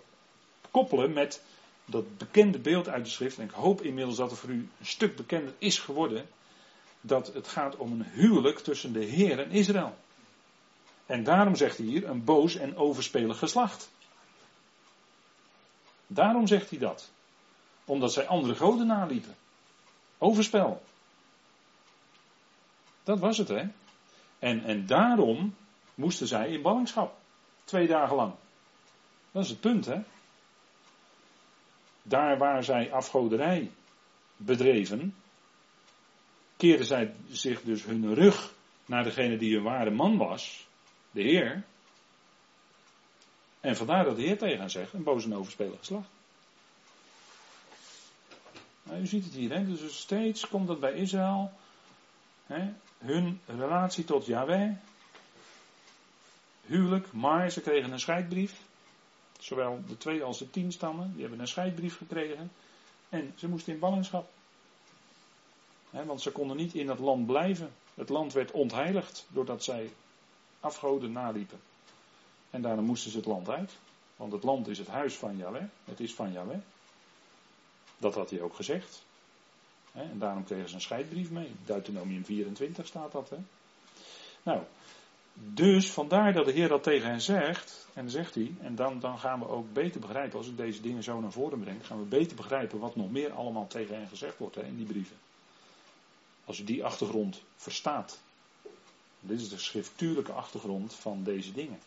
koppelen 0.70 1.12
met 1.12 1.42
dat 1.84 2.18
bekende 2.18 2.58
beeld 2.58 2.88
uit 2.88 3.04
de 3.04 3.10
schrift, 3.10 3.38
en 3.38 3.44
ik 3.44 3.50
hoop 3.50 3.82
inmiddels 3.82 4.16
dat 4.16 4.30
het 4.30 4.40
voor 4.40 4.50
u 4.50 4.68
een 4.78 4.86
stuk 4.86 5.16
bekender 5.16 5.54
is 5.58 5.78
geworden, 5.78 6.28
dat 7.00 7.32
het 7.34 7.48
gaat 7.48 7.76
om 7.76 7.92
een 7.92 8.04
huwelijk 8.04 8.58
tussen 8.58 8.92
de 8.92 9.04
Heer 9.04 9.38
en 9.38 9.50
Israël. 9.50 9.96
En 11.06 11.24
daarom 11.24 11.56
zegt 11.56 11.76
hij 11.76 11.86
hier 11.86 12.08
een 12.08 12.24
boos 12.24 12.56
en 12.56 12.76
overspelig 12.76 13.38
geslacht. 13.38 13.90
Daarom 16.06 16.46
zegt 16.46 16.70
hij 16.70 16.78
dat 16.78 17.10
omdat 17.88 18.12
zij 18.12 18.26
andere 18.26 18.54
goden 18.54 18.86
naliepen. 18.86 19.36
Overspel. 20.18 20.82
Dat 23.04 23.18
was 23.18 23.38
het, 23.38 23.48
hè? 23.48 23.64
En, 24.38 24.64
en 24.64 24.86
daarom 24.86 25.54
moesten 25.94 26.26
zij 26.26 26.48
in 26.48 26.62
ballingschap. 26.62 27.16
Twee 27.64 27.86
dagen 27.86 28.16
lang. 28.16 28.32
Dat 29.30 29.42
is 29.44 29.48
het 29.48 29.60
punt, 29.60 29.86
hè? 29.86 30.00
Daar 32.02 32.38
waar 32.38 32.64
zij 32.64 32.92
afgoderij 32.92 33.70
bedreven, 34.36 35.14
keerden 36.56 36.86
zij 36.86 37.14
zich 37.30 37.62
dus 37.62 37.84
hun 37.84 38.14
rug 38.14 38.52
naar 38.86 39.04
degene 39.04 39.36
die 39.36 39.54
hun 39.54 39.62
ware 39.62 39.90
man 39.90 40.16
was, 40.16 40.66
de 41.10 41.22
Heer. 41.22 41.64
En 43.60 43.76
vandaar 43.76 44.04
dat 44.04 44.16
de 44.16 44.22
Heer 44.22 44.38
tegen 44.38 44.60
hen 44.60 44.70
zegt, 44.70 44.92
een 44.92 45.02
boze 45.02 45.26
en 45.26 45.36
overspelige 45.36 45.78
geslacht. 45.78 46.08
Nou, 48.88 49.00
u 49.00 49.06
ziet 49.06 49.24
het 49.24 49.34
hier, 49.34 49.50
hè? 49.50 49.64
dus 49.64 49.98
steeds 49.98 50.48
komt 50.48 50.66
dat 50.66 50.80
bij 50.80 50.92
Israël, 50.92 51.52
hè? 52.46 52.72
hun 52.98 53.40
relatie 53.46 54.04
tot 54.04 54.26
Yahweh, 54.26 54.70
huwelijk, 56.66 57.12
maar 57.12 57.50
ze 57.50 57.60
kregen 57.60 57.92
een 57.92 58.00
scheidbrief. 58.00 58.60
Zowel 59.40 59.82
de 59.86 59.98
twee 59.98 60.22
als 60.22 60.38
de 60.38 60.50
tien 60.50 60.72
stammen, 60.72 61.10
die 61.12 61.20
hebben 61.20 61.40
een 61.40 61.48
scheidbrief 61.48 61.96
gekregen. 61.96 62.52
En 63.08 63.32
ze 63.36 63.48
moesten 63.48 63.72
in 63.72 63.78
ballingschap. 63.78 64.30
want 65.90 66.20
ze 66.20 66.30
konden 66.30 66.56
niet 66.56 66.74
in 66.74 66.86
dat 66.86 66.98
land 66.98 67.26
blijven. 67.26 67.72
Het 67.94 68.08
land 68.08 68.32
werd 68.32 68.50
ontheiligd 68.50 69.26
doordat 69.28 69.64
zij 69.64 69.90
afgoden 70.60 71.12
naliepen. 71.12 71.60
En 72.50 72.62
daarna 72.62 72.82
moesten 72.82 73.10
ze 73.10 73.16
het 73.16 73.26
land 73.26 73.48
uit. 73.48 73.76
Want 74.16 74.32
het 74.32 74.42
land 74.42 74.68
is 74.68 74.78
het 74.78 74.88
huis 74.88 75.14
van 75.14 75.36
Yahweh. 75.36 75.64
Het 75.84 76.00
is 76.00 76.14
van 76.14 76.32
Yahweh. 76.32 76.58
Dat 77.98 78.14
had 78.14 78.30
hij 78.30 78.40
ook 78.40 78.54
gezegd. 78.54 79.02
En 79.92 80.18
daarom 80.18 80.44
kregen 80.44 80.68
ze 80.68 80.74
een 80.74 80.80
scheidbrief 80.80 81.30
mee. 81.30 81.52
Deuteronomium 81.64 82.24
24 82.24 82.86
staat 82.86 83.12
dat. 83.12 83.30
Hè? 83.30 83.36
Nou, 84.42 84.62
dus 85.34 85.90
vandaar 85.90 86.32
dat 86.32 86.44
de 86.44 86.52
Heer 86.52 86.68
dat 86.68 86.82
tegen 86.82 87.10
hen 87.10 87.20
zegt. 87.20 87.86
En 87.94 88.02
dan 88.02 88.10
zegt 88.10 88.34
hij, 88.34 88.54
en 88.60 88.74
dan, 88.74 89.00
dan 89.00 89.18
gaan 89.18 89.38
we 89.38 89.48
ook 89.48 89.72
beter 89.72 90.00
begrijpen, 90.00 90.38
als 90.38 90.48
ik 90.48 90.56
deze 90.56 90.80
dingen 90.80 91.02
zo 91.02 91.20
naar 91.20 91.32
voren 91.32 91.60
breng, 91.60 91.86
gaan 91.86 91.98
we 91.98 92.04
beter 92.04 92.36
begrijpen 92.36 92.78
wat 92.78 92.96
nog 92.96 93.10
meer 93.10 93.32
allemaal 93.32 93.66
tegen 93.66 93.94
hen 93.94 94.08
gezegd 94.08 94.38
wordt 94.38 94.54
hè, 94.54 94.62
in 94.62 94.76
die 94.76 94.86
brieven. 94.86 95.16
Als 96.44 96.60
u 96.60 96.64
die 96.64 96.84
achtergrond 96.84 97.42
verstaat. 97.56 98.20
Dit 99.20 99.40
is 99.40 99.48
de 99.48 99.58
schriftuurlijke 99.58 100.32
achtergrond 100.32 100.94
van 100.94 101.22
deze 101.22 101.52
dingen. 101.52 101.78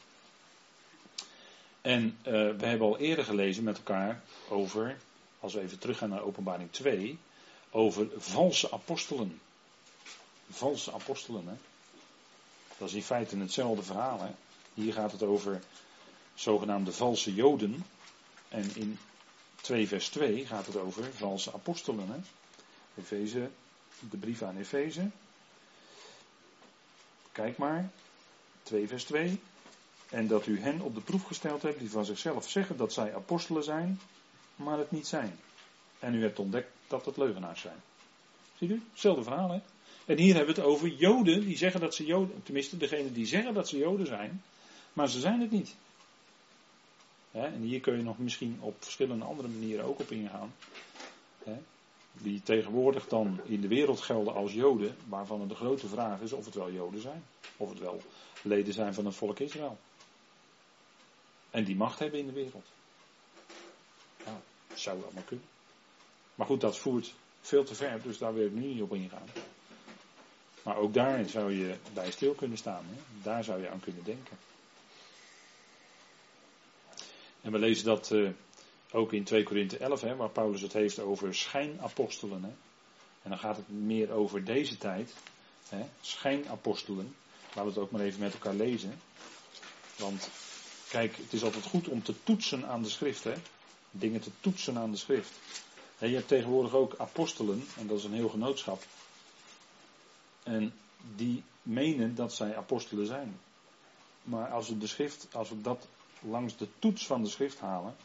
En 1.81 2.03
uh, 2.03 2.33
we 2.33 2.65
hebben 2.65 2.87
al 2.87 2.97
eerder 2.97 3.25
gelezen 3.25 3.63
met 3.63 3.77
elkaar 3.77 4.21
over, 4.49 4.97
als 5.41 5.53
we 5.53 5.61
even 5.61 5.79
teruggaan 5.79 6.09
naar 6.09 6.21
openbaring 6.21 6.71
2, 6.71 7.17
over 7.71 8.07
valse 8.17 8.71
apostelen. 8.71 9.41
Valse 10.49 10.93
apostelen, 10.93 11.47
hè. 11.47 11.53
Dat 12.77 12.89
is 12.89 12.95
in 12.95 13.03
feite 13.03 13.37
hetzelfde 13.37 13.83
verhaal. 13.83 14.35
Hier 14.73 14.93
gaat 14.93 15.11
het 15.11 15.23
over 15.23 15.61
zogenaamde 16.33 16.93
valse 16.93 17.33
joden. 17.33 17.85
En 18.49 18.75
in 18.75 18.99
2 19.61 19.87
vers 19.87 20.09
2 20.09 20.45
gaat 20.45 20.65
het 20.65 20.75
over 20.75 21.13
valse 21.13 21.53
apostelen. 21.53 22.07
Hè? 22.09 22.19
Efeze, 23.01 23.49
de 24.09 24.17
brief 24.17 24.41
aan 24.41 24.57
Efeze. 24.57 25.09
Kijk 27.31 27.57
maar, 27.57 27.91
2 28.63 28.87
vers 28.87 29.03
2. 29.03 29.39
En 30.09 30.27
dat 30.27 30.45
u 30.45 30.59
hen 30.59 30.81
op 30.81 30.95
de 30.95 31.01
proef 31.01 31.23
gesteld 31.23 31.61
hebt 31.61 31.79
die 31.79 31.91
van 31.91 32.05
zichzelf 32.05 32.49
zeggen 32.49 32.77
dat 32.77 32.93
zij 32.93 33.15
apostelen 33.15 33.63
zijn, 33.63 33.99
maar 34.63 34.77
het 34.77 34.91
niet 34.91 35.07
zijn. 35.07 35.39
En 35.99 36.13
u 36.13 36.21
hebt 36.21 36.39
ontdekt 36.39 36.69
dat 36.87 37.05
het 37.05 37.17
leugenaars 37.17 37.61
zijn. 37.61 37.81
Ziet 38.57 38.69
u? 38.69 38.81
Hetzelfde 38.91 39.23
verhaal, 39.23 39.51
hè? 39.51 39.59
En 40.05 40.17
hier 40.17 40.35
hebben 40.35 40.55
we 40.55 40.61
het 40.61 40.69
over 40.69 40.87
Joden 40.87 41.41
die 41.41 41.57
zeggen 41.57 41.79
dat 41.79 41.95
ze 41.95 42.05
Joden, 42.05 42.43
tenminste 42.43 42.77
degene 42.77 43.11
die 43.11 43.25
zeggen 43.25 43.53
dat 43.53 43.67
ze 43.67 43.77
Joden 43.77 44.07
zijn, 44.07 44.43
maar 44.93 45.09
ze 45.09 45.19
zijn 45.19 45.41
het 45.41 45.51
niet. 45.51 45.75
en 47.31 47.61
hier 47.61 47.79
kun 47.79 47.97
je 47.97 48.03
nog 48.03 48.17
misschien 48.17 48.57
op 48.59 48.75
verschillende 48.79 49.25
andere 49.25 49.47
manieren 49.47 49.85
ook 49.85 49.99
op 49.99 50.11
ingaan. 50.11 50.53
die 52.13 52.43
tegenwoordig 52.43 53.07
dan 53.07 53.39
in 53.45 53.61
de 53.61 53.67
wereld 53.67 54.01
gelden 54.01 54.33
als 54.33 54.53
Joden, 54.53 54.95
waarvan 55.07 55.47
de 55.47 55.55
grote 55.55 55.87
vraag 55.87 56.21
is 56.21 56.31
of 56.31 56.45
het 56.45 56.55
wel 56.55 56.71
Joden 56.71 57.01
zijn. 57.01 57.23
Of 57.57 57.69
het 57.69 57.79
wel 57.79 58.01
leden 58.41 58.73
zijn 58.73 58.93
van 58.93 59.05
het 59.05 59.15
volk 59.15 59.39
Israël. 59.39 59.77
En 61.49 61.63
die 61.63 61.75
macht 61.75 61.99
hebben 61.99 62.19
in 62.19 62.25
de 62.25 62.33
wereld. 62.33 62.65
Dat 64.71 64.79
zou 64.79 65.03
allemaal 65.03 65.23
kunnen. 65.23 65.45
Maar 66.35 66.47
goed, 66.47 66.61
dat 66.61 66.77
voert 66.77 67.13
veel 67.41 67.63
te 67.63 67.75
ver, 67.75 68.01
dus 68.01 68.17
daar 68.17 68.33
wil 68.33 68.45
ik 68.45 68.51
nu 68.51 68.65
niet 68.65 68.81
op 68.81 68.93
ingaan. 68.93 69.29
Maar 70.63 70.77
ook 70.77 70.93
daar 70.93 71.25
zou 71.25 71.51
je 71.51 71.75
bij 71.93 72.11
stil 72.11 72.33
kunnen 72.33 72.57
staan. 72.57 72.85
Hè? 72.89 73.21
Daar 73.23 73.43
zou 73.43 73.61
je 73.61 73.69
aan 73.69 73.79
kunnen 73.79 74.03
denken. 74.03 74.37
En 77.41 77.51
we 77.51 77.59
lezen 77.59 77.85
dat 77.85 78.11
uh, 78.11 78.29
ook 78.91 79.13
in 79.13 79.23
2 79.23 79.43
Korinthe 79.43 79.77
11, 79.77 80.01
hè, 80.01 80.15
waar 80.15 80.29
Paulus 80.29 80.61
het 80.61 80.73
heeft 80.73 80.99
over 80.99 81.35
schijnapostelen. 81.35 82.43
Hè? 82.43 82.51
En 83.23 83.29
dan 83.29 83.39
gaat 83.39 83.57
het 83.57 83.69
meer 83.69 84.11
over 84.11 84.43
deze 84.43 84.77
tijd. 84.77 85.13
Hè? 85.69 85.85
Schijnapostelen. 86.01 87.15
Laten 87.47 87.63
we 87.63 87.69
het 87.69 87.77
ook 87.77 87.91
maar 87.91 88.01
even 88.01 88.19
met 88.19 88.33
elkaar 88.33 88.53
lezen. 88.53 89.01
Want 89.97 90.29
kijk, 90.89 91.17
het 91.17 91.33
is 91.33 91.43
altijd 91.43 91.65
goed 91.65 91.87
om 91.87 92.03
te 92.03 92.23
toetsen 92.23 92.67
aan 92.67 92.83
de 92.83 92.89
schrift. 92.89 93.23
Hè? 93.23 93.33
Dingen 93.91 94.21
te 94.21 94.31
toetsen 94.39 94.77
aan 94.77 94.91
de 94.91 94.97
schrift. 94.97 95.31
je 95.97 96.07
hebt 96.07 96.27
tegenwoordig 96.27 96.73
ook 96.73 96.95
apostelen, 96.97 97.65
en 97.77 97.87
dat 97.87 97.97
is 97.97 98.03
een 98.03 98.13
heel 98.13 98.29
genootschap. 98.29 98.83
En 100.43 100.73
die 101.15 101.43
menen 101.61 102.15
dat 102.15 102.33
zij 102.33 102.57
apostelen 102.57 103.05
zijn. 103.05 103.39
Maar 104.23 104.49
als 104.49 104.67
we 104.67 104.77
de 104.77 104.87
schrift, 104.87 105.27
als 105.31 105.49
we 105.49 105.61
dat 105.61 105.87
langs 106.19 106.57
de 106.57 106.67
toets 106.79 107.05
van 107.05 107.23
de 107.23 107.29
schrift 107.29 107.59
halen, 107.59 107.95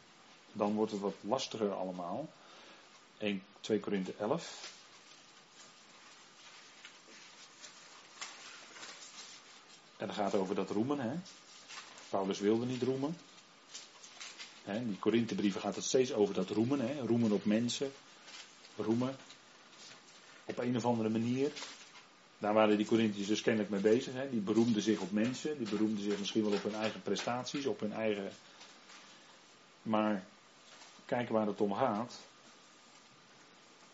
dan 0.53 0.75
wordt 0.75 0.93
het 0.93 1.01
wat 1.01 1.15
lastiger 1.21 1.75
allemaal. 1.75 2.29
1, 3.19 3.43
2 3.61 3.81
Korinthe 3.81 4.15
11. 4.19 4.75
En 9.97 10.07
dan 10.07 10.17
gaat 10.17 10.35
over 10.35 10.55
dat 10.55 10.71
roemen. 10.71 10.99
Hè? 10.99 11.15
Paulus 12.09 12.39
wilde 12.39 12.67
niet 12.67 12.83
roemen. 12.83 13.17
In 14.67 14.87
die 14.87 14.99
Korinthebrieven 14.99 15.61
gaat 15.61 15.75
het 15.75 15.85
steeds 15.85 16.13
over 16.13 16.35
dat 16.35 16.51
roemen. 16.51 17.07
Roemen 17.07 17.33
op 17.33 17.45
mensen. 17.45 17.93
Roemen. 18.77 19.17
Op 20.45 20.59
een 20.59 20.77
of 20.77 20.85
andere 20.85 21.09
manier. 21.09 21.53
Daar 22.39 22.55
waren 22.55 22.77
die 22.77 22.87
Corinthiërs 22.87 23.29
dus 23.29 23.43
kennelijk 23.43 23.71
mee 23.71 23.81
bezig. 23.81 24.15
Die 24.31 24.41
beroemden 24.41 24.83
zich 24.83 25.01
op 25.01 25.13
mensen, 25.13 25.59
die 25.59 25.69
beroemden 25.69 26.05
zich 26.05 26.19
misschien 26.19 26.45
wel 26.45 26.53
op 26.53 26.63
hun 26.63 26.75
eigen 26.75 27.03
prestaties, 27.03 27.67
op 27.67 27.81
hun 27.81 27.93
eigen. 27.93 28.31
Maar 29.83 30.25
kijk 31.05 31.29
waar 31.29 31.47
het 31.47 31.61
om 31.61 31.73
gaat, 31.73 32.19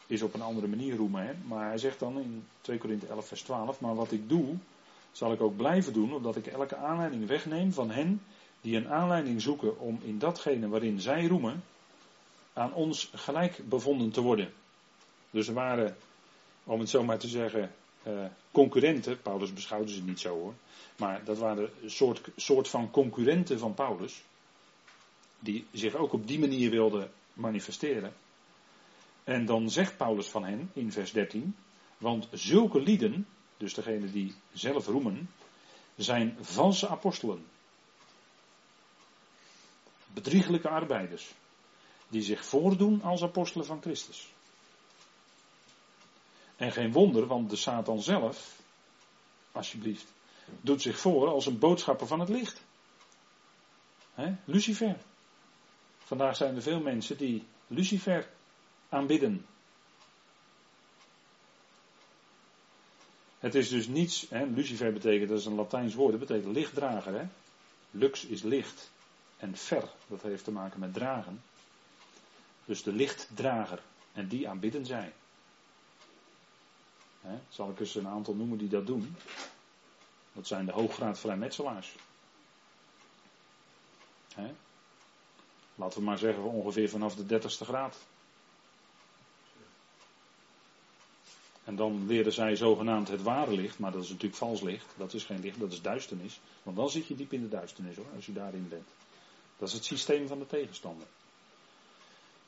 is 0.07 0.23
op 0.23 0.35
een 0.35 0.43
andere 0.43 0.67
manier 0.67 0.97
roemen. 0.97 1.27
Hè. 1.27 1.33
Maar 1.47 1.67
hij 1.67 1.79
zegt 1.79 1.99
dan 1.99 2.21
in 2.21 2.47
2 2.61 2.79
Korinthe 2.79 3.07
11, 3.07 3.27
vers 3.27 3.43
12: 3.43 3.81
Maar 3.81 3.95
wat 3.95 4.13
ik 4.13 4.29
doe, 4.29 4.57
zal 5.13 5.33
ik 5.33 5.41
ook 5.41 5.57
blijven 5.57 5.93
doen, 5.93 6.15
omdat 6.15 6.37
ik 6.37 6.47
elke 6.47 6.77
aanleiding 6.77 7.27
wegneem 7.27 7.73
van 7.73 7.91
hen 7.91 8.23
die 8.63 8.77
een 8.77 8.89
aanleiding 8.89 9.43
zoeken 9.43 9.79
om 9.79 10.01
in 10.03 10.19
datgene 10.19 10.69
waarin 10.69 11.01
zij 11.01 11.27
roemen, 11.27 11.65
aan 12.53 12.75
ons 12.75 13.11
gelijk 13.15 13.69
bevonden 13.69 14.11
te 14.11 14.21
worden. 14.21 14.53
Dus 15.31 15.49
er 15.49 15.55
waren, 15.55 15.97
om 16.65 16.81
het 16.81 16.89
zo 16.89 17.03
maar 17.03 17.19
te 17.19 17.29
zeggen, 17.29 17.75
uh, 18.07 18.25
concurrenten. 18.51 19.23
Paulus 19.23 19.53
beschouwde 19.53 19.93
ze 19.93 20.03
niet 20.03 20.21
zo 20.21 20.29
hoor. 20.29 20.55
Maar 20.97 21.25
dat 21.25 21.39
waren 21.39 21.71
een 21.83 21.91
soort, 21.91 22.21
soort 22.37 22.69
van 22.69 22.91
concurrenten 22.91 23.59
van 23.59 23.75
Paulus. 23.75 24.23
Die 25.39 25.67
zich 25.73 25.95
ook 25.95 26.13
op 26.13 26.27
die 26.27 26.39
manier 26.39 26.71
wilden 26.71 27.11
manifesteren. 27.33 28.13
En 29.25 29.47
dan 29.47 29.71
zegt 29.71 29.97
Paulus 29.97 30.27
van 30.27 30.45
hen 30.45 30.71
in 30.73 30.93
vers 30.93 31.13
13. 31.13 31.57
Want 31.99 32.29
zulke 32.33 32.81
lieden, 32.81 33.27
dus 33.57 33.75
degene 33.75 34.11
die 34.11 34.35
zelf 34.53 34.87
roemen, 34.87 35.31
zijn 35.97 36.37
valse 36.41 36.89
apostelen. 36.89 37.45
Bedrieglijke 40.15 40.69
arbeiders. 40.69 41.33
Die 42.09 42.23
zich 42.23 42.45
voordoen 42.45 43.03
als 43.03 43.23
apostelen 43.23 43.67
van 43.67 43.81
Christus. 43.81 44.33
En 46.57 46.73
geen 46.73 46.93
wonder, 46.93 47.27
want 47.27 47.51
de 47.51 47.57
Satan 47.57 48.03
zelf, 48.03 48.61
alsjeblieft, 49.53 50.07
doet 50.61 50.83
zich 50.83 50.99
voor 50.99 51.29
als 51.29 51.47
een 51.47 51.59
boodschapper 51.59 52.07
van 52.07 52.21
het 52.21 52.29
licht. 52.29 52.63
Lucifer. 54.45 54.97
Vandaag 55.99 56.37
zijn 56.37 56.57
er 56.57 56.63
veel 56.63 56.81
mensen 56.81 57.17
die 57.17 57.47
Lucifer 57.67 58.29
aanbidden. 58.89 59.47
Het 63.39 63.55
is 63.55 63.69
dus 63.69 63.87
niets, 63.87 64.27
Lucifer 64.31 64.93
betekent, 64.93 65.29
dat 65.29 65.39
is 65.39 65.45
een 65.45 65.55
Latijns 65.55 65.95
woord, 65.95 66.11
dat 66.11 66.29
betekent 66.29 66.55
lichtdrager. 66.55 67.15
Hè? 67.15 67.27
Lux 67.91 68.25
is 68.25 68.43
licht. 68.43 68.92
En 69.43 69.57
ver, 69.57 69.89
dat 70.07 70.23
heeft 70.23 70.45
te 70.45 70.51
maken 70.51 70.81
met 70.81 70.95
dragen. 70.95 71.43
Dus 72.65 72.83
de 72.83 72.93
lichtdrager. 72.93 73.83
En 74.13 74.29
die 74.29 74.49
aanbidden 74.49 74.87
zij. 74.87 75.13
Zal 77.49 77.71
ik 77.71 77.81
eens 77.81 77.95
een 77.95 78.09
aantal 78.09 78.35
noemen 78.35 78.59
die 78.59 78.69
dat 78.69 78.87
doen. 78.87 79.17
Dat 80.33 80.47
zijn 80.47 80.67
de 80.67 80.73
hooggraad 80.73 81.19
vrijmetselaars. 81.19 81.95
Hè? 84.35 84.55
Laten 85.75 85.99
we 85.99 86.05
maar 86.05 86.19
zeggen 86.19 86.43
ongeveer 86.43 86.89
vanaf 86.89 87.15
de 87.15 87.27
dertigste 87.27 87.65
graad. 87.65 87.97
En 91.65 91.77
dan 91.77 92.07
leren 92.07 92.33
zij 92.33 92.57
zogenaamd 92.57 93.09
het 93.09 93.23
ware 93.23 93.53
licht, 93.53 93.79
maar 93.79 93.93
dat 93.93 94.03
is 94.03 94.09
natuurlijk 94.09 94.37
vals 94.37 94.61
licht. 94.61 94.87
Dat 94.97 95.15
is 95.15 95.25
geen 95.25 95.41
licht, 95.41 95.61
dat 95.61 95.73
is 95.73 95.83
duisternis. 95.83 96.41
Want 96.63 96.77
dan 96.77 96.91
zit 96.91 97.07
je 97.07 97.17
diep 97.17 97.33
in 97.33 97.43
de 97.43 97.49
duisternis 97.49 97.97
hoor, 97.97 98.07
als 98.15 98.27
je 98.27 98.33
daarin 98.33 98.69
bent. 98.69 98.89
Dat 99.63 99.71
is 99.71 99.77
het 99.77 99.87
systeem 99.87 100.29
van 100.29 100.39
de 100.39 100.47
tegenstander. 100.47 101.07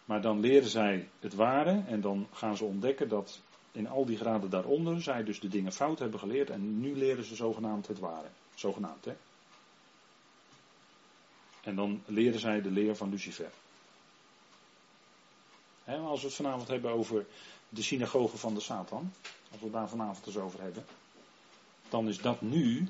Maar 0.05 0.23
dan 0.23 0.41
leren 0.41 0.69
zij 0.69 1.09
het 1.21 1.35
ware 1.35 1.83
en 1.87 2.01
dan 2.01 2.29
gaan 2.33 2.57
ze 2.57 2.65
ontdekken 2.65 3.09
dat 3.09 3.41
in 3.73 3.89
al 3.89 4.05
die 4.05 4.17
graden 4.17 4.51
daaronder 4.51 5.03
zij 5.03 5.25
dus 5.25 5.41
de 5.41 5.49
dingen 5.49 5.73
fout 5.73 5.99
hebben 5.99 6.19
geleerd 6.19 6.51
en 6.51 6.81
nu 6.81 6.97
leren 6.97 7.25
ze 7.25 7.35
zogenaamd 7.35 7.87
het 7.87 7.99
ware. 7.99 8.29
Zogenaamd, 8.55 9.05
hè. 9.05 9.15
En 11.63 11.75
dan 11.77 12.03
leren 12.07 12.41
zij 12.41 12.63
de 12.63 12.71
leer 12.71 12.97
van 12.97 13.11
Lucifer. 13.11 13.51
He, 15.85 15.97
als 15.97 16.21
we 16.21 16.27
het 16.27 16.37
vanavond 16.37 16.69
hebben 16.69 16.91
over 16.91 17.27
de 17.69 17.83
synagoge 17.83 18.37
van 18.37 18.55
de 18.55 18.61
Satan, 18.61 19.13
als 19.53 19.61
we 19.61 19.71
daar 19.71 19.89
vanavond 19.89 20.27
eens 20.27 20.37
over 20.37 20.61
hebben, 20.61 20.85
dan 21.89 22.09
is 22.09 22.19
dat 22.19 22.41
nu 22.41 22.89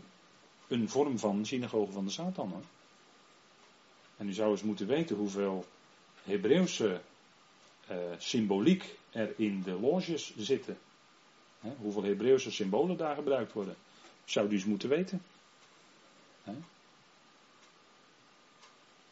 een 0.68 0.88
vorm 0.88 1.18
van 1.18 1.46
synagoge 1.46 1.92
van 1.92 2.04
de 2.04 2.10
Satan. 2.10 2.50
Hoor. 2.50 2.62
En 4.24 4.30
u 4.30 4.32
zou 4.32 4.50
eens 4.50 4.62
moeten 4.62 4.86
weten 4.86 5.16
hoeveel 5.16 5.66
Hebreeuwse 6.22 7.00
uh, 7.90 7.96
symboliek 8.18 8.98
er 9.10 9.34
in 9.36 9.62
de 9.62 9.72
loges 9.72 10.36
zitten. 10.36 10.78
hoeveel 11.60 12.02
Hebreeuwse 12.02 12.50
symbolen 12.50 12.96
daar 12.96 13.14
gebruikt 13.14 13.52
worden. 13.52 13.76
Zou 14.24 14.48
u 14.48 14.52
eens 14.52 14.64
moeten 14.64 14.88
weten. 14.88 15.22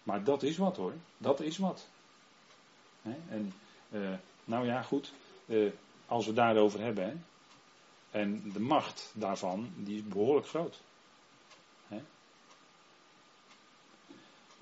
Maar 0.02 0.24
dat 0.24 0.42
is 0.42 0.56
wat 0.56 0.76
hoor. 0.76 0.94
Dat 1.18 1.40
is 1.40 1.58
wat. 1.58 1.88
En 3.28 3.52
uh, 3.90 4.14
nou 4.44 4.66
ja, 4.66 4.82
goed. 4.82 5.12
Uh, 5.46 5.72
als 6.06 6.26
we 6.26 6.32
daarover 6.32 6.80
hebben. 6.80 7.24
En 8.10 8.52
de 8.52 8.60
macht 8.60 9.10
daarvan, 9.14 9.72
die 9.76 9.96
is 9.96 10.08
behoorlijk 10.08 10.46
groot. 10.46 10.80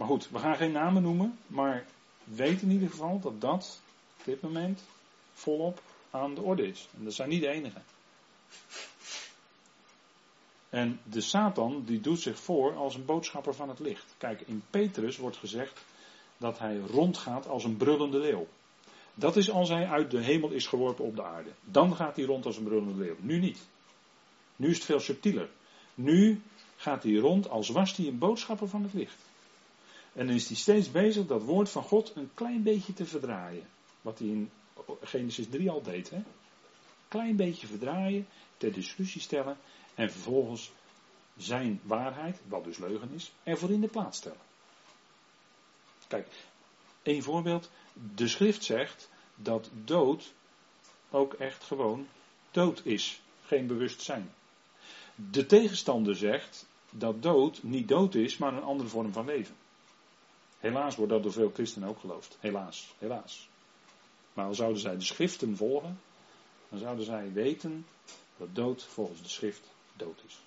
Maar 0.01 0.09
goed, 0.09 0.31
we 0.31 0.39
gaan 0.39 0.57
geen 0.57 0.73
namen 0.73 1.03
noemen. 1.03 1.39
Maar 1.47 1.87
weet 2.25 2.63
in 2.63 2.71
ieder 2.71 2.91
geval 2.91 3.21
dat 3.21 3.41
dat 3.41 3.81
op 4.19 4.25
dit 4.25 4.41
moment 4.41 4.83
volop 5.33 5.83
aan 6.11 6.35
de 6.35 6.41
orde 6.41 6.67
is. 6.67 6.89
En 6.97 7.05
dat 7.05 7.15
zijn 7.15 7.29
niet 7.29 7.41
de 7.41 7.49
enige. 7.49 7.81
En 10.69 11.01
de 11.03 11.21
Satan 11.21 11.83
die 11.85 12.01
doet 12.01 12.21
zich 12.21 12.39
voor 12.39 12.77
als 12.77 12.95
een 12.95 13.05
boodschapper 13.05 13.55
van 13.55 13.69
het 13.69 13.79
licht. 13.79 14.15
Kijk, 14.19 14.41
in 14.41 14.63
Petrus 14.71 15.17
wordt 15.17 15.37
gezegd 15.37 15.85
dat 16.37 16.59
hij 16.59 16.79
rondgaat 16.79 17.49
als 17.49 17.65
een 17.65 17.77
brullende 17.77 18.19
leeuw. 18.19 18.47
Dat 19.15 19.37
is 19.37 19.51
als 19.51 19.69
hij 19.69 19.87
uit 19.87 20.11
de 20.11 20.21
hemel 20.23 20.51
is 20.51 20.67
geworpen 20.67 21.05
op 21.05 21.17
de 21.17 21.25
aarde. 21.25 21.51
Dan 21.65 21.97
gaat 21.97 22.17
hij 22.17 22.25
rond 22.25 22.47
als 22.47 22.57
een 22.57 22.65
brullende 22.65 23.05
leeuw. 23.05 23.17
Nu 23.19 23.39
niet. 23.39 23.59
Nu 24.57 24.69
is 24.69 24.77
het 24.77 24.85
veel 24.85 25.01
subtieler. 25.01 25.51
Nu 25.95 26.43
gaat 26.77 27.03
hij 27.03 27.15
rond 27.15 27.49
als 27.49 27.69
was 27.69 27.97
hij 27.97 28.07
een 28.07 28.19
boodschapper 28.19 28.69
van 28.69 28.83
het 28.83 28.93
licht. 28.93 29.29
En 30.13 30.27
dan 30.27 30.35
is 30.37 30.47
hij 30.47 30.57
steeds 30.57 30.91
bezig 30.91 31.27
dat 31.27 31.43
woord 31.43 31.71
van 31.71 31.83
God 31.83 32.13
een 32.17 32.31
klein 32.35 32.63
beetje 32.63 32.93
te 32.93 33.07
verdraaien. 33.07 33.69
Wat 34.01 34.19
hij 34.19 34.29
in 34.29 34.51
Genesis 35.03 35.49
3 35.51 35.71
al 35.71 35.83
deed. 35.83 36.11
Hè? 36.11 36.23
Klein 37.09 37.37
beetje 37.37 37.67
verdraaien, 37.67 38.27
ter 38.57 38.73
discussie 38.73 39.21
stellen 39.21 39.57
en 39.95 40.11
vervolgens 40.11 40.71
zijn 41.37 41.81
waarheid, 41.83 42.41
wat 42.49 42.65
dus 42.65 42.79
leugen 42.79 43.11
is, 43.15 43.33
ervoor 43.43 43.71
in 43.71 43.81
de 43.81 43.89
plaats 43.89 44.19
stellen. 44.19 44.49
Kijk, 46.09 46.29
één 47.03 47.23
voorbeeld. 47.23 47.71
De 48.15 48.29
schrift 48.29 48.65
zegt 48.65 49.09
dat 49.35 49.71
dood 49.85 50.33
ook 51.11 51.35
echt 51.35 51.65
gewoon 51.65 52.07
dood 52.51 52.81
is. 52.85 53.21
Geen 53.45 53.67
bewustzijn. 53.67 54.33
De 55.15 55.47
tegenstander 55.47 56.17
zegt 56.17 56.67
dat 56.91 57.23
dood 57.23 57.63
niet 57.63 57.89
dood 57.89 58.15
is, 58.15 58.37
maar 58.37 58.53
een 58.53 58.63
andere 58.63 58.89
vorm 58.89 59.13
van 59.13 59.25
leven. 59.25 59.57
Helaas 60.61 60.97
wordt 60.97 61.13
dat 61.13 61.23
door 61.23 61.33
veel 61.33 61.51
christenen 61.55 61.89
ook 61.89 61.99
geloofd. 61.99 62.37
Helaas, 62.41 62.95
helaas. 62.99 63.49
Maar 64.33 64.47
al 64.47 64.55
zouden 64.55 64.81
zij 64.81 64.97
de 64.97 65.05
schriften 65.05 65.57
volgen, 65.57 66.01
dan 66.69 66.79
zouden 66.79 67.05
zij 67.05 67.33
weten 67.33 67.87
dat 68.37 68.55
dood 68.55 68.85
volgens 68.85 69.23
de 69.23 69.29
schrift 69.29 69.63
dood 69.97 70.23
is. 70.27 70.39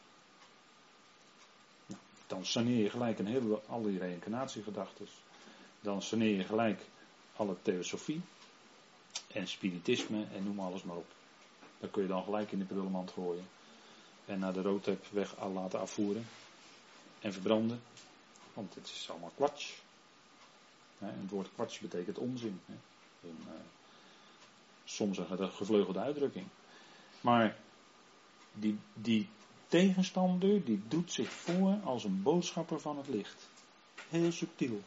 Nou, 1.86 2.02
dan 2.28 2.46
saneer 2.46 2.84
je 2.84 2.90
gelijk 2.90 3.20
een 3.20 3.28
hele, 3.28 3.62
al 3.68 3.82
die 3.82 4.00
reïncarnatiegedachten. 4.00 5.08
Dan 5.82 6.02
saneer 6.02 6.36
je 6.36 6.44
gelijk 6.44 6.82
alle 7.36 7.56
theosofie 7.62 8.22
en 9.28 9.48
spiritisme 9.48 10.26
en 10.36 10.44
noem 10.44 10.60
alles 10.60 10.84
maar 10.84 10.96
op. 10.96 11.12
Dan 11.80 11.92
kun 11.92 12.02
je 12.02 12.08
dan 12.08 12.24
gelijk 12.24 12.52
in 12.52 12.60
de 12.60 12.66
prullenmand 12.66 13.12
gooien. 13.12 13.48
En 14.26 14.40
naar 14.40 14.54
de 14.54 14.62
roodtep 14.62 15.06
weg 15.12 15.48
laten 15.54 15.80
afvoeren. 15.80 16.28
En 17.20 17.34
verbranden. 17.34 17.82
Want 18.54 18.76
het 18.76 18.86
is 18.86 19.10
allemaal 19.10 19.32
kwats. 19.36 19.83
Het 21.04 21.30
woord 21.30 21.50
kwats 21.54 21.80
betekent 21.80 22.18
onzin. 22.18 22.62
Een, 23.24 23.38
uh, 23.46 23.52
soms 24.84 25.18
een 25.18 25.52
gevleugelde 25.52 26.00
uitdrukking. 26.00 26.46
Maar 27.22 27.56
die, 28.54 28.80
die 28.94 29.30
tegenstander 29.68 30.64
die 30.64 30.82
doet 30.88 31.12
zich 31.12 31.30
voor 31.30 31.80
als 31.84 32.04
een 32.04 32.22
boodschapper 32.24 32.80
van 32.80 32.98
het 32.98 33.08
licht. 33.08 33.50
Heel 34.10 34.32
subtiel. 34.32 34.82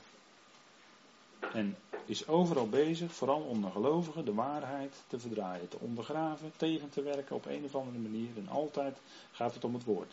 En 1.52 1.76
is 2.04 2.26
overal 2.26 2.68
bezig, 2.68 3.14
vooral 3.14 3.40
onder 3.40 3.70
gelovigen, 3.70 4.24
de 4.24 4.34
waarheid 4.34 4.94
te 5.06 5.18
verdraaien, 5.18 5.68
te 5.68 5.78
ondergraven, 5.78 6.52
tegen 6.56 6.88
te 6.88 7.02
werken 7.02 7.36
op 7.36 7.46
een 7.46 7.64
of 7.64 7.74
andere 7.74 7.98
manier. 7.98 8.28
En 8.36 8.48
altijd 8.48 8.98
gaat 9.32 9.54
het 9.54 9.64
om 9.64 9.74
het 9.74 9.84
woord. 9.84 10.12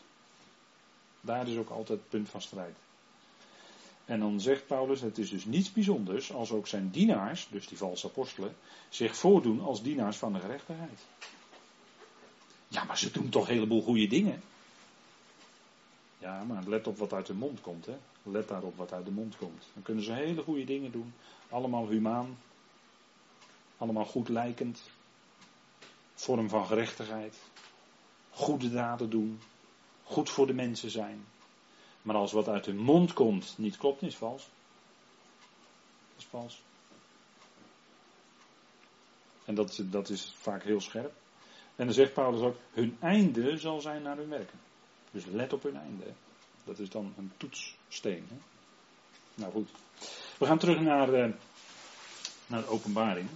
Daar 1.21 1.47
is 1.47 1.57
ook 1.57 1.69
altijd 1.69 1.99
het 1.99 2.09
punt 2.09 2.29
van 2.29 2.41
strijd. 2.41 2.75
En 4.05 4.19
dan 4.19 4.39
zegt 4.39 4.67
Paulus, 4.67 5.01
het 5.01 5.17
is 5.17 5.29
dus 5.29 5.45
niets 5.45 5.71
bijzonders 5.71 6.33
als 6.33 6.51
ook 6.51 6.67
zijn 6.67 6.89
dienaars, 6.89 7.47
dus 7.51 7.67
die 7.67 7.77
valse 7.77 8.07
apostelen, 8.07 8.55
zich 8.89 9.15
voordoen 9.15 9.61
als 9.61 9.81
dienaars 9.81 10.17
van 10.17 10.33
de 10.33 10.39
gerechtigheid. 10.39 10.99
Ja, 12.67 12.83
maar 12.83 12.97
ze 12.97 13.11
doen 13.11 13.29
toch 13.29 13.47
een 13.47 13.53
heleboel 13.53 13.81
goede 13.81 14.07
dingen. 14.07 14.41
Ja, 16.17 16.43
maar 16.43 16.63
let 16.67 16.87
op 16.87 16.97
wat 16.97 17.13
uit 17.13 17.25
de 17.25 17.33
mond 17.33 17.61
komt. 17.61 17.85
Hè. 17.85 17.97
Let 18.23 18.47
daarop 18.47 18.77
wat 18.77 18.93
uit 18.93 19.05
de 19.05 19.11
mond 19.11 19.37
komt. 19.37 19.63
Dan 19.73 19.83
kunnen 19.83 20.03
ze 20.03 20.13
hele 20.13 20.41
goede 20.41 20.63
dingen 20.63 20.91
doen. 20.91 21.13
Allemaal 21.49 21.87
humaan. 21.87 22.37
Allemaal 23.77 24.05
goed 24.05 24.29
lijkend. 24.29 24.81
Vorm 26.13 26.49
van 26.49 26.65
gerechtigheid. 26.65 27.37
Goede 28.29 28.71
daden 28.71 29.09
doen. 29.09 29.39
Goed 30.03 30.29
voor 30.29 30.47
de 30.47 30.53
mensen 30.53 30.91
zijn. 30.91 31.25
Maar 32.03 32.15
als 32.15 32.31
wat 32.31 32.47
uit 32.47 32.65
hun 32.65 32.77
mond 32.77 33.13
komt 33.13 33.53
niet 33.57 33.77
klopt, 33.77 34.01
is 34.01 34.15
vals. 34.15 34.47
Is 36.17 36.25
vals. 36.25 36.61
En 39.45 39.55
dat, 39.55 39.79
dat 39.83 40.09
is 40.09 40.35
vaak 40.37 40.63
heel 40.63 40.81
scherp. 40.81 41.13
En 41.75 41.85
dan 41.85 41.93
zegt 41.93 42.13
Paulus 42.13 42.41
ook, 42.41 42.57
hun 42.73 42.97
einde 42.99 43.57
zal 43.57 43.81
zijn 43.81 44.01
naar 44.01 44.17
hun 44.17 44.29
werken. 44.29 44.59
Dus 45.11 45.25
let 45.25 45.53
op 45.53 45.63
hun 45.63 45.77
einde. 45.77 46.05
Dat 46.63 46.79
is 46.79 46.89
dan 46.89 47.13
een 47.17 47.31
toetssteen. 47.37 48.27
Hè? 48.29 48.35
Nou 49.35 49.51
goed. 49.51 49.69
We 50.37 50.45
gaan 50.45 50.57
terug 50.57 50.79
naar, 50.79 51.09
uh, 51.09 51.33
naar 52.47 52.61
de 52.61 52.67
openbaring. 52.67 53.29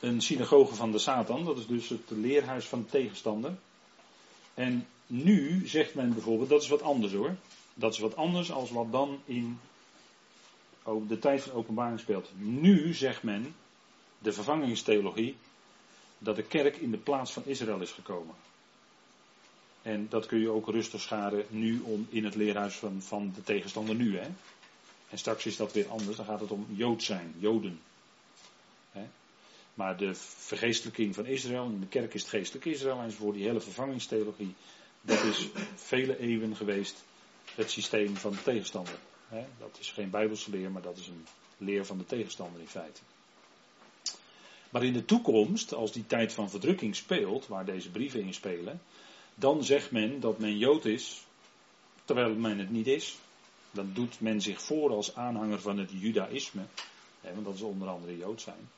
Een 0.00 0.20
synagoge 0.20 0.74
van 0.74 0.90
de 0.90 0.98
Satan, 0.98 1.44
dat 1.44 1.58
is 1.58 1.66
dus 1.66 1.88
het 1.88 2.10
leerhuis 2.10 2.66
van 2.66 2.82
de 2.82 2.88
tegenstander. 2.88 3.56
En 4.54 4.86
nu 5.06 5.68
zegt 5.68 5.94
men 5.94 6.12
bijvoorbeeld, 6.12 6.48
dat 6.48 6.62
is 6.62 6.68
wat 6.68 6.82
anders 6.82 7.12
hoor. 7.12 7.36
Dat 7.74 7.92
is 7.92 7.98
wat 7.98 8.16
anders 8.16 8.52
als 8.52 8.70
wat 8.70 8.92
dan 8.92 9.20
in 9.24 9.58
de 11.08 11.18
tijd 11.18 11.42
van 11.42 11.52
openbaring 11.52 12.00
speelt. 12.00 12.30
Nu 12.36 12.94
zegt 12.94 13.22
men, 13.22 13.54
de 14.18 14.32
vervangingstheologie, 14.32 15.36
dat 16.18 16.36
de 16.36 16.42
kerk 16.42 16.76
in 16.76 16.90
de 16.90 16.98
plaats 16.98 17.32
van 17.32 17.42
Israël 17.46 17.80
is 17.80 17.90
gekomen. 17.90 18.34
En 19.82 20.06
dat 20.08 20.26
kun 20.26 20.38
je 20.38 20.50
ook 20.50 20.68
rustig 20.68 21.00
scharen 21.00 21.44
nu 21.48 21.80
om 21.80 22.06
in 22.10 22.24
het 22.24 22.34
leerhuis 22.34 22.74
van, 22.74 23.02
van 23.02 23.32
de 23.34 23.42
tegenstander 23.42 23.94
nu. 23.94 24.18
Hè? 24.18 24.28
En 25.10 25.18
straks 25.18 25.46
is 25.46 25.56
dat 25.56 25.72
weer 25.72 25.88
anders, 25.88 26.16
dan 26.16 26.26
gaat 26.26 26.40
het 26.40 26.50
om 26.50 26.66
Jood 26.68 27.02
zijn, 27.02 27.34
Joden. 27.38 27.80
Hè? 28.92 29.06
Maar 29.74 29.96
de 29.96 30.14
vergeestelijking 30.14 31.14
van 31.14 31.26
Israël, 31.26 31.64
in 31.64 31.80
de 31.80 31.86
kerk 31.86 32.14
is 32.14 32.20
het 32.20 32.30
geestelijk 32.30 32.64
Israël 32.64 33.00
enzovoort, 33.00 33.34
die 33.34 33.46
hele 33.46 33.60
vervangingstheologie, 33.60 34.54
dat 35.06 35.22
is 35.22 35.48
vele 35.74 36.18
eeuwen 36.18 36.56
geweest 36.56 37.04
het 37.54 37.70
systeem 37.70 38.16
van 38.16 38.32
de 38.32 38.42
tegenstander. 38.42 38.98
Dat 39.58 39.76
is 39.80 39.92
geen 39.92 40.10
bijbelse 40.10 40.50
leer, 40.50 40.70
maar 40.70 40.82
dat 40.82 40.96
is 40.96 41.06
een 41.08 41.26
leer 41.56 41.86
van 41.86 41.98
de 41.98 42.06
tegenstander 42.06 42.60
in 42.60 42.68
feite. 42.68 43.00
Maar 44.70 44.84
in 44.84 44.92
de 44.92 45.04
toekomst, 45.04 45.74
als 45.74 45.92
die 45.92 46.06
tijd 46.06 46.32
van 46.32 46.50
verdrukking 46.50 46.96
speelt, 46.96 47.46
waar 47.46 47.64
deze 47.64 47.90
brieven 47.90 48.20
in 48.20 48.34
spelen, 48.34 48.80
dan 49.34 49.64
zegt 49.64 49.90
men 49.90 50.20
dat 50.20 50.38
men 50.38 50.58
Jood 50.58 50.84
is 50.84 51.24
terwijl 52.04 52.34
men 52.34 52.58
het 52.58 52.70
niet 52.70 52.86
is. 52.86 53.16
Dan 53.70 53.90
doet 53.92 54.20
men 54.20 54.40
zich 54.40 54.62
voor 54.62 54.90
als 54.90 55.14
aanhanger 55.14 55.60
van 55.60 55.78
het 55.78 55.90
judaïsme, 55.92 56.62
want 57.20 57.44
dat 57.44 57.54
is 57.54 57.62
onder 57.62 57.88
andere 57.88 58.16
Jood 58.16 58.40
zijn. 58.40 58.70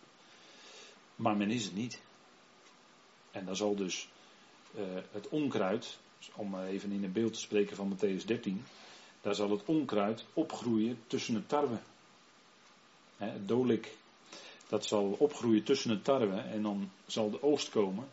Maar 1.16 1.36
men 1.36 1.50
is 1.50 1.64
het 1.64 1.74
niet. 1.74 2.00
En 3.30 3.44
dan 3.44 3.56
zal 3.56 3.76
dus 3.76 4.08
uh, 4.74 4.82
het 5.12 5.28
onkruid, 5.28 5.98
om 6.34 6.60
even 6.60 6.92
in 6.92 7.04
een 7.04 7.12
beeld 7.12 7.32
te 7.32 7.40
spreken 7.40 7.76
van 7.76 7.96
Matthäus 7.96 8.24
13, 8.24 8.64
daar 9.20 9.34
zal 9.34 9.50
het 9.50 9.64
onkruid 9.64 10.24
opgroeien 10.34 10.98
tussen 11.06 11.34
het 11.34 11.48
tarwe. 11.48 11.78
het 13.16 13.48
dolik, 13.48 13.96
dat 14.68 14.86
zal 14.86 15.16
opgroeien 15.18 15.64
tussen 15.64 15.90
het 15.90 16.04
tarwe 16.04 16.40
en 16.40 16.62
dan 16.62 16.90
zal 17.06 17.30
de 17.30 17.42
oogst 17.42 17.70
komen 17.70 18.08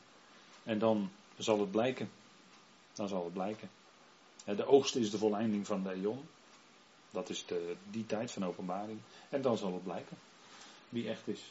en 0.64 0.80
dan 0.80 1.12
zal 1.38 1.60
het 1.60 1.72
blijken. 1.72 2.10
Dan 2.94 3.08
zal 3.08 3.24
het 3.24 3.34
blijken. 3.34 3.70
De 4.46 4.66
oogst 4.66 4.96
is 4.96 5.12
de 5.12 5.18
volleinding 5.18 5.68
van 5.68 5.84
de 5.84 5.92
eon. 5.92 6.28
Dat 7.12 7.30
is 7.30 7.46
de, 7.46 7.76
die 7.90 8.06
tijd 8.06 8.32
van 8.32 8.46
openbaring. 8.46 9.00
En 9.30 9.42
dan 9.42 9.58
zal 9.58 9.74
het 9.74 9.84
blijken 9.84 10.18
wie 10.90 11.10
echt 11.10 11.28
is. 11.28 11.42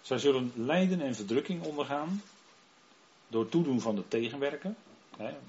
Zij 0.00 0.18
zullen 0.18 0.52
lijden 0.54 1.00
en 1.00 1.14
verdrukking 1.14 1.64
ondergaan 1.64 2.22
door 3.30 3.48
toedoen 3.48 3.80
van 3.80 3.94
de 3.94 4.08
tegenwerken. 4.08 4.76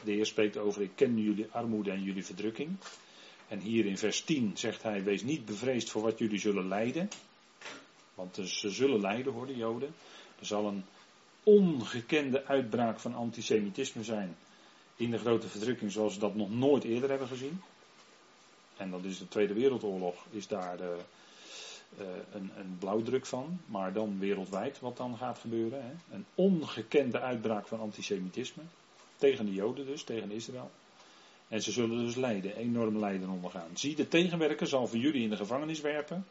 De 0.03 0.11
Heer 0.11 0.25
spreekt 0.25 0.57
over, 0.57 0.81
ik 0.81 0.91
ken 0.95 1.17
jullie 1.17 1.47
armoede 1.51 1.91
en 1.91 2.03
jullie 2.03 2.25
verdrukking. 2.25 2.77
En 3.47 3.59
hier 3.59 3.85
in 3.85 3.97
vers 3.97 4.21
10 4.21 4.51
zegt 4.55 4.83
hij, 4.83 5.03
wees 5.03 5.23
niet 5.23 5.45
bevreesd 5.45 5.89
voor 5.89 6.01
wat 6.01 6.19
jullie 6.19 6.39
zullen 6.39 6.67
lijden. 6.67 7.09
Want 8.15 8.35
ze 8.43 8.69
zullen 8.69 9.01
lijden 9.01 9.33
hoor, 9.33 9.47
de 9.47 9.55
Joden. 9.55 9.93
Er 10.39 10.45
zal 10.45 10.67
een 10.67 10.83
ongekende 11.43 12.45
uitbraak 12.45 12.99
van 12.99 13.15
antisemitisme 13.15 14.03
zijn 14.03 14.35
in 14.95 15.11
de 15.11 15.17
grote 15.17 15.47
verdrukking 15.47 15.91
zoals 15.91 16.13
we 16.13 16.19
dat 16.19 16.35
nog 16.35 16.51
nooit 16.51 16.83
eerder 16.83 17.09
hebben 17.09 17.27
gezien. 17.27 17.61
En 18.77 18.91
dat 18.91 19.03
is 19.03 19.17
de 19.17 19.27
Tweede 19.27 19.53
Wereldoorlog, 19.53 20.25
is 20.29 20.47
daar 20.47 20.79
uh, 20.79 20.87
een, 21.97 22.51
een, 22.57 22.77
blauwdruk 22.79 23.25
van, 23.25 23.59
maar 23.65 23.93
dan 23.93 24.19
wereldwijd 24.19 24.79
wat 24.79 24.97
dan 24.97 25.17
gaat 25.17 25.39
gebeuren. 25.39 25.83
Hè. 25.83 26.15
Een 26.15 26.25
ongekende 26.35 27.19
uitbraak 27.19 27.67
van 27.67 27.79
antisemitisme. 27.79 28.63
Tegen 29.15 29.45
de 29.45 29.53
Joden 29.53 29.85
dus, 29.85 30.03
tegen 30.03 30.31
Israël. 30.31 30.71
En 31.47 31.61
ze 31.61 31.71
zullen 31.71 32.05
dus 32.05 32.15
lijden, 32.15 32.55
enorm 32.55 32.99
lijden 32.99 33.29
ondergaan. 33.29 33.69
Zie, 33.73 33.95
de 33.95 34.07
tegenwerker 34.07 34.67
zal 34.67 34.87
voor 34.87 34.97
jullie 34.97 35.23
in 35.23 35.29
de 35.29 35.35
gevangenis 35.35 35.81
werpen, 35.81 36.25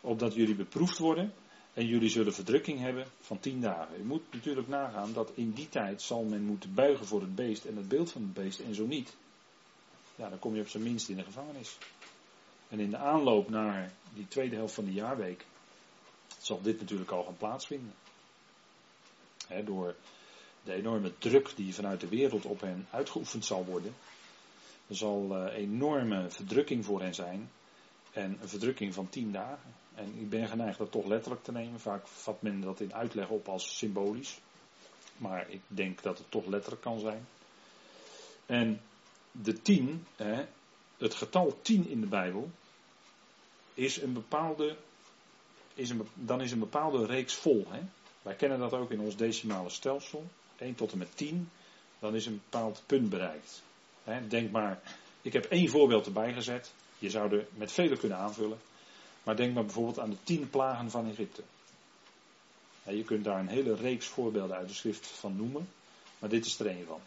opdat 0.00 0.34
jullie 0.34 0.54
beproefd 0.54 0.98
worden. 0.98 1.32
En 1.74 1.86
jullie 1.86 2.08
zullen 2.08 2.34
verdrukking 2.34 2.80
hebben 2.80 3.06
van 3.20 3.40
tien 3.40 3.60
dagen. 3.60 3.96
Je 3.96 4.04
moet 4.04 4.22
natuurlijk 4.32 4.68
nagaan 4.68 5.12
dat 5.12 5.32
in 5.34 5.50
die 5.50 5.68
tijd 5.68 6.02
zal 6.02 6.24
men 6.24 6.42
moeten 6.42 6.74
buigen 6.74 7.06
voor 7.06 7.20
het 7.20 7.34
beest 7.34 7.64
en 7.64 7.76
het 7.76 7.88
beeld 7.88 8.12
van 8.12 8.22
het 8.22 8.34
beest 8.34 8.58
en 8.58 8.74
zo 8.74 8.86
niet. 8.86 9.16
Ja, 10.16 10.28
dan 10.28 10.38
kom 10.38 10.54
je 10.54 10.60
op 10.60 10.68
zijn 10.68 10.82
minst 10.82 11.08
in 11.08 11.16
de 11.16 11.24
gevangenis. 11.24 11.78
En 12.68 12.80
in 12.80 12.90
de 12.90 12.96
aanloop 12.96 13.50
naar 13.50 13.92
die 14.18 14.28
tweede 14.28 14.56
helft 14.56 14.74
van 14.74 14.84
de 14.84 14.92
jaarweek 14.92 15.46
zal 16.38 16.62
dit 16.62 16.80
natuurlijk 16.80 17.10
al 17.10 17.24
gaan 17.24 17.36
plaatsvinden. 17.36 17.94
door 19.64 19.94
de 20.62 20.72
enorme 20.72 21.12
druk 21.18 21.52
die 21.56 21.74
vanuit 21.74 22.00
de 22.00 22.08
wereld 22.08 22.44
op 22.44 22.60
hen 22.60 22.86
uitgeoefend 22.90 23.44
zal 23.44 23.64
worden. 23.64 23.94
Er 24.86 24.96
zal 24.96 25.28
uh, 25.30 25.56
enorme 25.56 26.30
verdrukking 26.30 26.84
voor 26.84 27.00
hen 27.00 27.14
zijn. 27.14 27.50
En 28.12 28.38
een 28.40 28.48
verdrukking 28.48 28.94
van 28.94 29.08
tien 29.08 29.32
dagen. 29.32 29.74
En 29.94 30.14
ik 30.18 30.28
ben 30.28 30.48
geneigd 30.48 30.78
dat 30.78 30.90
toch 30.90 31.06
letterlijk 31.06 31.42
te 31.42 31.52
nemen. 31.52 31.80
Vaak 31.80 32.06
vat 32.06 32.42
men 32.42 32.60
dat 32.60 32.80
in 32.80 32.94
uitleg 32.94 33.28
op 33.28 33.48
als 33.48 33.76
symbolisch. 33.76 34.40
Maar 35.16 35.50
ik 35.50 35.60
denk 35.66 36.02
dat 36.02 36.18
het 36.18 36.30
toch 36.30 36.46
letterlijk 36.46 36.82
kan 36.82 37.00
zijn. 37.00 37.26
En 38.46 38.80
de 39.32 39.62
tien, 39.62 40.06
hè, 40.16 40.44
het 40.96 41.14
getal 41.14 41.58
tien 41.62 41.88
in 41.88 42.00
de 42.00 42.06
Bijbel, 42.06 42.50
is 43.78 44.00
een 44.00 44.12
bepaalde, 44.12 44.76
is 45.74 45.90
een, 45.90 46.08
dan 46.14 46.40
is 46.40 46.52
een 46.52 46.58
bepaalde 46.58 47.06
reeks 47.06 47.34
vol. 47.34 47.66
Hè. 47.68 47.80
Wij 48.22 48.34
kennen 48.34 48.58
dat 48.58 48.72
ook 48.72 48.90
in 48.90 49.00
ons 49.00 49.16
decimale 49.16 49.70
stelsel. 49.70 50.26
1 50.58 50.74
tot 50.74 50.92
en 50.92 50.98
met 50.98 51.16
10, 51.16 51.50
dan 51.98 52.14
is 52.14 52.26
een 52.26 52.40
bepaald 52.50 52.82
punt 52.86 53.10
bereikt. 53.10 53.62
Hè, 54.04 54.28
denk 54.28 54.50
maar, 54.50 54.82
ik 55.22 55.32
heb 55.32 55.44
één 55.44 55.68
voorbeeld 55.68 56.06
erbij 56.06 56.32
gezet. 56.32 56.72
Je 56.98 57.10
zou 57.10 57.36
er 57.36 57.46
met 57.54 57.72
vele 57.72 57.96
kunnen 57.96 58.18
aanvullen. 58.18 58.58
Maar 59.22 59.36
denk 59.36 59.54
maar 59.54 59.64
bijvoorbeeld 59.64 59.98
aan 59.98 60.10
de 60.10 60.22
tien 60.22 60.50
plagen 60.50 60.90
van 60.90 61.10
Egypte. 61.10 61.42
je 62.82 63.04
kunt 63.04 63.24
daar 63.24 63.40
een 63.40 63.48
hele 63.48 63.74
reeks 63.74 64.06
voorbeelden 64.06 64.56
uit 64.56 64.68
de 64.68 64.74
schrift 64.74 65.06
van 65.06 65.36
noemen. 65.36 65.68
Maar 66.18 66.28
dit 66.28 66.46
is 66.46 66.58
er 66.58 66.66
één 66.66 66.86
van. 66.86 67.00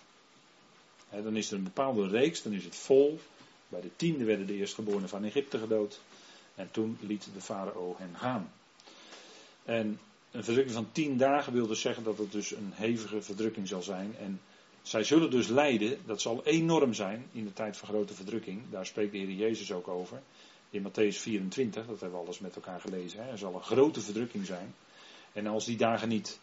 dan 1.24 1.36
is 1.36 1.52
er 1.52 1.58
een 1.58 1.64
bepaalde 1.64 2.08
reeks, 2.08 2.42
dan 2.42 2.54
is 2.54 2.64
het 2.64 2.76
vol. 2.76 3.20
Bij 3.68 3.82
de 3.82 3.96
tiende 3.96 4.24
werden 4.24 4.48
de 4.48 4.56
eerstgeborenen 4.56 5.10
van 5.10 5.24
Egypte 5.24 5.58
gedood. 5.58 6.00
En 6.56 6.72
toen 6.72 6.98
liet 7.02 7.30
de 7.34 7.42
farao 7.42 7.96
hen 7.98 8.16
gaan. 8.18 8.52
En 9.66 10.00
een 10.32 10.44
verdrukking 10.44 10.76
van 10.76 10.92
tien 10.92 11.18
dagen 11.18 11.54
wil 11.54 11.68
dus 11.68 11.82
zeggen 11.82 12.04
dat 12.04 12.18
het 12.18 12.32
dus 12.32 12.52
een 12.52 12.72
hevige 12.74 13.22
verdrukking 13.22 13.68
zal 13.68 13.82
zijn. 13.82 14.16
En 14.18 14.42
zij 14.82 15.04
zullen 15.04 15.32
dus 15.32 15.48
lijden, 15.48 15.98
dat 16.06 16.22
zal 16.22 16.46
enorm 16.46 16.94
zijn 16.94 17.26
in 17.32 17.44
de 17.44 17.54
tijd 17.54 17.78
van 17.78 17.88
grote 17.88 18.14
verdrukking. 18.14 18.62
Daar 18.70 18.86
spreekt 18.86 19.12
de 19.12 19.18
Heer 19.18 19.32
Jezus 19.32 19.72
ook 19.72 19.88
over. 19.88 20.22
In 20.70 20.84
Matthäus 20.90 21.18
24, 21.18 21.86
dat 21.86 22.00
hebben 22.00 22.20
we 22.20 22.26
alles 22.26 22.40
met 22.40 22.56
elkaar 22.56 22.82
gelezen. 22.82 23.24
Hè. 23.24 23.32
Er 23.32 23.38
zal 23.38 23.56
een 23.56 23.64
grote 23.64 24.02
verdrukking 24.02 24.46
zijn. 24.46 24.74
En 25.34 25.48
als 25.48 25.66
die 25.66 25.78
dagen 25.78 26.10
niet 26.10 26.40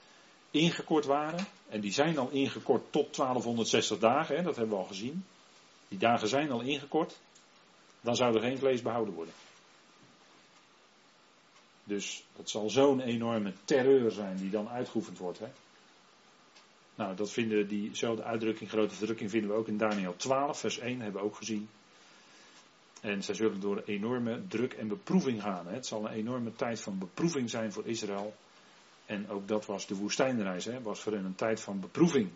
ingekort 0.50 1.04
waren, 1.04 1.46
en 1.68 1.80
die 1.80 1.92
zijn 1.92 2.18
al 2.18 2.28
ingekort 2.30 2.92
tot 2.92 3.16
1260 3.16 3.98
dagen, 3.98 4.36
hè, 4.36 4.42
dat 4.42 4.56
hebben 4.56 4.76
we 4.76 4.82
al 4.82 4.88
gezien. 4.88 5.24
Die 5.88 5.98
dagen 5.98 6.28
zijn 6.28 6.50
al 6.50 6.60
ingekort, 6.60 7.18
dan 8.00 8.16
zou 8.16 8.34
er 8.34 8.40
geen 8.40 8.58
vlees 8.58 8.82
behouden 8.82 9.14
worden. 9.14 9.34
Dus 11.88 12.24
dat 12.36 12.50
zal 12.50 12.70
zo'n 12.70 13.00
enorme 13.00 13.52
terreur 13.64 14.10
zijn 14.10 14.36
die 14.36 14.50
dan 14.50 14.68
uitgeoefend 14.68 15.18
wordt. 15.18 15.38
Hè? 15.38 15.46
Nou, 16.94 17.16
dat 17.16 17.30
vinden 17.30 17.68
diezelfde 17.68 18.22
uitdrukking, 18.22 18.70
grote 18.70 18.94
verdrukking, 18.94 19.30
vinden 19.30 19.50
we 19.50 19.56
ook 19.56 19.68
in 19.68 19.76
Daniel 19.76 20.16
12, 20.16 20.58
vers 20.58 20.78
1, 20.78 21.00
hebben 21.00 21.20
we 21.20 21.26
ook 21.26 21.36
gezien. 21.36 21.68
En 23.00 23.22
zij 23.22 23.34
zullen 23.34 23.60
door 23.60 23.82
enorme 23.86 24.46
druk 24.48 24.72
en 24.72 24.88
beproeving 24.88 25.42
gaan. 25.42 25.66
Hè? 25.66 25.74
Het 25.74 25.86
zal 25.86 26.04
een 26.04 26.12
enorme 26.12 26.52
tijd 26.52 26.80
van 26.80 26.98
beproeving 26.98 27.50
zijn 27.50 27.72
voor 27.72 27.86
Israël. 27.86 28.34
En 29.06 29.28
ook 29.28 29.48
dat 29.48 29.66
was 29.66 29.86
de 29.86 29.94
woestijnreis, 29.94 30.64
hè? 30.64 30.82
was 30.82 31.00
voor 31.00 31.12
hen 31.12 31.24
een 31.24 31.34
tijd 31.34 31.60
van 31.60 31.80
beproeving. 31.80 32.30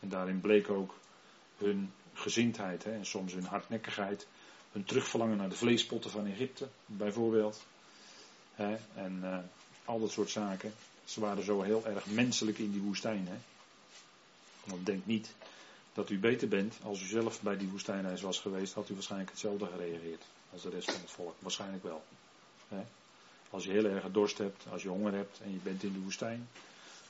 En 0.00 0.08
daarin 0.08 0.40
bleek 0.40 0.70
ook 0.70 0.94
hun 1.56 1.92
gezindheid 2.12 2.84
hè? 2.84 2.92
en 2.92 3.06
soms 3.06 3.32
hun 3.32 3.44
hardnekkigheid. 3.44 4.26
Hun 4.72 4.84
terugverlangen 4.84 5.36
naar 5.36 5.48
de 5.48 5.56
vleespotten 5.56 6.10
van 6.10 6.26
Egypte, 6.26 6.68
bijvoorbeeld. 6.86 7.66
Hè? 8.54 8.76
En 8.94 9.20
uh, 9.22 9.38
al 9.84 10.00
dat 10.00 10.10
soort 10.10 10.30
zaken. 10.30 10.74
Ze 11.04 11.20
waren 11.20 11.44
zo 11.44 11.62
heel 11.62 11.86
erg 11.86 12.06
menselijk 12.06 12.58
in 12.58 12.72
die 12.72 12.80
woestijn. 12.80 13.28
Hè? 13.28 13.36
Want 14.64 14.86
denk 14.86 15.06
niet 15.06 15.34
dat 15.92 16.10
u 16.10 16.18
beter 16.18 16.48
bent 16.48 16.74
als 16.82 17.00
u 17.00 17.04
zelf 17.04 17.42
bij 17.42 17.56
die 17.56 17.68
woestijnreis 17.68 18.20
was 18.20 18.40
geweest, 18.40 18.74
had 18.74 18.88
u 18.88 18.94
waarschijnlijk 18.94 19.30
hetzelfde 19.30 19.66
gereageerd 19.66 20.22
als 20.52 20.62
de 20.62 20.70
rest 20.70 20.90
van 20.90 21.00
het 21.00 21.10
volk. 21.10 21.34
Waarschijnlijk 21.38 21.82
wel. 21.82 22.02
Hè? 22.68 22.84
Als 23.50 23.64
je 23.64 23.70
heel 23.70 23.84
erg 23.84 24.10
dorst 24.10 24.38
hebt, 24.38 24.64
als 24.70 24.82
je 24.82 24.88
honger 24.88 25.12
hebt 25.12 25.40
en 25.40 25.52
je 25.52 25.58
bent 25.62 25.82
in 25.82 25.92
de 25.92 26.00
woestijn, 26.00 26.48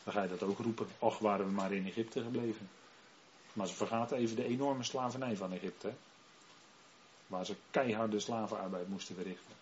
dan 0.04 0.12
ga 0.12 0.22
je 0.22 0.28
dat 0.28 0.42
ook 0.42 0.58
roepen. 0.58 0.86
Och, 0.98 1.18
waren 1.18 1.46
we 1.46 1.52
maar 1.52 1.72
in 1.72 1.86
Egypte 1.86 2.22
gebleven. 2.22 2.68
Maar 3.52 3.66
ze 3.66 3.74
vergaten 3.74 4.16
even 4.16 4.36
de 4.36 4.44
enorme 4.44 4.82
slavernij 4.82 5.36
van 5.36 5.52
Egypte. 5.52 5.92
Waar 7.26 7.46
ze 7.46 7.54
keiharde 7.70 8.20
slavenarbeid 8.20 8.88
moesten 8.88 9.14
verrichten. 9.14 9.61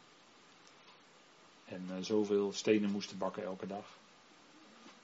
En 1.70 1.86
uh, 1.90 1.96
zoveel 2.00 2.52
stenen 2.52 2.90
moesten 2.90 3.18
bakken 3.18 3.44
elke 3.44 3.66
dag. 3.66 3.84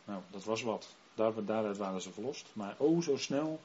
Nou, 0.05 0.23
dat 0.31 0.45
was 0.45 0.63
wat. 0.63 0.95
Daar, 1.15 1.45
daaruit 1.45 1.77
waren 1.77 2.03
ze 2.03 2.13
verlost. 2.13 2.47
Maar 2.53 2.75
oh, 2.79 3.03
zo 3.03 3.17
snel 3.17 3.61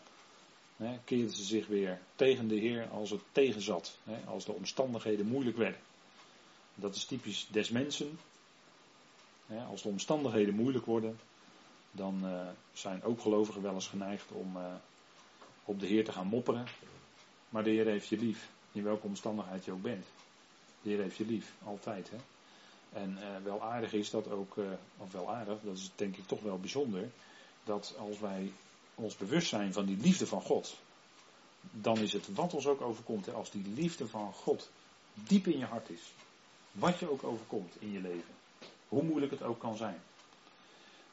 hè, 0.77 0.99
keerden 1.03 1.35
ze 1.35 1.43
zich 1.43 1.67
weer 1.67 1.99
tegen 2.15 2.47
de 2.47 2.55
Heer 2.55 2.87
als 2.89 3.09
het 3.09 3.21
tegenzat. 3.31 3.97
Hè, 4.03 4.25
als 4.25 4.45
de 4.45 4.51
omstandigheden 4.51 5.25
moeilijk 5.25 5.57
werden. 5.57 5.79
Dat 6.75 6.95
is 6.95 7.05
typisch 7.05 7.47
des 7.51 7.69
mensen. 7.69 8.19
Hè, 9.47 9.63
als 9.63 9.81
de 9.81 9.89
omstandigheden 9.89 10.55
moeilijk 10.55 10.85
worden, 10.85 11.19
dan 11.91 12.19
uh, 12.23 12.47
zijn 12.73 13.03
ook 13.03 13.21
gelovigen 13.21 13.61
wel 13.61 13.73
eens 13.73 13.87
geneigd 13.87 14.31
om 14.31 14.57
uh, 14.57 14.73
op 15.65 15.79
de 15.79 15.85
Heer 15.85 16.05
te 16.05 16.11
gaan 16.11 16.27
mopperen. 16.27 16.65
Maar 17.49 17.63
de 17.63 17.69
Heer 17.69 17.85
heeft 17.85 18.07
je 18.07 18.17
lief, 18.17 18.49
in 18.71 18.83
welke 18.83 19.07
omstandigheid 19.07 19.65
je 19.65 19.71
ook 19.71 19.81
bent. 19.81 20.05
De 20.81 20.89
Heer 20.89 21.01
heeft 21.01 21.17
je 21.17 21.25
lief, 21.25 21.53
altijd. 21.63 22.09
Hè? 22.09 22.17
En 22.93 23.17
uh, 23.21 23.43
wel 23.43 23.61
aardig 23.61 23.93
is 23.93 24.09
dat 24.09 24.29
ook, 24.29 24.55
uh, 24.55 24.65
of 24.97 25.11
wel 25.11 25.31
aardig, 25.31 25.57
dat 25.63 25.77
is 25.77 25.91
denk 25.95 26.17
ik 26.17 26.27
toch 26.27 26.41
wel 26.41 26.59
bijzonder, 26.59 27.09
dat 27.63 27.95
als 27.99 28.19
wij 28.19 28.51
ons 28.95 29.17
bewust 29.17 29.47
zijn 29.47 29.73
van 29.73 29.85
die 29.85 29.97
liefde 29.97 30.27
van 30.27 30.41
God, 30.41 30.77
dan 31.61 31.97
is 31.97 32.13
het 32.13 32.33
wat 32.33 32.53
ons 32.53 32.67
ook 32.67 32.81
overkomt, 32.81 33.25
hè, 33.25 33.31
als 33.31 33.51
die 33.51 33.67
liefde 33.67 34.07
van 34.07 34.33
God 34.33 34.69
diep 35.13 35.47
in 35.47 35.57
je 35.57 35.65
hart 35.65 35.89
is, 35.89 36.13
wat 36.71 36.99
je 36.99 37.11
ook 37.11 37.23
overkomt 37.23 37.75
in 37.79 37.91
je 37.91 37.99
leven, 37.99 38.33
hoe 38.87 39.03
moeilijk 39.03 39.31
het 39.31 39.43
ook 39.43 39.59
kan 39.59 39.77
zijn, 39.77 40.01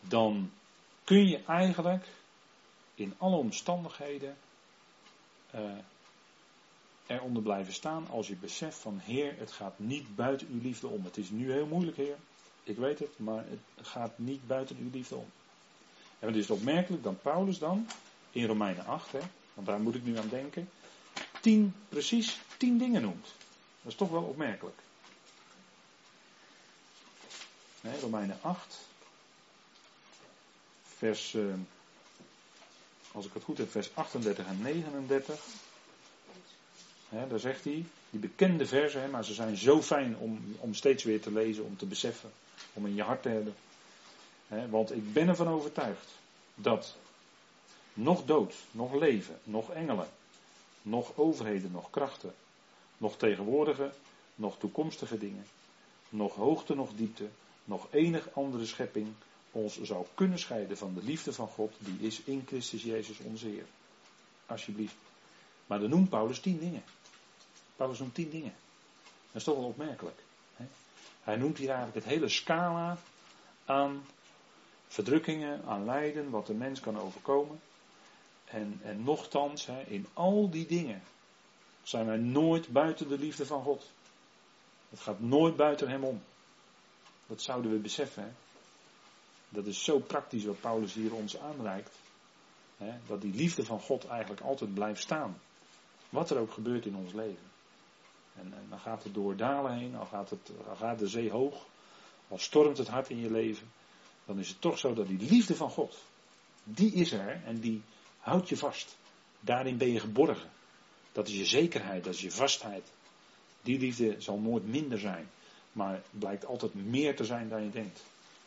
dan 0.01 0.51
kun 1.05 1.29
je 1.29 1.43
eigenlijk 1.45 2.07
in 2.95 3.15
alle 3.19 3.37
omstandigheden 3.37 4.37
uh, 5.55 5.61
eronder 7.09 7.43
blijven 7.43 7.73
staan 7.73 8.09
als 8.11 8.29
je 8.29 8.37
beseft 8.37 8.79
van 8.79 8.99
Heer, 8.99 9.35
het 9.39 9.53
gaat 9.53 9.79
niet 9.79 10.17
buiten 10.17 10.49
uw 10.51 10.61
liefde 10.61 10.87
om. 10.87 11.05
Het 11.05 11.17
is 11.17 11.31
nu 11.31 11.53
heel 11.53 11.67
moeilijk, 11.67 11.97
Heer. 11.97 12.17
Ik 12.63 12.77
weet 12.77 12.99
het, 12.99 13.19
maar 13.19 13.45
het 13.75 13.87
gaat 13.87 14.19
niet 14.19 14.47
buiten 14.47 14.77
uw 14.77 14.91
liefde 14.93 15.15
om. 15.15 15.31
En 16.19 16.27
het 16.27 16.37
is 16.37 16.51
opmerkelijk 16.51 17.03
dat 17.03 17.23
Paulus 17.23 17.59
dan 17.59 17.87
in 18.31 18.47
Romeinen 18.47 18.87
8, 18.87 19.13
hè, 19.13 19.21
want 19.55 19.67
daar 19.67 19.81
moet 19.81 19.95
ik 19.95 20.05
nu 20.05 20.19
aan 20.19 20.29
denken, 20.29 20.71
tien, 21.41 21.75
precies 21.89 22.41
tien 22.57 22.79
dingen 22.79 23.03
noemt. 23.03 23.27
Dat 23.83 23.93
is 23.93 23.95
toch 23.95 24.11
wel 24.11 24.23
opmerkelijk. 24.23 24.79
Nee, 27.81 28.01
Romeinen 28.01 28.39
8, 28.41 28.79
vers, 30.83 31.35
uh, 31.35 31.55
als 33.13 33.27
ik 33.27 33.35
het 33.35 33.43
goed 33.43 33.59
heb, 33.59 33.71
vers 33.71 33.95
38 33.95 34.47
en 34.47 34.63
39. 34.63 35.45
Daar 37.09 37.39
zegt 37.39 37.65
hij, 37.65 37.85
die 38.11 38.21
bekende 38.21 38.67
versen, 38.67 39.11
maar 39.11 39.25
ze 39.25 39.35
zijn 39.35 39.57
zo 39.57 39.83
fijn 39.83 40.17
om, 40.17 40.57
om 40.59 40.75
steeds 40.75 41.05
weer 41.05 41.21
te 41.21 41.33
lezen, 41.33 41.65
om 41.65 41.77
te 41.77 41.87
beseffen, 41.87 42.31
om 42.73 42.87
in 42.87 42.95
je 42.95 43.03
hart 43.03 43.23
te 43.23 43.29
hebben. 43.29 43.55
Want 44.71 44.93
ik 44.93 45.13
ben 45.13 45.29
ervan 45.29 45.49
overtuigd 45.49 46.09
dat 46.55 46.97
nog 47.95 48.25
dood, 48.25 48.55
nog 48.71 48.95
leven, 48.95 49.39
nog 49.45 49.71
engelen, 49.71 50.09
nog 50.83 51.13
overheden, 51.17 51.71
nog 51.71 51.91
krachten, 51.91 52.35
nog 52.99 53.17
tegenwoordige, 53.17 53.91
nog 54.35 54.59
toekomstige 54.59 55.19
dingen, 55.19 55.47
nog 56.09 56.35
hoogte, 56.35 56.75
nog 56.75 56.91
diepte, 56.95 57.29
nog 57.65 57.87
enig 57.91 58.29
andere 58.33 58.67
schepping 58.67 59.15
ons 59.53 59.83
zou 59.83 60.07
kunnen 60.15 60.39
scheiden 60.39 60.77
van 60.77 60.95
de 60.95 61.03
liefde 61.03 61.33
van 61.33 61.49
God, 61.49 61.73
die 61.79 62.07
is 62.07 62.21
in 62.25 62.43
Christus 62.47 62.83
Jezus 62.83 63.19
onze 63.19 63.47
Heer. 63.47 63.67
Alsjeblieft. 64.47 64.95
Maar 65.67 65.81
dan 65.81 65.91
noemt 65.91 66.09
Paulus 66.09 66.41
tien 66.41 66.59
dingen. 66.59 66.83
Paulus 67.79 67.99
noemt 67.99 68.15
tien 68.15 68.31
dingen. 68.31 68.55
Dat 69.27 69.35
is 69.35 69.45
toch 69.45 69.57
wel 69.57 69.65
opmerkelijk. 69.65 70.23
Hè? 70.57 70.65
Hij 71.23 71.37
noemt 71.37 71.59
hier 71.59 71.69
eigenlijk 71.69 72.05
het 72.05 72.15
hele 72.15 72.29
scala 72.29 72.99
aan 73.65 74.07
verdrukkingen, 74.89 75.65
aan 75.65 75.85
lijden, 75.85 76.31
wat 76.31 76.47
de 76.47 76.55
mens 76.55 76.81
kan 76.81 77.01
overkomen. 77.01 77.61
En, 78.45 78.81
en 78.83 79.03
nochtans, 79.03 79.67
hè, 79.67 79.83
in 79.83 80.07
al 80.13 80.51
die 80.51 80.67
dingen 80.67 81.03
zijn 81.83 82.07
wij 82.07 82.17
nooit 82.17 82.69
buiten 82.69 83.09
de 83.09 83.19
liefde 83.19 83.47
van 83.47 83.63
God. 83.63 83.91
Het 84.91 85.01
gaat 85.01 85.21
nooit 85.21 85.57
buiten 85.57 85.89
hem 85.89 86.05
om. 86.05 86.23
Dat 87.27 87.43
zouden 87.43 87.71
we 87.71 87.79
beseffen. 87.79 88.37
Dat 89.49 89.67
is 89.67 89.85
zo 89.85 89.99
praktisch 89.99 90.45
wat 90.45 90.61
Paulus 90.61 90.95
hier 90.95 91.15
ons 91.15 91.39
aanreikt. 91.39 91.97
Hè? 92.77 92.93
Dat 93.07 93.21
die 93.21 93.35
liefde 93.35 93.65
van 93.65 93.81
God 93.81 94.07
eigenlijk 94.07 94.41
altijd 94.41 94.75
blijft 94.75 95.03
staan. 95.03 95.41
Wat 96.09 96.31
er 96.31 96.39
ook 96.39 96.53
gebeurt 96.53 96.87
in 96.87 96.97
ons 96.97 97.13
leven. 97.13 97.47
En, 98.41 98.55
dan 98.69 98.79
gaat 98.79 99.05
het 99.05 99.15
door 99.15 99.37
dalen 99.37 99.79
heen, 99.79 99.97
al 99.97 100.07
gaat, 100.07 100.31
het, 100.31 100.51
al 100.69 100.77
gaat 100.77 100.99
de 100.99 101.09
zee 101.09 101.31
hoog, 101.31 101.67
al 102.29 102.39
stormt 102.39 102.79
het 102.79 102.89
hart 102.89 103.11
in 103.11 103.21
je 103.21 103.31
leven. 103.31 103.71
Dan 104.25 104.39
is 104.39 104.49
het 104.49 104.61
toch 104.61 104.79
zo 104.79 104.95
dat 104.95 105.07
die 105.07 105.31
liefde 105.31 105.55
van 105.55 105.71
God, 105.71 105.99
die 106.65 106.93
is 106.93 107.13
er 107.13 107.43
en 107.45 107.61
die 107.61 107.83
houdt 108.19 108.49
je 108.49 108.57
vast. 108.57 108.97
Daarin 109.41 109.77
ben 109.77 109.93
je 109.93 110.01
geborgen. 110.01 110.51
Dat 111.13 111.29
is 111.29 111.37
je 111.37 111.45
zekerheid, 111.45 112.05
dat 112.05 112.15
is 112.15 112.21
je 112.21 112.31
vastheid. 112.31 112.93
Die 113.63 113.79
liefde 113.79 114.15
zal 114.19 114.39
nooit 114.39 114.67
minder 114.67 114.99
zijn, 114.99 115.31
maar 115.73 116.03
blijkt 116.11 116.47
altijd 116.47 116.75
meer 116.75 117.17
te 117.17 117.25
zijn 117.25 117.49
dan 117.49 117.63
je 117.63 117.71
denkt. 117.71 118.05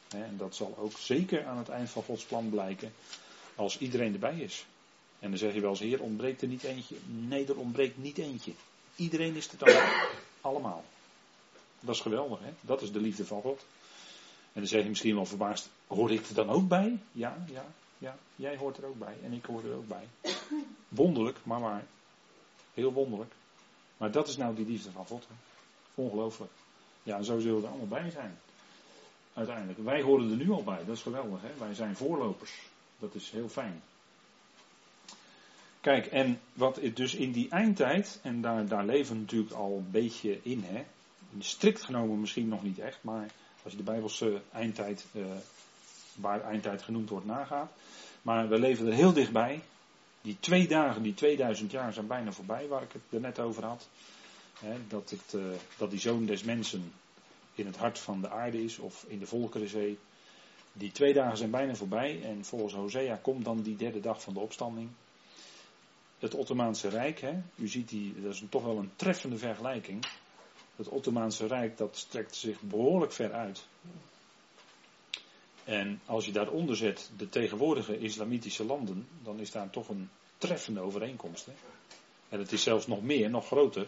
En 0.09 0.37
dat 0.37 0.55
zal 0.55 0.77
ook 0.77 0.97
zeker 0.97 1.45
aan 1.45 1.57
het 1.57 1.69
eind 1.69 1.89
van 1.89 2.03
Gods 2.03 2.23
plan 2.23 2.49
blijken 2.49 2.93
als 3.55 3.77
iedereen 3.77 4.13
erbij 4.13 4.39
is. 4.39 4.65
En 5.19 5.29
dan 5.29 5.39
zeg 5.39 5.53
je 5.53 5.61
wel 5.61 5.69
eens, 5.69 5.79
Heer, 5.79 6.01
ontbreekt 6.01 6.41
er 6.41 6.47
niet 6.47 6.63
eentje? 6.63 6.95
Nee, 7.05 7.45
er 7.45 7.57
ontbreekt 7.57 7.97
niet 7.97 8.17
eentje. 8.17 8.53
Iedereen 9.01 9.35
is 9.35 9.51
er 9.51 9.57
dan 9.57 9.83
allemaal. 10.41 10.83
Dat 11.79 11.95
is 11.95 12.01
geweldig, 12.01 12.39
hè? 12.39 12.53
Dat 12.61 12.81
is 12.81 12.91
de 12.91 12.99
liefde 12.99 13.25
van 13.25 13.41
God. 13.41 13.65
En 14.53 14.59
dan 14.59 14.67
zeg 14.67 14.83
je 14.83 14.89
misschien 14.89 15.15
wel 15.15 15.25
verbaasd, 15.25 15.69
hoor 15.87 16.11
ik 16.11 16.27
er 16.27 16.33
dan 16.33 16.49
ook 16.49 16.67
bij? 16.67 16.99
Ja, 17.11 17.37
ja, 17.51 17.65
ja, 17.97 18.17
jij 18.35 18.57
hoort 18.57 18.77
er 18.77 18.85
ook 18.85 18.99
bij 18.99 19.15
en 19.23 19.33
ik 19.33 19.45
hoor 19.45 19.63
er 19.63 19.75
ook 19.75 19.87
bij. 19.87 20.07
Wonderlijk, 20.87 21.37
maar 21.43 21.59
waar. 21.59 21.85
Heel 22.73 22.93
wonderlijk. 22.93 23.31
Maar 23.97 24.11
dat 24.11 24.27
is 24.27 24.37
nou 24.37 24.55
die 24.55 24.65
liefde 24.65 24.91
van 24.91 25.05
God. 25.05 25.27
Hè? 25.27 25.33
Ongelooflijk. 25.95 26.51
Ja, 27.03 27.21
zo 27.21 27.39
zullen 27.39 27.55
we 27.55 27.63
er 27.63 27.69
allemaal 27.69 28.01
bij 28.01 28.09
zijn. 28.09 28.39
Uiteindelijk. 29.33 29.79
Wij 29.79 30.01
horen 30.01 30.29
er 30.29 30.35
nu 30.35 30.51
al 30.51 30.63
bij. 30.63 30.85
Dat 30.85 30.95
is 30.95 31.01
geweldig. 31.01 31.41
Hè? 31.41 31.49
Wij 31.57 31.73
zijn 31.73 31.95
voorlopers. 31.95 32.53
Dat 32.99 33.15
is 33.15 33.29
heel 33.29 33.49
fijn. 33.49 33.81
Kijk, 35.81 36.05
en 36.05 36.39
wat 36.53 36.79
dus 36.93 37.15
in 37.15 37.31
die 37.31 37.49
eindtijd, 37.49 38.19
en 38.23 38.41
daar, 38.41 38.67
daar 38.67 38.85
leven 38.85 39.13
we 39.13 39.19
natuurlijk 39.21 39.53
al 39.53 39.77
een 39.77 39.91
beetje 39.91 40.39
in, 40.43 40.63
hè? 40.63 40.83
strikt 41.39 41.81
genomen 41.81 42.19
misschien 42.19 42.47
nog 42.47 42.63
niet 42.63 42.79
echt, 42.79 42.97
maar 43.01 43.31
als 43.63 43.71
je 43.71 43.77
de 43.77 43.83
Bijbelse 43.83 44.41
eindtijd, 44.51 45.05
uh, 45.11 45.25
waar 46.15 46.41
eindtijd 46.41 46.81
genoemd 46.81 47.09
wordt, 47.09 47.25
nagaat. 47.25 47.71
Maar 48.21 48.49
we 48.49 48.59
leven 48.59 48.87
er 48.87 48.93
heel 48.93 49.13
dichtbij. 49.13 49.61
Die 50.21 50.37
twee 50.39 50.67
dagen, 50.67 51.03
die 51.03 51.13
2000 51.13 51.71
jaar 51.71 51.93
zijn 51.93 52.07
bijna 52.07 52.31
voorbij, 52.31 52.67
waar 52.67 52.81
ik 52.81 52.91
het 52.91 53.01
er 53.09 53.19
net 53.19 53.39
over 53.39 53.65
had. 53.65 53.87
Hè, 54.59 54.75
dat, 54.87 55.09
het, 55.09 55.33
uh, 55.33 55.43
dat 55.77 55.89
die 55.89 55.99
zoon 55.99 56.25
des 56.25 56.43
mensen 56.43 56.93
in 57.55 57.65
het 57.65 57.77
hart 57.77 57.99
van 57.99 58.21
de 58.21 58.29
aarde 58.29 58.63
is, 58.63 58.77
of 58.77 59.05
in 59.07 59.19
de 59.19 59.27
Volkerenzee. 59.27 59.97
Die 60.73 60.91
twee 60.91 61.13
dagen 61.13 61.37
zijn 61.37 61.51
bijna 61.51 61.75
voorbij 61.75 62.23
en 62.23 62.45
volgens 62.45 62.73
Hosea 62.73 63.15
komt 63.15 63.45
dan 63.45 63.61
die 63.61 63.75
derde 63.75 63.99
dag 63.99 64.21
van 64.21 64.33
de 64.33 64.39
opstanding. 64.39 64.89
Het 66.21 66.35
Ottomaanse 66.35 66.87
Rijk, 66.87 67.21
hè, 67.21 67.41
u 67.55 67.67
ziet 67.67 67.89
die, 67.89 68.21
dat 68.21 68.33
is 68.33 68.43
toch 68.49 68.63
wel 68.63 68.77
een 68.77 68.91
treffende 68.95 69.37
vergelijking. 69.37 70.05
Het 70.75 70.87
Ottomaanse 70.87 71.47
Rijk 71.47 71.77
dat 71.77 71.97
strekt 71.97 72.35
zich 72.35 72.61
behoorlijk 72.61 73.11
ver 73.11 73.33
uit. 73.33 73.65
En 75.63 76.01
als 76.05 76.25
je 76.25 76.31
daaronder 76.31 76.75
zet 76.75 77.11
de 77.17 77.29
tegenwoordige 77.29 77.97
islamitische 77.97 78.65
landen, 78.65 79.07
dan 79.23 79.39
is 79.39 79.51
daar 79.51 79.69
toch 79.69 79.89
een 79.89 80.09
treffende 80.37 80.79
overeenkomst. 80.79 81.45
Hè? 81.45 81.51
En 82.29 82.39
het 82.39 82.51
is 82.51 82.63
zelfs 82.63 82.87
nog 82.87 83.01
meer, 83.01 83.29
nog 83.29 83.45
groter. 83.45 83.87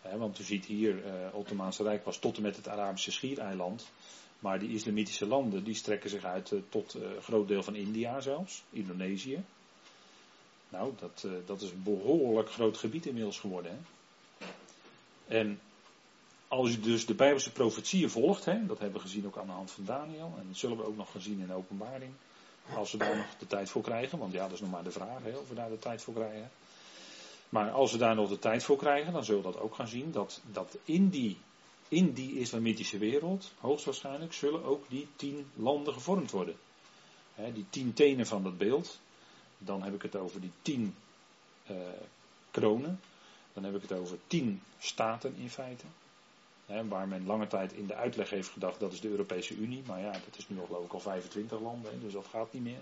Hè, 0.00 0.18
want 0.18 0.38
u 0.38 0.42
ziet 0.42 0.64
hier, 0.64 0.94
het 0.94 1.32
uh, 1.32 1.38
Ottomaanse 1.38 1.82
Rijk 1.82 2.04
was 2.04 2.18
tot 2.18 2.36
en 2.36 2.42
met 2.42 2.56
het 2.56 2.68
Arabische 2.68 3.12
schiereiland. 3.12 3.88
Maar 4.38 4.58
die 4.58 4.74
islamitische 4.74 5.26
landen 5.26 5.64
die 5.64 5.74
strekken 5.74 6.10
zich 6.10 6.24
uit 6.24 6.50
uh, 6.50 6.60
tot 6.68 6.94
uh, 6.96 7.02
een 7.02 7.22
groot 7.22 7.48
deel 7.48 7.62
van 7.62 7.74
India 7.74 8.20
zelfs, 8.20 8.62
Indonesië. 8.70 9.44
Nou, 10.68 10.92
dat, 10.98 11.22
uh, 11.26 11.32
dat 11.46 11.60
is 11.60 11.70
een 11.70 11.82
behoorlijk 11.82 12.50
groot 12.50 12.76
gebied 12.76 13.06
inmiddels 13.06 13.38
geworden. 13.38 13.72
Hè? 13.72 13.78
En 15.38 15.60
als 16.48 16.70
je 16.70 16.80
dus 16.80 17.06
de 17.06 17.14
Bijbelse 17.14 17.52
profetieën 17.52 18.10
volgt, 18.10 18.44
hè, 18.44 18.66
dat 18.66 18.78
hebben 18.78 18.96
we 18.96 19.06
gezien 19.06 19.26
ook 19.26 19.36
aan 19.36 19.46
de 19.46 19.52
hand 19.52 19.70
van 19.70 19.84
Daniel, 19.84 20.34
en 20.38 20.44
dat 20.46 20.56
zullen 20.56 20.76
we 20.76 20.86
ook 20.86 20.96
nog 20.96 21.10
gaan 21.10 21.20
zien 21.20 21.40
in 21.40 21.46
de 21.46 21.52
openbaring, 21.52 22.12
als 22.74 22.92
we 22.92 22.98
daar 22.98 23.16
nog 23.16 23.36
de 23.38 23.46
tijd 23.46 23.70
voor 23.70 23.82
krijgen, 23.82 24.18
want 24.18 24.32
ja, 24.32 24.42
dat 24.42 24.52
is 24.52 24.60
nog 24.60 24.70
maar 24.70 24.84
de 24.84 24.90
vraag, 24.90 25.22
hè, 25.22 25.36
of 25.36 25.48
we 25.48 25.54
daar 25.54 25.70
de 25.70 25.78
tijd 25.78 26.02
voor 26.02 26.14
krijgen. 26.14 26.50
Maar 27.48 27.70
als 27.70 27.92
we 27.92 27.98
daar 27.98 28.14
nog 28.14 28.28
de 28.28 28.38
tijd 28.38 28.64
voor 28.64 28.76
krijgen, 28.76 29.12
dan 29.12 29.24
zullen 29.24 29.42
we 29.42 29.52
dat 29.52 29.60
ook 29.60 29.74
gaan 29.74 29.88
zien, 29.88 30.12
dat, 30.12 30.40
dat 30.52 30.78
in, 30.84 31.08
die, 31.08 31.38
in 31.88 32.12
die 32.12 32.38
islamitische 32.38 32.98
wereld, 32.98 33.52
hoogstwaarschijnlijk, 33.58 34.32
zullen 34.32 34.64
ook 34.64 34.84
die 34.88 35.08
tien 35.16 35.50
landen 35.54 35.92
gevormd 35.92 36.30
worden. 36.30 36.56
Hè, 37.34 37.52
die 37.52 37.66
tien 37.70 37.92
tenen 37.92 38.26
van 38.26 38.42
dat 38.42 38.58
beeld, 38.58 39.00
dan 39.58 39.82
heb 39.82 39.94
ik 39.94 40.02
het 40.02 40.16
over 40.16 40.40
die 40.40 40.52
tien 40.62 40.94
uh, 41.70 41.76
kronen, 42.50 43.00
dan 43.52 43.64
heb 43.64 43.74
ik 43.74 43.82
het 43.82 43.92
over 43.92 44.18
tien 44.26 44.62
staten 44.78 45.34
in 45.36 45.50
feite. 45.50 45.84
Hè, 46.66 46.88
waar 46.88 47.08
men 47.08 47.26
lange 47.26 47.46
tijd 47.46 47.72
in 47.72 47.86
de 47.86 47.94
uitleg 47.94 48.30
heeft 48.30 48.48
gedacht 48.48 48.80
dat 48.80 48.92
is 48.92 49.00
de 49.00 49.08
Europese 49.08 49.54
Unie. 49.54 49.82
Maar 49.86 50.00
ja, 50.00 50.12
dat 50.12 50.36
is 50.36 50.48
nu 50.48 50.60
al 50.60 50.66
geloof 50.66 50.84
ik 50.84 50.92
al 50.92 51.00
25 51.00 51.60
landen, 51.60 51.92
hè, 51.92 52.00
dus 52.00 52.12
dat 52.12 52.26
gaat 52.26 52.52
niet 52.52 52.62
meer. 52.62 52.80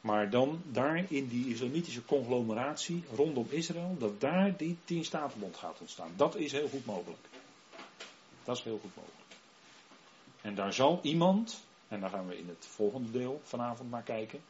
Maar 0.00 0.30
dan 0.30 0.62
daar 0.64 1.12
in 1.12 1.28
die 1.28 1.48
islamitische 1.48 2.04
conglomeratie 2.04 3.04
rondom 3.14 3.46
Israël, 3.48 3.96
dat 3.98 4.20
daar 4.20 4.56
die 4.56 4.76
tien 4.84 5.04
statenbond 5.04 5.56
gaat 5.56 5.80
ontstaan. 5.80 6.12
Dat 6.16 6.36
is 6.36 6.52
heel 6.52 6.68
goed 6.68 6.86
mogelijk. 6.86 7.26
Dat 8.44 8.56
is 8.56 8.62
heel 8.62 8.78
goed 8.82 8.96
mogelijk. 8.96 9.18
En 10.40 10.54
daar 10.54 10.72
zal 10.72 10.98
iemand, 11.02 11.64
en 11.88 12.00
daar 12.00 12.10
gaan 12.10 12.28
we 12.28 12.38
in 12.38 12.48
het 12.48 12.66
volgende 12.66 13.10
deel 13.10 13.40
vanavond 13.44 13.90
naar 13.90 14.02
kijken, 14.02 14.40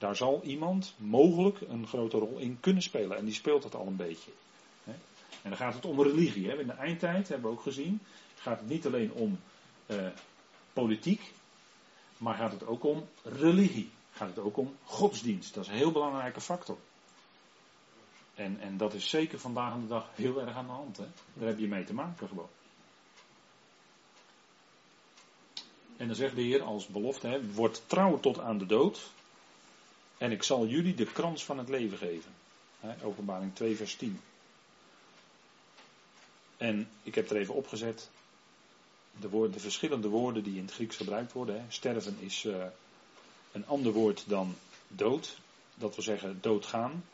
daar 0.00 0.16
zal 0.16 0.40
iemand 0.42 0.94
mogelijk 0.96 1.60
een 1.60 1.86
grote 1.86 2.16
rol 2.16 2.38
in 2.38 2.60
kunnen 2.60 2.82
spelen. 2.82 3.16
En 3.16 3.24
die 3.24 3.34
speelt 3.34 3.62
dat 3.62 3.74
al 3.74 3.86
een 3.86 3.96
beetje. 3.96 4.30
En 5.42 5.48
dan 5.48 5.56
gaat 5.56 5.74
het 5.74 5.84
om 5.84 6.02
religie. 6.02 6.58
In 6.58 6.66
de 6.66 6.72
eindtijd 6.72 7.28
hebben 7.28 7.50
we 7.50 7.56
ook 7.56 7.62
gezien, 7.62 8.00
gaat 8.34 8.58
het 8.58 8.68
niet 8.68 8.86
alleen 8.86 9.12
om 9.12 9.40
uh, 9.86 10.06
politiek, 10.72 11.32
maar 12.16 12.34
gaat 12.34 12.52
het 12.52 12.66
ook 12.66 12.84
om 12.84 13.08
religie. 13.22 13.90
Gaat 14.12 14.28
het 14.28 14.38
ook 14.38 14.56
om 14.56 14.76
godsdienst. 14.84 15.54
Dat 15.54 15.64
is 15.64 15.70
een 15.70 15.76
heel 15.76 15.92
belangrijke 15.92 16.40
factor. 16.40 16.78
En, 18.34 18.60
en 18.60 18.76
dat 18.76 18.94
is 18.94 19.08
zeker 19.08 19.38
vandaag 19.38 19.74
de 19.74 19.86
dag 19.86 20.08
heel 20.14 20.40
erg 20.40 20.56
aan 20.56 20.66
de 20.66 20.72
hand. 20.72 20.96
Hè. 20.96 21.06
Daar 21.32 21.48
heb 21.48 21.58
je 21.58 21.68
mee 21.68 21.84
te 21.84 21.94
maken 21.94 22.28
gewoon. 22.28 22.48
En 25.96 26.06
dan 26.06 26.16
zegt 26.16 26.34
de 26.34 26.42
Heer 26.42 26.62
als 26.62 26.86
belofte, 26.86 27.26
hè, 27.26 27.52
word 27.52 27.82
trouw 27.86 28.20
tot 28.20 28.38
aan 28.38 28.58
de 28.58 28.66
dood. 28.66 29.10
En 30.20 30.32
ik 30.32 30.42
zal 30.42 30.66
jullie 30.66 30.94
de 30.94 31.12
krans 31.12 31.44
van 31.44 31.58
het 31.58 31.68
leven 31.68 31.98
geven. 31.98 32.32
openbaring 33.02 33.54
2, 33.54 33.76
vers 33.76 33.94
10. 33.94 34.20
En 36.56 36.88
ik 37.02 37.14
heb 37.14 37.30
er 37.30 37.36
even 37.36 37.54
opgezet 37.54 38.10
de, 39.20 39.60
verschillende 39.60 40.08
woorden 40.08 40.42
die 40.42 40.56
in 40.56 40.64
het 40.64 40.72
Grieks 40.74 40.96
gebruikt 40.96 41.32
worden. 41.32 41.66
Sterven 41.68 42.16
is 42.20 42.44
uh, 42.44 42.64
een 43.52 43.66
ander 43.66 43.92
woord 43.92 44.24
dan 44.28 44.54
dood. 44.88 45.36
Dat 45.74 45.94
wil 45.94 46.04
zeggen 46.04 46.38
doodgaan. 46.40 47.04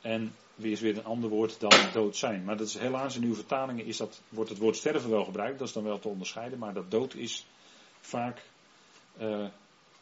En 0.00 0.34
weer 0.54 0.72
is 0.72 0.80
weer 0.80 0.98
een 0.98 1.04
ander 1.04 1.30
woord 1.30 1.60
dan 1.60 1.72
dood 1.92 2.16
zijn. 2.16 2.44
Maar 2.44 2.56
dat 2.56 2.66
is 2.66 2.78
helaas 2.78 3.16
in 3.16 3.22
uw 3.22 3.34
vertalingen 3.34 3.84
is 3.84 3.96
dat, 3.96 4.20
wordt 4.28 4.50
het 4.50 4.58
woord 4.58 4.76
sterven 4.76 5.10
wel 5.10 5.24
gebruikt. 5.24 5.58
Dat 5.58 5.68
is 5.68 5.74
dan 5.74 5.84
wel 5.84 5.98
te 5.98 6.08
onderscheiden. 6.08 6.58
Maar 6.58 6.74
dat 6.74 6.90
dood 6.90 7.14
is 7.14 7.46
vaak 8.00 8.42
uh, 9.20 9.46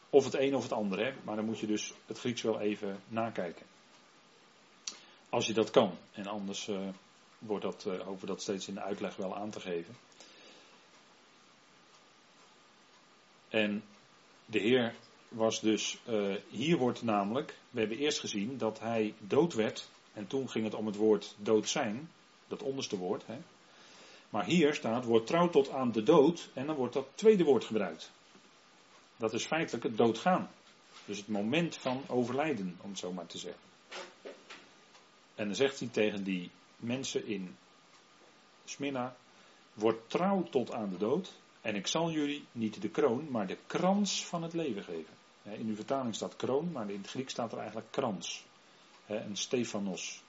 of 0.09 0.23
het 0.23 0.33
een 0.33 0.55
of 0.55 0.63
het 0.63 0.71
ander. 0.71 0.99
Hè. 0.99 1.13
Maar 1.23 1.35
dan 1.35 1.45
moet 1.45 1.59
je 1.59 1.67
dus 1.67 1.93
het 2.05 2.19
Grieks 2.19 2.41
wel 2.41 2.59
even 2.59 2.99
nakijken. 3.07 3.65
Als 5.29 5.47
je 5.47 5.53
dat 5.53 5.69
kan. 5.69 5.97
En 6.11 6.27
anders 6.27 6.67
uh, 6.67 6.79
wordt 7.39 7.63
dat, 7.63 7.85
uh, 7.87 7.99
hopen 7.99 8.21
we 8.21 8.25
dat 8.25 8.41
steeds 8.41 8.67
in 8.67 8.73
de 8.73 8.81
uitleg 8.81 9.15
wel 9.15 9.35
aan 9.35 9.49
te 9.49 9.59
geven. 9.59 9.95
En 13.49 13.83
de 14.45 14.59
Heer 14.59 14.95
was 15.27 15.61
dus, 15.61 15.97
uh, 16.09 16.35
hier 16.49 16.77
wordt 16.77 17.01
namelijk, 17.01 17.57
we 17.69 17.79
hebben 17.79 17.97
eerst 17.97 18.19
gezien 18.19 18.57
dat 18.57 18.79
hij 18.79 19.13
dood 19.19 19.53
werd. 19.53 19.89
En 20.13 20.27
toen 20.27 20.49
ging 20.49 20.65
het 20.65 20.73
om 20.73 20.85
het 20.85 20.95
woord 20.95 21.35
dood 21.37 21.69
zijn, 21.69 22.09
dat 22.47 22.63
onderste 22.63 22.97
woord. 22.97 23.25
Hè. 23.25 23.37
Maar 24.29 24.45
hier 24.45 24.73
staat, 24.73 25.05
wordt 25.05 25.27
trouw 25.27 25.49
tot 25.49 25.69
aan 25.69 25.91
de 25.91 26.03
dood. 26.03 26.49
En 26.53 26.65
dan 26.65 26.75
wordt 26.75 26.93
dat 26.93 27.07
tweede 27.15 27.43
woord 27.43 27.65
gebruikt. 27.65 28.11
Dat 29.17 29.33
is 29.33 29.45
feitelijk 29.45 29.83
het 29.83 29.97
doodgaan. 29.97 30.49
Dus 31.05 31.17
het 31.17 31.27
moment 31.27 31.77
van 31.77 32.03
overlijden, 32.07 32.77
om 32.81 32.89
het 32.89 32.99
zo 32.99 33.13
maar 33.13 33.25
te 33.25 33.37
zeggen. 33.37 33.61
En 35.35 35.45
dan 35.45 35.55
zegt 35.55 35.79
hij 35.79 35.87
tegen 35.87 36.23
die 36.23 36.51
mensen 36.75 37.25
in 37.25 37.55
Smyrna, 38.65 39.15
wordt 39.73 40.09
trouw 40.09 40.43
tot 40.43 40.71
aan 40.71 40.89
de 40.89 40.97
dood. 40.97 41.33
En 41.61 41.75
ik 41.75 41.87
zal 41.87 42.11
jullie 42.11 42.45
niet 42.51 42.81
de 42.81 42.89
kroon, 42.89 43.27
maar 43.31 43.47
de 43.47 43.57
krans 43.67 44.25
van 44.25 44.43
het 44.43 44.53
leven 44.53 44.83
geven. 44.83 45.13
In 45.43 45.67
uw 45.67 45.75
vertaling 45.75 46.15
staat 46.15 46.35
kroon, 46.35 46.71
maar 46.71 46.89
in 46.89 47.01
het 47.01 47.09
Grieks 47.09 47.31
staat 47.31 47.51
er 47.51 47.57
eigenlijk 47.57 47.91
krans. 47.91 48.45
Een 49.05 49.37
stefanos. 49.37 50.23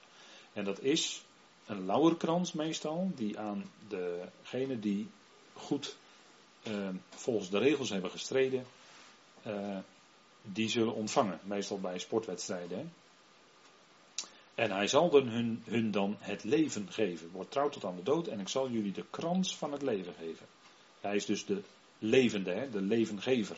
En 0.52 0.64
dat 0.64 0.80
is 0.80 1.24
een 1.66 1.86
lauwerkrans 1.86 2.52
meestal, 2.52 3.10
die 3.14 3.38
aan 3.38 3.70
degene 3.88 4.78
die 4.78 5.08
goed 5.52 5.96
eh, 6.62 6.88
volgens 7.08 7.50
de 7.50 7.58
regels 7.58 7.90
hebben 7.90 8.10
gestreden, 8.10 8.66
uh, 9.48 9.78
die 10.42 10.68
zullen 10.68 10.94
ontvangen. 10.94 11.40
Meestal 11.42 11.80
bij 11.80 11.98
sportwedstrijden. 11.98 12.78
Hè. 12.78 12.84
En 14.54 14.70
hij 14.70 14.86
zal 14.86 15.10
dan 15.10 15.28
hun, 15.28 15.62
hun 15.64 15.90
dan 15.90 16.16
het 16.18 16.44
leven 16.44 16.92
geven. 16.92 17.30
Wordt 17.30 17.50
trouw 17.50 17.68
tot 17.68 17.84
aan 17.84 17.96
de 17.96 18.02
dood 18.02 18.26
en 18.26 18.40
ik 18.40 18.48
zal 18.48 18.70
jullie 18.70 18.92
de 18.92 19.04
krans 19.10 19.56
van 19.56 19.72
het 19.72 19.82
leven 19.82 20.14
geven. 20.18 20.46
Hij 21.00 21.16
is 21.16 21.26
dus 21.26 21.46
de 21.46 21.62
levende, 21.98 22.50
hè, 22.50 22.70
de 22.70 22.80
levengever. 22.80 23.56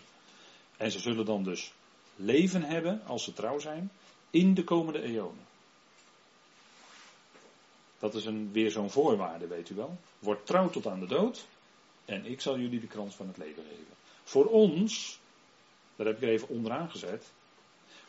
En 0.77 0.91
ze 0.91 0.99
zullen 0.99 1.25
dan 1.25 1.43
dus 1.43 1.73
leven 2.17 2.63
hebben, 2.63 3.03
als 3.07 3.25
ze 3.25 3.33
trouw 3.33 3.59
zijn, 3.59 3.91
in 4.31 4.55
de 4.55 4.65
komende 4.65 5.03
eonen. 5.03 5.47
Dat 7.99 8.15
is 8.15 8.25
een, 8.25 8.53
weer 8.53 8.71
zo'n 8.71 8.91
voorwaarde, 8.91 9.47
weet 9.47 9.71
u 9.71 9.75
wel. 9.75 9.99
Word 10.19 10.47
trouw 10.47 10.71
tot 10.71 10.87
aan 10.87 11.01
de 11.01 11.07
dood 11.07 11.47
en 12.05 12.27
ik 12.27 12.41
zal 12.41 12.59
jullie 12.59 12.81
de 12.81 12.87
krans 12.87 13.15
van 13.15 13.27
het 13.27 13.37
leven 13.37 13.63
geven. 13.63 13.95
Voor 14.25 14.47
ons, 14.47 15.20
daar 16.05 16.13
heb 16.15 16.23
ik 16.23 16.29
even 16.29 16.49
onderaan 16.49 16.91
gezet, 16.91 17.31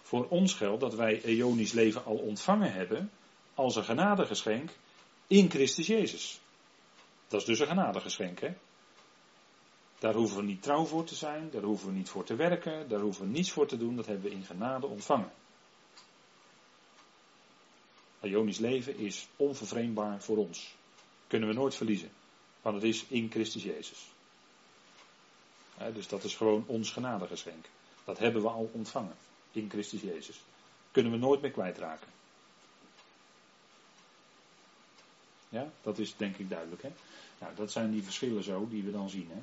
voor 0.01 0.27
ons 0.27 0.53
geldt 0.53 0.81
dat 0.81 0.93
wij 0.93 1.21
eonisch 1.21 1.71
leven 1.71 2.05
al 2.05 2.15
ontvangen 2.15 2.73
hebben 2.73 3.11
als 3.53 3.75
een 3.75 3.83
genadegeschenk 3.83 4.69
in 5.27 5.49
Christus 5.49 5.87
Jezus. 5.87 6.39
Dat 7.27 7.39
is 7.39 7.45
dus 7.45 7.59
een 7.59 7.67
genadegeschenk, 7.67 8.39
hè? 8.39 8.53
Daar 9.99 10.13
hoeven 10.13 10.37
we 10.37 10.43
niet 10.43 10.61
trouw 10.61 10.85
voor 10.85 11.03
te 11.03 11.15
zijn, 11.15 11.49
daar 11.49 11.61
hoeven 11.61 11.87
we 11.87 11.93
niet 11.93 12.09
voor 12.09 12.23
te 12.23 12.35
werken, 12.35 12.89
daar 12.89 12.99
hoeven 12.99 13.25
we 13.25 13.31
niets 13.31 13.51
voor 13.51 13.67
te 13.67 13.77
doen, 13.77 13.95
dat 13.95 14.05
hebben 14.05 14.29
we 14.29 14.35
in 14.35 14.43
genade 14.43 14.87
ontvangen. 14.87 15.31
Ionisch 18.21 18.59
leven 18.59 18.97
is 18.97 19.27
onvervreemdbaar 19.35 20.21
voor 20.21 20.37
ons. 20.37 20.75
Kunnen 21.27 21.49
we 21.49 21.55
nooit 21.55 21.75
verliezen, 21.75 22.11
want 22.61 22.75
het 22.75 22.85
is 22.85 23.05
in 23.07 23.31
Christus 23.31 23.63
Jezus. 23.63 24.07
dus 25.93 26.07
dat 26.07 26.23
is 26.23 26.35
gewoon 26.35 26.63
ons 26.67 26.91
genadegeschenk. 26.91 27.65
Dat 28.05 28.17
hebben 28.17 28.41
we 28.41 28.49
al 28.49 28.69
ontvangen 28.73 29.15
in 29.51 29.69
Christus 29.69 30.01
Jezus. 30.01 30.41
Kunnen 30.91 31.11
we 31.11 31.17
nooit 31.17 31.41
meer 31.41 31.51
kwijtraken. 31.51 32.07
Ja, 35.49 35.69
dat 35.81 35.99
is 35.99 36.15
denk 36.17 36.37
ik 36.37 36.49
duidelijk. 36.49 36.81
Hè? 36.81 36.91
Nou, 37.39 37.55
dat 37.55 37.71
zijn 37.71 37.91
die 37.91 38.03
verschillen 38.03 38.43
zo 38.43 38.67
die 38.69 38.83
we 38.83 38.91
dan 38.91 39.09
zien. 39.09 39.29
Hè? 39.31 39.41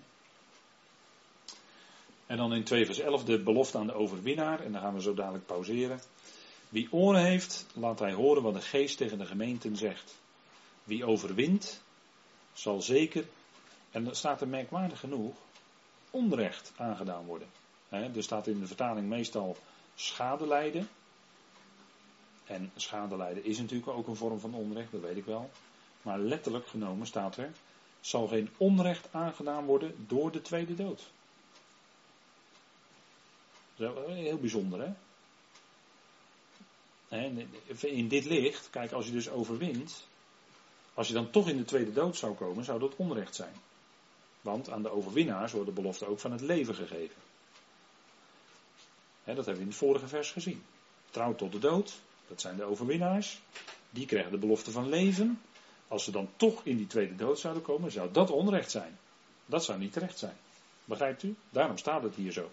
En 2.26 2.36
dan 2.36 2.54
in 2.54 2.64
2 2.64 2.86
vers 2.86 2.98
11 2.98 3.24
de 3.24 3.42
belofte 3.42 3.78
aan 3.78 3.86
de 3.86 3.94
overwinnaar. 3.94 4.60
En 4.60 4.72
dan 4.72 4.80
gaan 4.80 4.94
we 4.94 5.00
zo 5.00 5.14
dadelijk 5.14 5.46
pauzeren. 5.46 6.00
Wie 6.68 6.92
oren 6.92 7.24
heeft, 7.24 7.66
laat 7.74 7.98
hij 7.98 8.12
horen 8.12 8.42
wat 8.42 8.54
de 8.54 8.60
geest 8.60 8.96
tegen 8.96 9.18
de 9.18 9.26
gemeenten 9.26 9.76
zegt. 9.76 10.14
Wie 10.84 11.04
overwint, 11.04 11.82
zal 12.52 12.82
zeker, 12.82 13.24
en 13.90 14.04
dat 14.04 14.16
staat 14.16 14.40
er 14.40 14.48
merkwaardig 14.48 15.00
genoeg, 15.00 15.36
onrecht 16.10 16.72
aangedaan 16.76 17.24
worden. 17.24 17.48
Er 17.88 18.22
staat 18.22 18.46
in 18.46 18.60
de 18.60 18.66
vertaling 18.66 19.08
meestal 19.08 19.56
schade 19.94 20.46
lijden. 20.46 20.88
En 22.44 22.72
schade 22.76 23.16
lijden 23.16 23.44
is 23.44 23.58
natuurlijk 23.58 23.88
ook 23.88 24.06
een 24.06 24.16
vorm 24.16 24.40
van 24.40 24.54
onrecht, 24.54 24.92
dat 24.92 25.00
weet 25.00 25.16
ik 25.16 25.24
wel. 25.24 25.50
Maar 26.02 26.18
letterlijk 26.18 26.66
genomen 26.66 27.06
staat 27.06 27.36
er, 27.36 27.52
zal 28.00 28.26
geen 28.26 28.50
onrecht 28.56 29.08
aangedaan 29.10 29.64
worden 29.64 30.06
door 30.08 30.32
de 30.32 30.42
tweede 30.42 30.74
dood. 30.74 31.10
Heel 33.76 34.38
bijzonder, 34.38 34.80
hè? 34.80 34.92
In 37.80 38.08
dit 38.08 38.24
licht, 38.24 38.70
kijk, 38.70 38.92
als 38.92 39.06
je 39.06 39.12
dus 39.12 39.30
overwint, 39.30 40.06
als 40.94 41.08
je 41.08 41.14
dan 41.14 41.30
toch 41.30 41.48
in 41.48 41.56
de 41.56 41.64
tweede 41.64 41.92
dood 41.92 42.16
zou 42.16 42.34
komen, 42.34 42.64
zou 42.64 42.78
dat 42.78 42.96
onrecht 42.96 43.34
zijn. 43.34 43.54
Want 44.40 44.70
aan 44.70 44.82
de 44.82 44.90
overwinnaars 44.90 45.52
wordt 45.52 45.66
de 45.66 45.72
belofte 45.72 46.06
ook 46.06 46.18
van 46.18 46.32
het 46.32 46.40
leven 46.40 46.74
gegeven. 46.74 47.16
Dat 49.34 49.44
hebben 49.46 49.64
we 49.64 49.68
in 49.70 49.76
het 49.76 49.84
vorige 49.84 50.08
vers 50.08 50.30
gezien. 50.30 50.62
Trouw 51.10 51.34
tot 51.34 51.52
de 51.52 51.58
dood, 51.58 52.00
dat 52.28 52.40
zijn 52.40 52.56
de 52.56 52.64
overwinnaars. 52.64 53.40
Die 53.90 54.06
krijgen 54.06 54.30
de 54.30 54.38
belofte 54.38 54.70
van 54.70 54.88
leven. 54.88 55.40
Als 55.88 56.04
ze 56.04 56.10
dan 56.10 56.28
toch 56.36 56.64
in 56.64 56.76
die 56.76 56.86
tweede 56.86 57.16
dood 57.16 57.38
zouden 57.38 57.62
komen, 57.62 57.90
zou 57.90 58.12
dat 58.12 58.30
onrecht 58.30 58.70
zijn. 58.70 58.98
Dat 59.46 59.64
zou 59.64 59.78
niet 59.78 59.92
terecht 59.92 60.18
zijn. 60.18 60.36
Begrijpt 60.84 61.22
u? 61.22 61.36
Daarom 61.50 61.78
staat 61.78 62.02
het 62.02 62.14
hier 62.14 62.32
zo. 62.32 62.50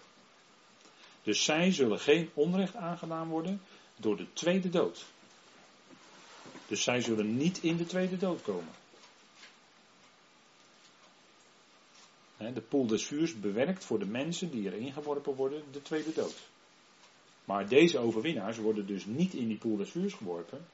Dus 1.22 1.44
zij 1.44 1.72
zullen 1.72 2.00
geen 2.00 2.30
onrecht 2.34 2.74
aangedaan 2.74 3.28
worden 3.28 3.60
door 3.96 4.16
de 4.16 4.32
tweede 4.32 4.68
dood. 4.68 5.04
Dus 6.68 6.82
zij 6.82 7.00
zullen 7.00 7.36
niet 7.36 7.62
in 7.62 7.76
de 7.76 7.86
tweede 7.86 8.16
dood 8.16 8.42
komen. 8.42 8.72
De 12.36 12.60
poel 12.68 12.86
des 12.86 13.06
vuurs 13.06 13.40
bewerkt 13.40 13.84
voor 13.84 13.98
de 13.98 14.06
mensen 14.06 14.50
die 14.50 14.72
erin 14.72 14.92
geworpen 14.92 15.34
worden 15.34 15.62
de 15.72 15.82
tweede 15.82 16.12
dood. 16.12 16.34
Maar 17.46 17.68
deze 17.68 17.98
overwinnaars 17.98 18.58
worden 18.58 18.86
dus 18.86 19.04
niet 19.04 19.34
in 19.34 19.48
die 19.48 19.56
poel 19.56 19.76
des 19.76 19.90
vuurs 19.90 20.14
geworpen, 20.14 20.66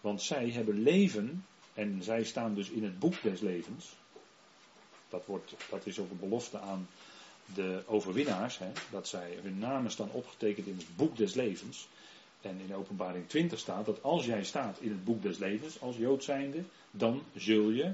want 0.00 0.22
zij 0.22 0.50
hebben 0.50 0.82
leven 0.82 1.44
en 1.74 2.02
zij 2.02 2.24
staan 2.24 2.54
dus 2.54 2.68
in 2.68 2.84
het 2.84 2.98
boek 2.98 3.22
des 3.22 3.40
levens. 3.40 3.96
Dat, 5.08 5.26
wordt, 5.26 5.54
dat 5.70 5.86
is 5.86 5.98
ook 5.98 6.10
een 6.10 6.18
belofte 6.18 6.58
aan 6.58 6.88
de 7.54 7.82
overwinnaars, 7.86 8.58
hè, 8.58 8.72
dat 8.90 9.08
zij 9.08 9.38
hun 9.42 9.58
namen 9.58 9.90
staan 9.90 10.10
opgetekend 10.10 10.66
in 10.66 10.76
het 10.76 10.96
boek 10.96 11.16
des 11.16 11.34
levens. 11.34 11.88
En 12.40 12.60
in 12.66 12.74
openbaring 12.74 13.28
20 13.28 13.58
staat 13.58 13.86
dat 13.86 14.02
als 14.02 14.24
jij 14.24 14.44
staat 14.44 14.80
in 14.80 14.90
het 14.90 15.04
boek 15.04 15.22
des 15.22 15.38
levens, 15.38 15.80
als 15.80 15.96
Jood 15.96 16.24
zijnde, 16.24 16.62
dan 16.90 17.22
zul 17.34 17.70
je 17.70 17.92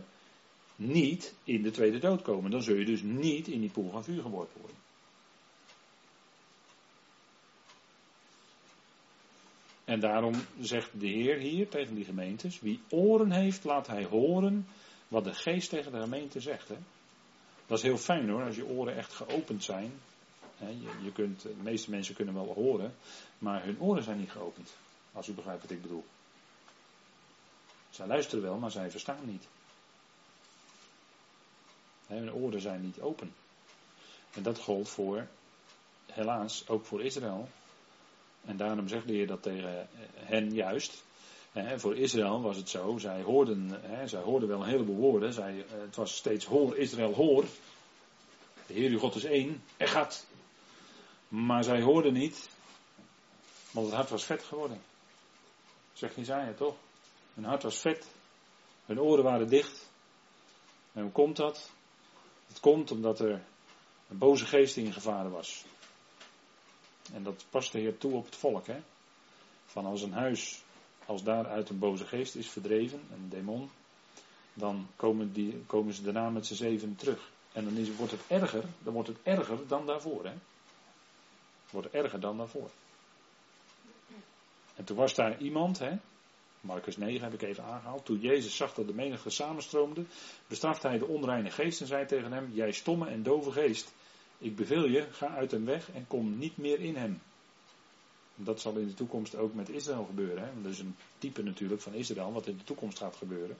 niet 0.77 1.35
in 1.45 1.63
de 1.63 1.71
tweede 1.71 1.99
dood 1.99 2.23
komen. 2.23 2.51
Dan 2.51 2.63
zul 2.63 2.77
je 2.77 2.85
dus 2.85 3.03
niet 3.03 3.49
in 3.49 3.61
die 3.61 3.71
poel 3.71 3.91
van 3.91 4.05
vuur 4.05 4.23
geworpen 4.23 4.61
worden. 4.61 4.82
En 9.93 10.01
daarom 10.01 10.35
zegt 10.61 11.01
de 11.01 11.07
Heer 11.07 11.39
hier 11.39 11.69
tegen 11.69 11.95
die 11.95 12.05
gemeentes: 12.05 12.61
wie 12.61 12.81
oren 12.89 13.33
heeft, 13.33 13.65
laat 13.65 13.87
hij 13.87 14.05
horen 14.05 14.67
wat 15.09 15.25
de 15.25 15.35
geest 15.35 15.69
tegen 15.69 15.93
de 15.93 16.01
gemeente 16.01 16.41
zegt. 16.41 16.69
Hè? 16.69 16.77
Dat 17.67 17.79
is 17.79 17.85
heel 17.85 17.99
fijn 17.99 18.29
hoor, 18.29 18.45
als 18.45 18.57
je 18.57 18.67
oren 18.67 18.97
echt 18.97 19.13
geopend 19.13 19.65
zijn. 19.65 19.93
Je, 20.59 20.91
je 21.03 21.13
kunt, 21.13 21.43
de 21.43 21.55
meeste 21.63 21.91
mensen 21.91 22.15
kunnen 22.15 22.35
wel 22.35 22.55
horen, 22.55 22.95
maar 23.39 23.65
hun 23.65 23.81
oren 23.81 24.03
zijn 24.03 24.19
niet 24.19 24.31
geopend. 24.31 24.75
Als 25.13 25.29
u 25.29 25.33
begrijpt 25.33 25.63
wat 25.63 25.71
ik 25.71 25.83
bedoel. 25.83 26.05
Zij 27.91 28.07
luisteren 28.07 28.45
wel, 28.45 28.57
maar 28.57 28.71
zij 28.71 28.91
verstaan 28.91 29.27
niet. 29.27 29.49
Hun 32.07 32.33
oren 32.33 32.61
zijn 32.61 32.83
niet 32.83 33.01
open. 33.01 33.35
En 34.35 34.43
dat 34.43 34.59
gold 34.59 34.89
voor, 34.89 35.27
helaas, 36.07 36.69
ook 36.69 36.85
voor 36.85 37.03
Israël. 37.03 37.49
En 38.45 38.57
daarom 38.57 38.89
zegt 38.89 39.07
de 39.07 39.13
Heer 39.13 39.27
dat 39.27 39.43
tegen 39.43 39.89
hen 40.15 40.55
juist. 40.55 41.05
voor 41.77 41.97
Israël 41.97 42.43
was 42.43 42.57
het 42.57 42.69
zo, 42.69 42.99
zij 42.99 43.23
hoorden, 43.23 43.81
zij 44.05 44.21
hoorden 44.21 44.49
wel 44.49 44.61
een 44.63 44.69
heleboel 44.69 44.97
woorden. 44.97 45.33
Zij, 45.33 45.59
eh, 45.59 45.81
het 45.81 45.97
was 45.97 46.17
steeds 46.17 46.45
hoor, 46.45 46.77
Israël 46.77 47.15
hoor. 47.15 47.45
De 48.67 48.75
Heer 48.75 48.91
uw 48.91 48.99
God 48.99 49.15
is 49.15 49.25
één, 49.25 49.63
gaat. 49.79 50.27
Maar 51.29 51.65
zij 51.65 51.81
hoorden 51.81 52.13
niet, 52.13 52.49
want 53.71 53.87
het 53.87 53.97
hart 53.97 54.11
was 54.11 54.25
vet 54.25 54.43
geworden. 54.43 54.81
Zeg 55.93 56.17
Jezaja 56.17 56.53
toch? 56.53 56.75
Hun 57.35 57.45
hart 57.45 57.63
was 57.63 57.79
vet. 57.79 58.07
Hun 58.87 59.01
oren 59.01 59.25
waren 59.25 59.49
dicht. 59.49 59.91
En 60.93 61.03
hoe 61.03 61.13
komt 61.13 61.37
dat? 61.37 61.71
Het 62.47 62.61
komt 62.61 62.91
omdat 62.91 63.21
er 63.21 63.43
een 64.09 64.19
boze 64.19 64.47
geest 64.47 64.77
ingevaren 64.77 65.31
was. 65.31 65.65
En 67.13 67.23
dat 67.23 67.45
past 67.51 67.73
de 67.73 67.79
Heer 67.79 67.99
toe 67.99 68.13
op 68.13 68.25
het 68.25 68.37
volk. 68.37 68.67
Hè? 68.67 68.81
Van 69.67 69.87
als 69.87 70.03
een 70.03 70.13
huis, 70.13 70.63
als 71.07 71.23
daaruit 71.23 71.69
een 71.69 71.79
boze 71.79 72.07
geest 72.07 72.35
is 72.35 72.49
verdreven, 72.49 73.01
een 73.13 73.29
demon, 73.29 73.71
dan 74.55 74.87
komen, 74.97 75.33
die, 75.33 75.63
komen 75.67 75.95
ze 75.95 76.03
daarna 76.03 76.31
met 76.31 76.47
z'n 76.47 76.55
zeven 76.55 76.97
terug. 76.97 77.31
En 77.53 77.65
dan 77.65 77.77
is, 77.77 77.97
wordt 77.97 78.13
het 78.13 78.27
erger, 78.27 78.65
dan 78.79 78.93
wordt 78.93 79.09
het 79.09 79.19
erger 79.23 79.67
dan 79.69 79.87
daarvoor. 79.87 80.25
Hè? 80.25 80.33
Het 81.63 81.71
wordt 81.71 81.91
erger 81.91 82.21
dan 82.21 82.37
daarvoor. 82.37 82.71
En 84.77 84.85
toen 84.85 84.97
was 84.97 85.15
daar 85.15 85.39
iemand, 85.39 85.79
hè, 85.79 85.97
Marcus 86.63 86.97
9 86.97 87.23
heb 87.23 87.33
ik 87.33 87.43
even 87.43 87.65
aangehaald. 87.65 88.05
Toen 88.05 88.21
Jezus 88.21 88.57
zag 88.57 88.75
dat 88.75 88.87
de 88.87 88.95
menigte 88.95 89.31
samenstroomde, 89.31 90.05
bestrafte 90.47 90.89
hij 90.89 90.99
de 90.99 91.07
onreine 91.07 91.51
geest 91.51 91.81
en 91.81 91.87
zei 91.87 92.07
tegen 92.07 92.33
hem: 92.33 92.51
Jij 92.53 92.73
stomme 92.73 93.07
en 93.07 93.23
dove 93.23 93.53
geest, 93.53 93.93
ik 94.43 94.57
beveel 94.57 94.87
je, 94.87 95.07
ga 95.11 95.29
uit 95.29 95.51
hem 95.51 95.65
weg 95.65 95.91
en 95.93 96.07
kom 96.07 96.39
niet 96.39 96.57
meer 96.57 96.81
in 96.81 96.97
hem. 96.97 97.21
Dat 98.35 98.61
zal 98.61 98.77
in 98.77 98.87
de 98.87 98.95
toekomst 98.95 99.37
ook 99.37 99.55
met 99.55 99.69
Israël 99.69 100.05
gebeuren. 100.05 100.45
Hè? 100.45 100.63
Dat 100.63 100.73
is 100.73 100.79
een 100.79 100.97
type 101.19 101.43
natuurlijk 101.43 101.83
van 101.83 101.95
Israël, 101.95 102.33
wat 102.33 102.47
in 102.47 102.57
de 102.57 102.65
toekomst 102.65 102.99
gaat 102.99 103.17
gebeuren. 103.17 103.57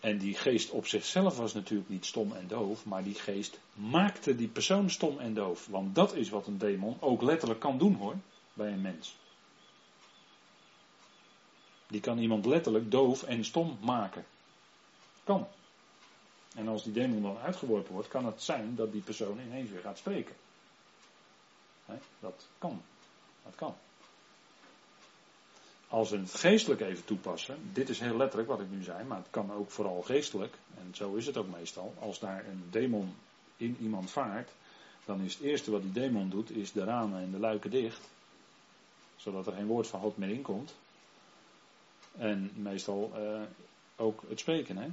En 0.00 0.18
die 0.18 0.34
geest 0.34 0.70
op 0.70 0.86
zichzelf 0.86 1.36
was 1.36 1.54
natuurlijk 1.54 1.88
niet 1.88 2.06
stom 2.06 2.32
en 2.32 2.48
doof, 2.48 2.84
maar 2.84 3.04
die 3.04 3.14
geest 3.14 3.60
maakte 3.74 4.36
die 4.36 4.48
persoon 4.48 4.90
stom 4.90 5.18
en 5.18 5.34
doof. 5.34 5.66
Want 5.66 5.94
dat 5.94 6.14
is 6.14 6.28
wat 6.28 6.46
een 6.46 6.58
demon 6.58 6.96
ook 7.00 7.22
letterlijk 7.22 7.60
kan 7.60 7.78
doen 7.78 7.94
hoor, 7.94 8.14
bij 8.52 8.72
een 8.72 8.80
mens. 8.80 9.16
Die 11.86 12.00
kan 12.00 12.18
iemand 12.18 12.46
letterlijk 12.46 12.90
doof 12.90 13.22
en 13.22 13.44
stom 13.44 13.78
maken. 13.80 14.24
Kan. 15.24 15.46
En 16.56 16.68
als 16.68 16.82
die 16.82 16.92
demon 16.92 17.22
dan 17.22 17.38
uitgeworpen 17.38 17.92
wordt, 17.92 18.08
kan 18.08 18.26
het 18.26 18.42
zijn 18.42 18.74
dat 18.74 18.92
die 18.92 19.02
persoon 19.02 19.40
ineens 19.40 19.70
weer 19.70 19.80
gaat 19.80 19.98
spreken. 19.98 20.34
dat 22.20 22.46
kan. 22.58 22.82
Dat 23.44 23.54
kan. 23.54 23.74
Als 25.88 26.10
we 26.10 26.18
het 26.18 26.34
geestelijk 26.34 26.80
even 26.80 27.04
toepassen, 27.04 27.58
dit 27.72 27.88
is 27.88 28.00
heel 28.00 28.16
letterlijk 28.16 28.48
wat 28.48 28.60
ik 28.60 28.70
nu 28.70 28.82
zei, 28.82 29.04
maar 29.04 29.18
het 29.18 29.30
kan 29.30 29.52
ook 29.52 29.70
vooral 29.70 30.02
geestelijk, 30.02 30.54
en 30.78 30.94
zo 30.94 31.14
is 31.14 31.26
het 31.26 31.36
ook 31.36 31.48
meestal. 31.48 31.94
Als 31.98 32.18
daar 32.18 32.44
een 32.46 32.64
demon 32.70 33.14
in 33.56 33.76
iemand 33.80 34.10
vaart, 34.10 34.50
dan 35.04 35.20
is 35.20 35.34
het 35.34 35.42
eerste 35.42 35.70
wat 35.70 35.82
die 35.82 35.92
demon 35.92 36.30
doet, 36.30 36.50
is 36.50 36.72
de 36.72 36.84
ramen 36.84 37.22
en 37.22 37.30
de 37.30 37.38
luiken 37.38 37.70
dicht, 37.70 38.08
zodat 39.16 39.46
er 39.46 39.52
geen 39.52 39.66
woord 39.66 39.86
van 39.86 40.00
God 40.00 40.16
meer 40.16 40.30
inkomt. 40.30 40.74
En 42.18 42.50
meestal 42.54 43.12
uh, 43.16 43.42
ook 43.96 44.22
het 44.28 44.38
spreken. 44.38 44.76
Hè? 44.76 44.88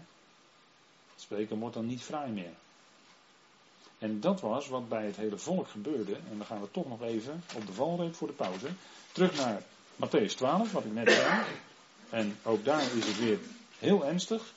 Spreken 1.23 1.59
wordt 1.59 1.75
dan 1.75 1.85
niet 1.85 2.01
fraai 2.01 2.31
meer. 2.31 2.53
En 3.97 4.19
dat 4.19 4.41
was 4.41 4.67
wat 4.67 4.89
bij 4.89 5.05
het 5.05 5.15
hele 5.15 5.37
volk 5.37 5.67
gebeurde. 5.67 6.15
En 6.15 6.37
dan 6.37 6.45
gaan 6.45 6.61
we 6.61 6.71
toch 6.71 6.87
nog 6.87 7.01
even 7.01 7.43
op 7.55 7.65
de 7.65 7.73
valreep 7.73 8.15
voor 8.15 8.27
de 8.27 8.33
pauze. 8.33 8.67
Terug 9.11 9.35
naar 9.35 9.61
Matthäus 9.95 10.35
12, 10.35 10.71
wat 10.71 10.85
ik 10.85 10.93
net 10.93 11.11
zei. 11.11 11.43
En 12.09 12.37
ook 12.43 12.65
daar 12.65 12.95
is 12.95 13.05
het 13.05 13.19
weer 13.19 13.39
heel 13.79 14.05
ernstig 14.05 14.53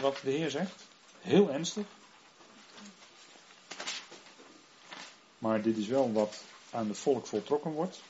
wat 0.00 0.20
de 0.22 0.30
Heer 0.30 0.50
zegt. 0.50 0.84
Heel 1.20 1.50
ernstig. 1.50 1.86
Maar 5.38 5.62
dit 5.62 5.76
is 5.76 5.86
wel 5.86 6.12
wat 6.12 6.42
aan 6.70 6.88
het 6.88 6.98
volk 6.98 7.26
voltrokken 7.26 7.70
wordt. 7.70 8.00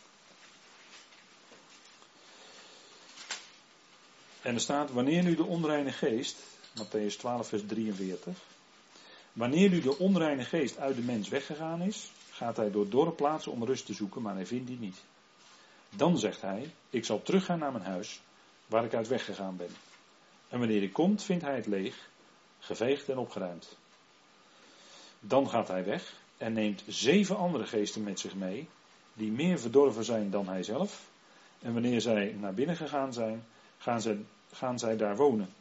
En 4.43 4.55
er 4.55 4.61
staat, 4.61 4.93
wanneer 4.93 5.23
nu 5.23 5.35
de 5.35 5.45
onreine 5.45 5.93
geest, 5.93 6.37
Matthäus 6.77 7.17
12, 7.17 7.49
vers 7.49 7.63
43. 7.67 8.37
Wanneer 9.33 9.71
nu 9.71 9.81
de 9.81 9.99
onreine 9.99 10.45
geest 10.45 10.79
uit 10.79 10.97
de 10.97 11.03
mens 11.03 11.29
weggegaan 11.29 11.83
is, 11.83 12.11
gaat 12.31 12.57
hij 12.57 12.71
door 12.71 12.89
dorre 12.89 13.13
plaatsen 13.13 13.53
om 13.53 13.65
rust 13.65 13.87
te 13.87 13.93
zoeken, 13.93 14.23
maar 14.23 14.35
hij 14.35 14.47
vindt 14.47 14.67
die 14.67 14.79
niet. 14.79 15.03
Dan 15.91 16.19
zegt 16.19 16.41
hij, 16.41 16.71
ik 16.91 17.05
zal 17.05 17.23
teruggaan 17.23 17.59
naar 17.59 17.73
mijn 17.73 17.85
huis, 17.85 18.21
waar 18.67 18.85
ik 18.85 18.95
uit 18.95 19.09
weggegaan 19.09 19.57
ben. 19.57 19.71
En 20.49 20.59
wanneer 20.59 20.81
hij 20.81 20.89
komt, 20.89 21.23
vindt 21.23 21.45
hij 21.45 21.57
het 21.57 21.67
leeg, 21.67 22.09
geveegd 22.59 23.09
en 23.09 23.19
opgeruimd. 23.19 23.77
Dan 25.21 25.49
gaat 25.49 25.69
hij 25.69 25.85
weg 25.85 26.15
en 26.37 26.53
neemt 26.53 26.83
zeven 26.87 27.37
andere 27.37 27.67
geesten 27.67 28.03
met 28.03 28.21
zich 28.21 28.35
mee, 28.35 28.69
die 29.15 29.33
meer 29.33 29.59
verdorven 29.61 30.05
zijn 30.05 30.31
dan 30.31 30.49
hij 30.49 30.63
zelf. 30.63 31.09
En 31.61 31.73
wanneer 31.73 32.01
zij 32.01 32.37
naar 32.41 32.55
binnen 32.55 32.77
gegaan 32.77 33.13
zijn, 33.13 33.47
gaan 33.79 34.27
gaan 34.53 34.79
zij 34.79 34.97
daar 34.97 35.17
wonen. 35.17 35.55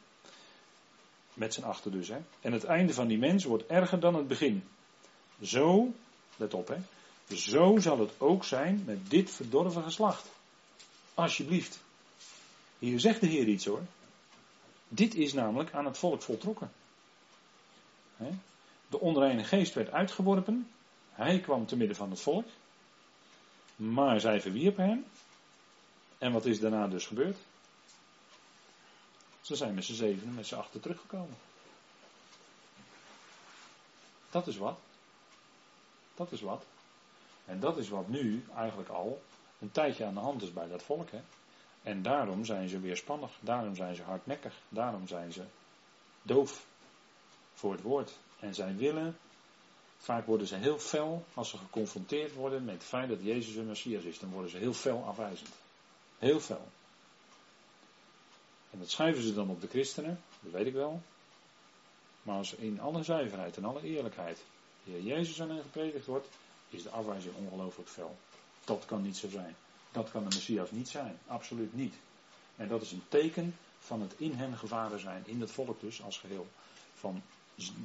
Met 1.36 1.54
z'n 1.54 1.62
achter 1.62 1.90
dus. 1.90 2.08
Hè. 2.08 2.18
En 2.40 2.52
het 2.52 2.64
einde 2.64 2.94
van 2.94 3.06
die 3.06 3.18
mens 3.18 3.44
wordt 3.44 3.66
erger 3.66 4.00
dan 4.00 4.14
het 4.14 4.28
begin. 4.28 4.64
Zo, 5.42 5.92
let 6.36 6.54
op 6.54 6.68
hè, 6.68 6.76
zo 7.36 7.78
zal 7.78 7.98
het 7.98 8.20
ook 8.20 8.44
zijn 8.44 8.82
met 8.86 9.10
dit 9.10 9.30
verdorven 9.30 9.82
geslacht. 9.82 10.28
Alsjeblieft. 11.14 11.80
Hier 12.78 13.00
zegt 13.00 13.20
de 13.20 13.26
Heer 13.26 13.48
iets 13.48 13.64
hoor. 13.64 13.82
Dit 14.88 15.14
is 15.14 15.32
namelijk 15.32 15.72
aan 15.72 15.84
het 15.84 15.98
volk 15.98 16.22
voltrokken. 16.22 16.70
De 18.88 19.00
onreine 19.00 19.44
geest 19.44 19.74
werd 19.74 19.90
uitgeworpen. 19.90 20.70
Hij 21.10 21.40
kwam 21.40 21.66
te 21.66 21.76
midden 21.76 21.96
van 21.96 22.10
het 22.10 22.20
volk. 22.20 22.46
Maar 23.76 24.20
zij 24.20 24.40
verwierpen 24.40 24.84
hem. 24.84 25.04
En 26.18 26.32
wat 26.32 26.46
is 26.46 26.60
daarna 26.60 26.88
dus 26.88 27.06
gebeurd? 27.06 27.36
Ze 29.46 29.56
zijn 29.56 29.74
met 29.74 29.84
z'n 29.84 29.94
zevenen, 29.94 30.34
met 30.34 30.46
z'n 30.46 30.54
achter 30.54 30.80
teruggekomen. 30.80 31.36
Dat 34.30 34.46
is 34.46 34.56
wat. 34.56 34.78
Dat 36.14 36.32
is 36.32 36.40
wat. 36.40 36.64
En 37.44 37.60
dat 37.60 37.78
is 37.78 37.88
wat 37.88 38.08
nu 38.08 38.44
eigenlijk 38.56 38.88
al 38.88 39.22
een 39.58 39.70
tijdje 39.70 40.04
aan 40.04 40.14
de 40.14 40.20
hand 40.20 40.42
is 40.42 40.52
bij 40.52 40.68
dat 40.68 40.82
volk. 40.82 41.10
Hè? 41.10 41.20
En 41.82 42.02
daarom 42.02 42.44
zijn 42.44 42.68
ze 42.68 42.80
weerspannig. 42.80 43.30
Daarom 43.40 43.74
zijn 43.74 43.94
ze 43.94 44.02
hardnekkig. 44.02 44.54
Daarom 44.68 45.08
zijn 45.08 45.32
ze 45.32 45.44
doof 46.22 46.66
voor 47.54 47.72
het 47.72 47.82
woord. 47.82 48.18
En 48.40 48.54
zij 48.54 48.76
willen, 48.76 49.18
vaak 49.96 50.26
worden 50.26 50.46
ze 50.46 50.56
heel 50.56 50.78
fel 50.78 51.24
als 51.34 51.50
ze 51.50 51.58
geconfronteerd 51.58 52.34
worden 52.34 52.64
met 52.64 52.74
het 52.74 52.84
feit 52.84 53.08
dat 53.08 53.22
Jezus 53.22 53.54
een 53.54 53.66
Messias 53.66 54.02
is. 54.02 54.18
Dan 54.18 54.30
worden 54.30 54.50
ze 54.50 54.56
heel 54.56 54.74
fel 54.74 55.04
afwijzend. 55.04 55.50
Heel 56.18 56.40
fel. 56.40 56.68
En 58.76 58.82
dat 58.82 58.90
schuiven 58.90 59.22
ze 59.22 59.34
dan 59.34 59.50
op 59.50 59.60
de 59.60 59.68
christenen, 59.68 60.20
dat 60.40 60.52
weet 60.52 60.66
ik 60.66 60.72
wel. 60.72 61.02
Maar 62.22 62.36
als 62.36 62.54
in 62.54 62.80
alle 62.80 63.02
zuiverheid 63.02 63.56
en 63.56 63.64
alle 63.64 63.82
eerlijkheid 63.82 64.38
de 64.84 65.02
Jezus 65.02 65.42
aan 65.42 65.50
hen 65.50 65.62
gepredikt 65.62 66.06
wordt, 66.06 66.28
is 66.68 66.82
de 66.82 66.90
afwijzing 66.90 67.34
ongelooflijk 67.36 67.88
fel. 67.88 68.16
Dat 68.64 68.84
kan 68.84 69.02
niet 69.02 69.16
zo 69.16 69.28
zijn. 69.28 69.56
Dat 69.92 70.10
kan 70.10 70.28
de 70.28 70.34
Messias 70.34 70.70
niet 70.70 70.88
zijn. 70.88 71.18
Absoluut 71.26 71.74
niet. 71.74 71.94
En 72.56 72.68
dat 72.68 72.82
is 72.82 72.92
een 72.92 73.02
teken 73.08 73.56
van 73.78 74.00
het 74.00 74.14
in 74.16 74.32
hen 74.32 74.56
gevaren 74.56 75.00
zijn, 75.00 75.22
in 75.26 75.40
het 75.40 75.50
volk 75.50 75.80
dus 75.80 76.02
als 76.02 76.18
geheel, 76.18 76.46
van 76.94 77.22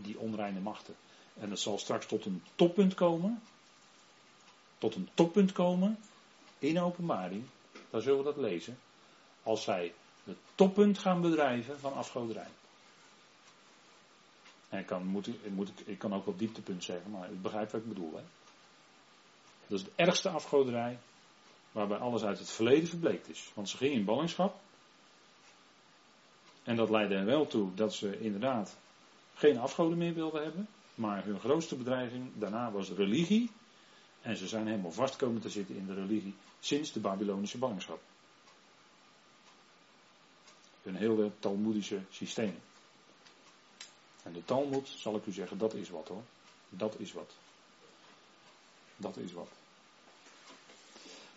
die 0.02 0.20
onreine 0.20 0.60
machten. 0.60 0.96
En 1.34 1.50
het 1.50 1.60
zal 1.60 1.78
straks 1.78 2.06
tot 2.06 2.26
een 2.26 2.44
toppunt 2.56 2.94
komen, 2.94 3.42
tot 4.78 4.96
een 4.96 5.10
toppunt 5.14 5.52
komen 5.52 6.00
in 6.60 6.80
openbaring, 6.80 7.46
dan 7.90 8.02
zullen 8.02 8.18
we 8.18 8.24
dat 8.24 8.38
lezen, 8.38 8.80
als 9.44 9.64
zij 9.64 9.94
het 10.24 10.38
toppunt 10.56 10.98
gaan 10.98 11.22
bedrijven 11.22 11.80
van 11.80 11.94
afgoderij. 11.94 12.50
En 14.70 14.80
ik 14.80 14.86
kan, 14.86 15.06
moet, 15.06 15.30
moet, 15.54 15.72
ik 15.86 16.00
kan 16.00 16.14
ook 16.14 16.26
wel 16.26 16.36
dieptepunt 16.36 16.84
zeggen, 16.84 17.12
maar 17.12 17.32
ik 17.32 17.42
begrijp 17.42 17.72
wat 17.72 17.82
ik 17.82 17.88
bedoel. 17.88 18.16
Hè? 18.16 18.24
Dat 19.68 19.80
is 19.80 19.86
de 19.86 19.92
ergste 19.96 20.30
afgoderij 20.30 21.00
waarbij 21.72 21.98
alles 21.98 22.24
uit 22.24 22.40
het 22.40 22.50
verleden 22.50 22.88
verbleekt 22.90 23.30
is. 23.30 23.52
Want 23.54 23.70
ze 23.70 23.78
gingen 23.78 23.98
in 23.98 24.06
ballingschap. 24.06 24.60
En 26.64 26.76
dat 26.76 26.90
leidde 26.90 27.16
er 27.16 27.26
wel 27.26 27.48
toe 27.48 27.74
dat 27.74 27.94
ze 27.94 28.20
inderdaad 28.20 28.78
geen 29.36 29.58
afgoden 29.58 29.98
meer 29.98 30.14
wilden 30.14 30.44
hebben. 30.44 30.68
Maar 30.96 31.24
hun 31.24 31.40
grootste 31.40 31.76
bedreiging 31.76 32.32
daarna 32.34 32.72
was 32.72 32.90
religie. 32.90 33.52
En 34.22 34.38
ze 34.38 34.48
zijn 34.48 34.68
helemaal 34.68 34.92
vast 34.92 35.16
komen 35.16 35.42
te 35.42 35.50
zitten 35.50 35.76
in 35.76 35.86
de 35.86 35.94
religie 35.94 36.36
sinds 36.60 36.92
de 36.92 37.00
Babylonische 37.00 37.58
ballingschap 37.58 38.02
een 40.84 40.96
hele 40.96 41.32
Talmoedische 41.40 42.00
systeem. 42.12 42.60
En 44.24 44.34
de 44.34 44.46
Talmud, 44.46 44.88
zal 44.88 45.16
ik 45.16 45.26
u 45.26 45.32
zeggen, 45.32 45.58
dat 45.58 45.74
is 45.74 45.90
wat 45.90 46.08
hoor. 46.08 46.24
Dat 46.70 46.96
is 46.98 47.14
wat. 47.14 47.32
Dat 48.98 49.18
is 49.18 49.34
wat. 49.34 49.50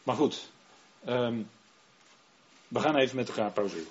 Maar 0.02 0.16
goed, 0.16 0.48
um, 1.08 1.48
We 2.74 2.80
gaan 2.80 2.96
even 2.96 3.16
met 3.16 3.28
elkaar 3.28 3.50
pauzeren. 3.50 3.86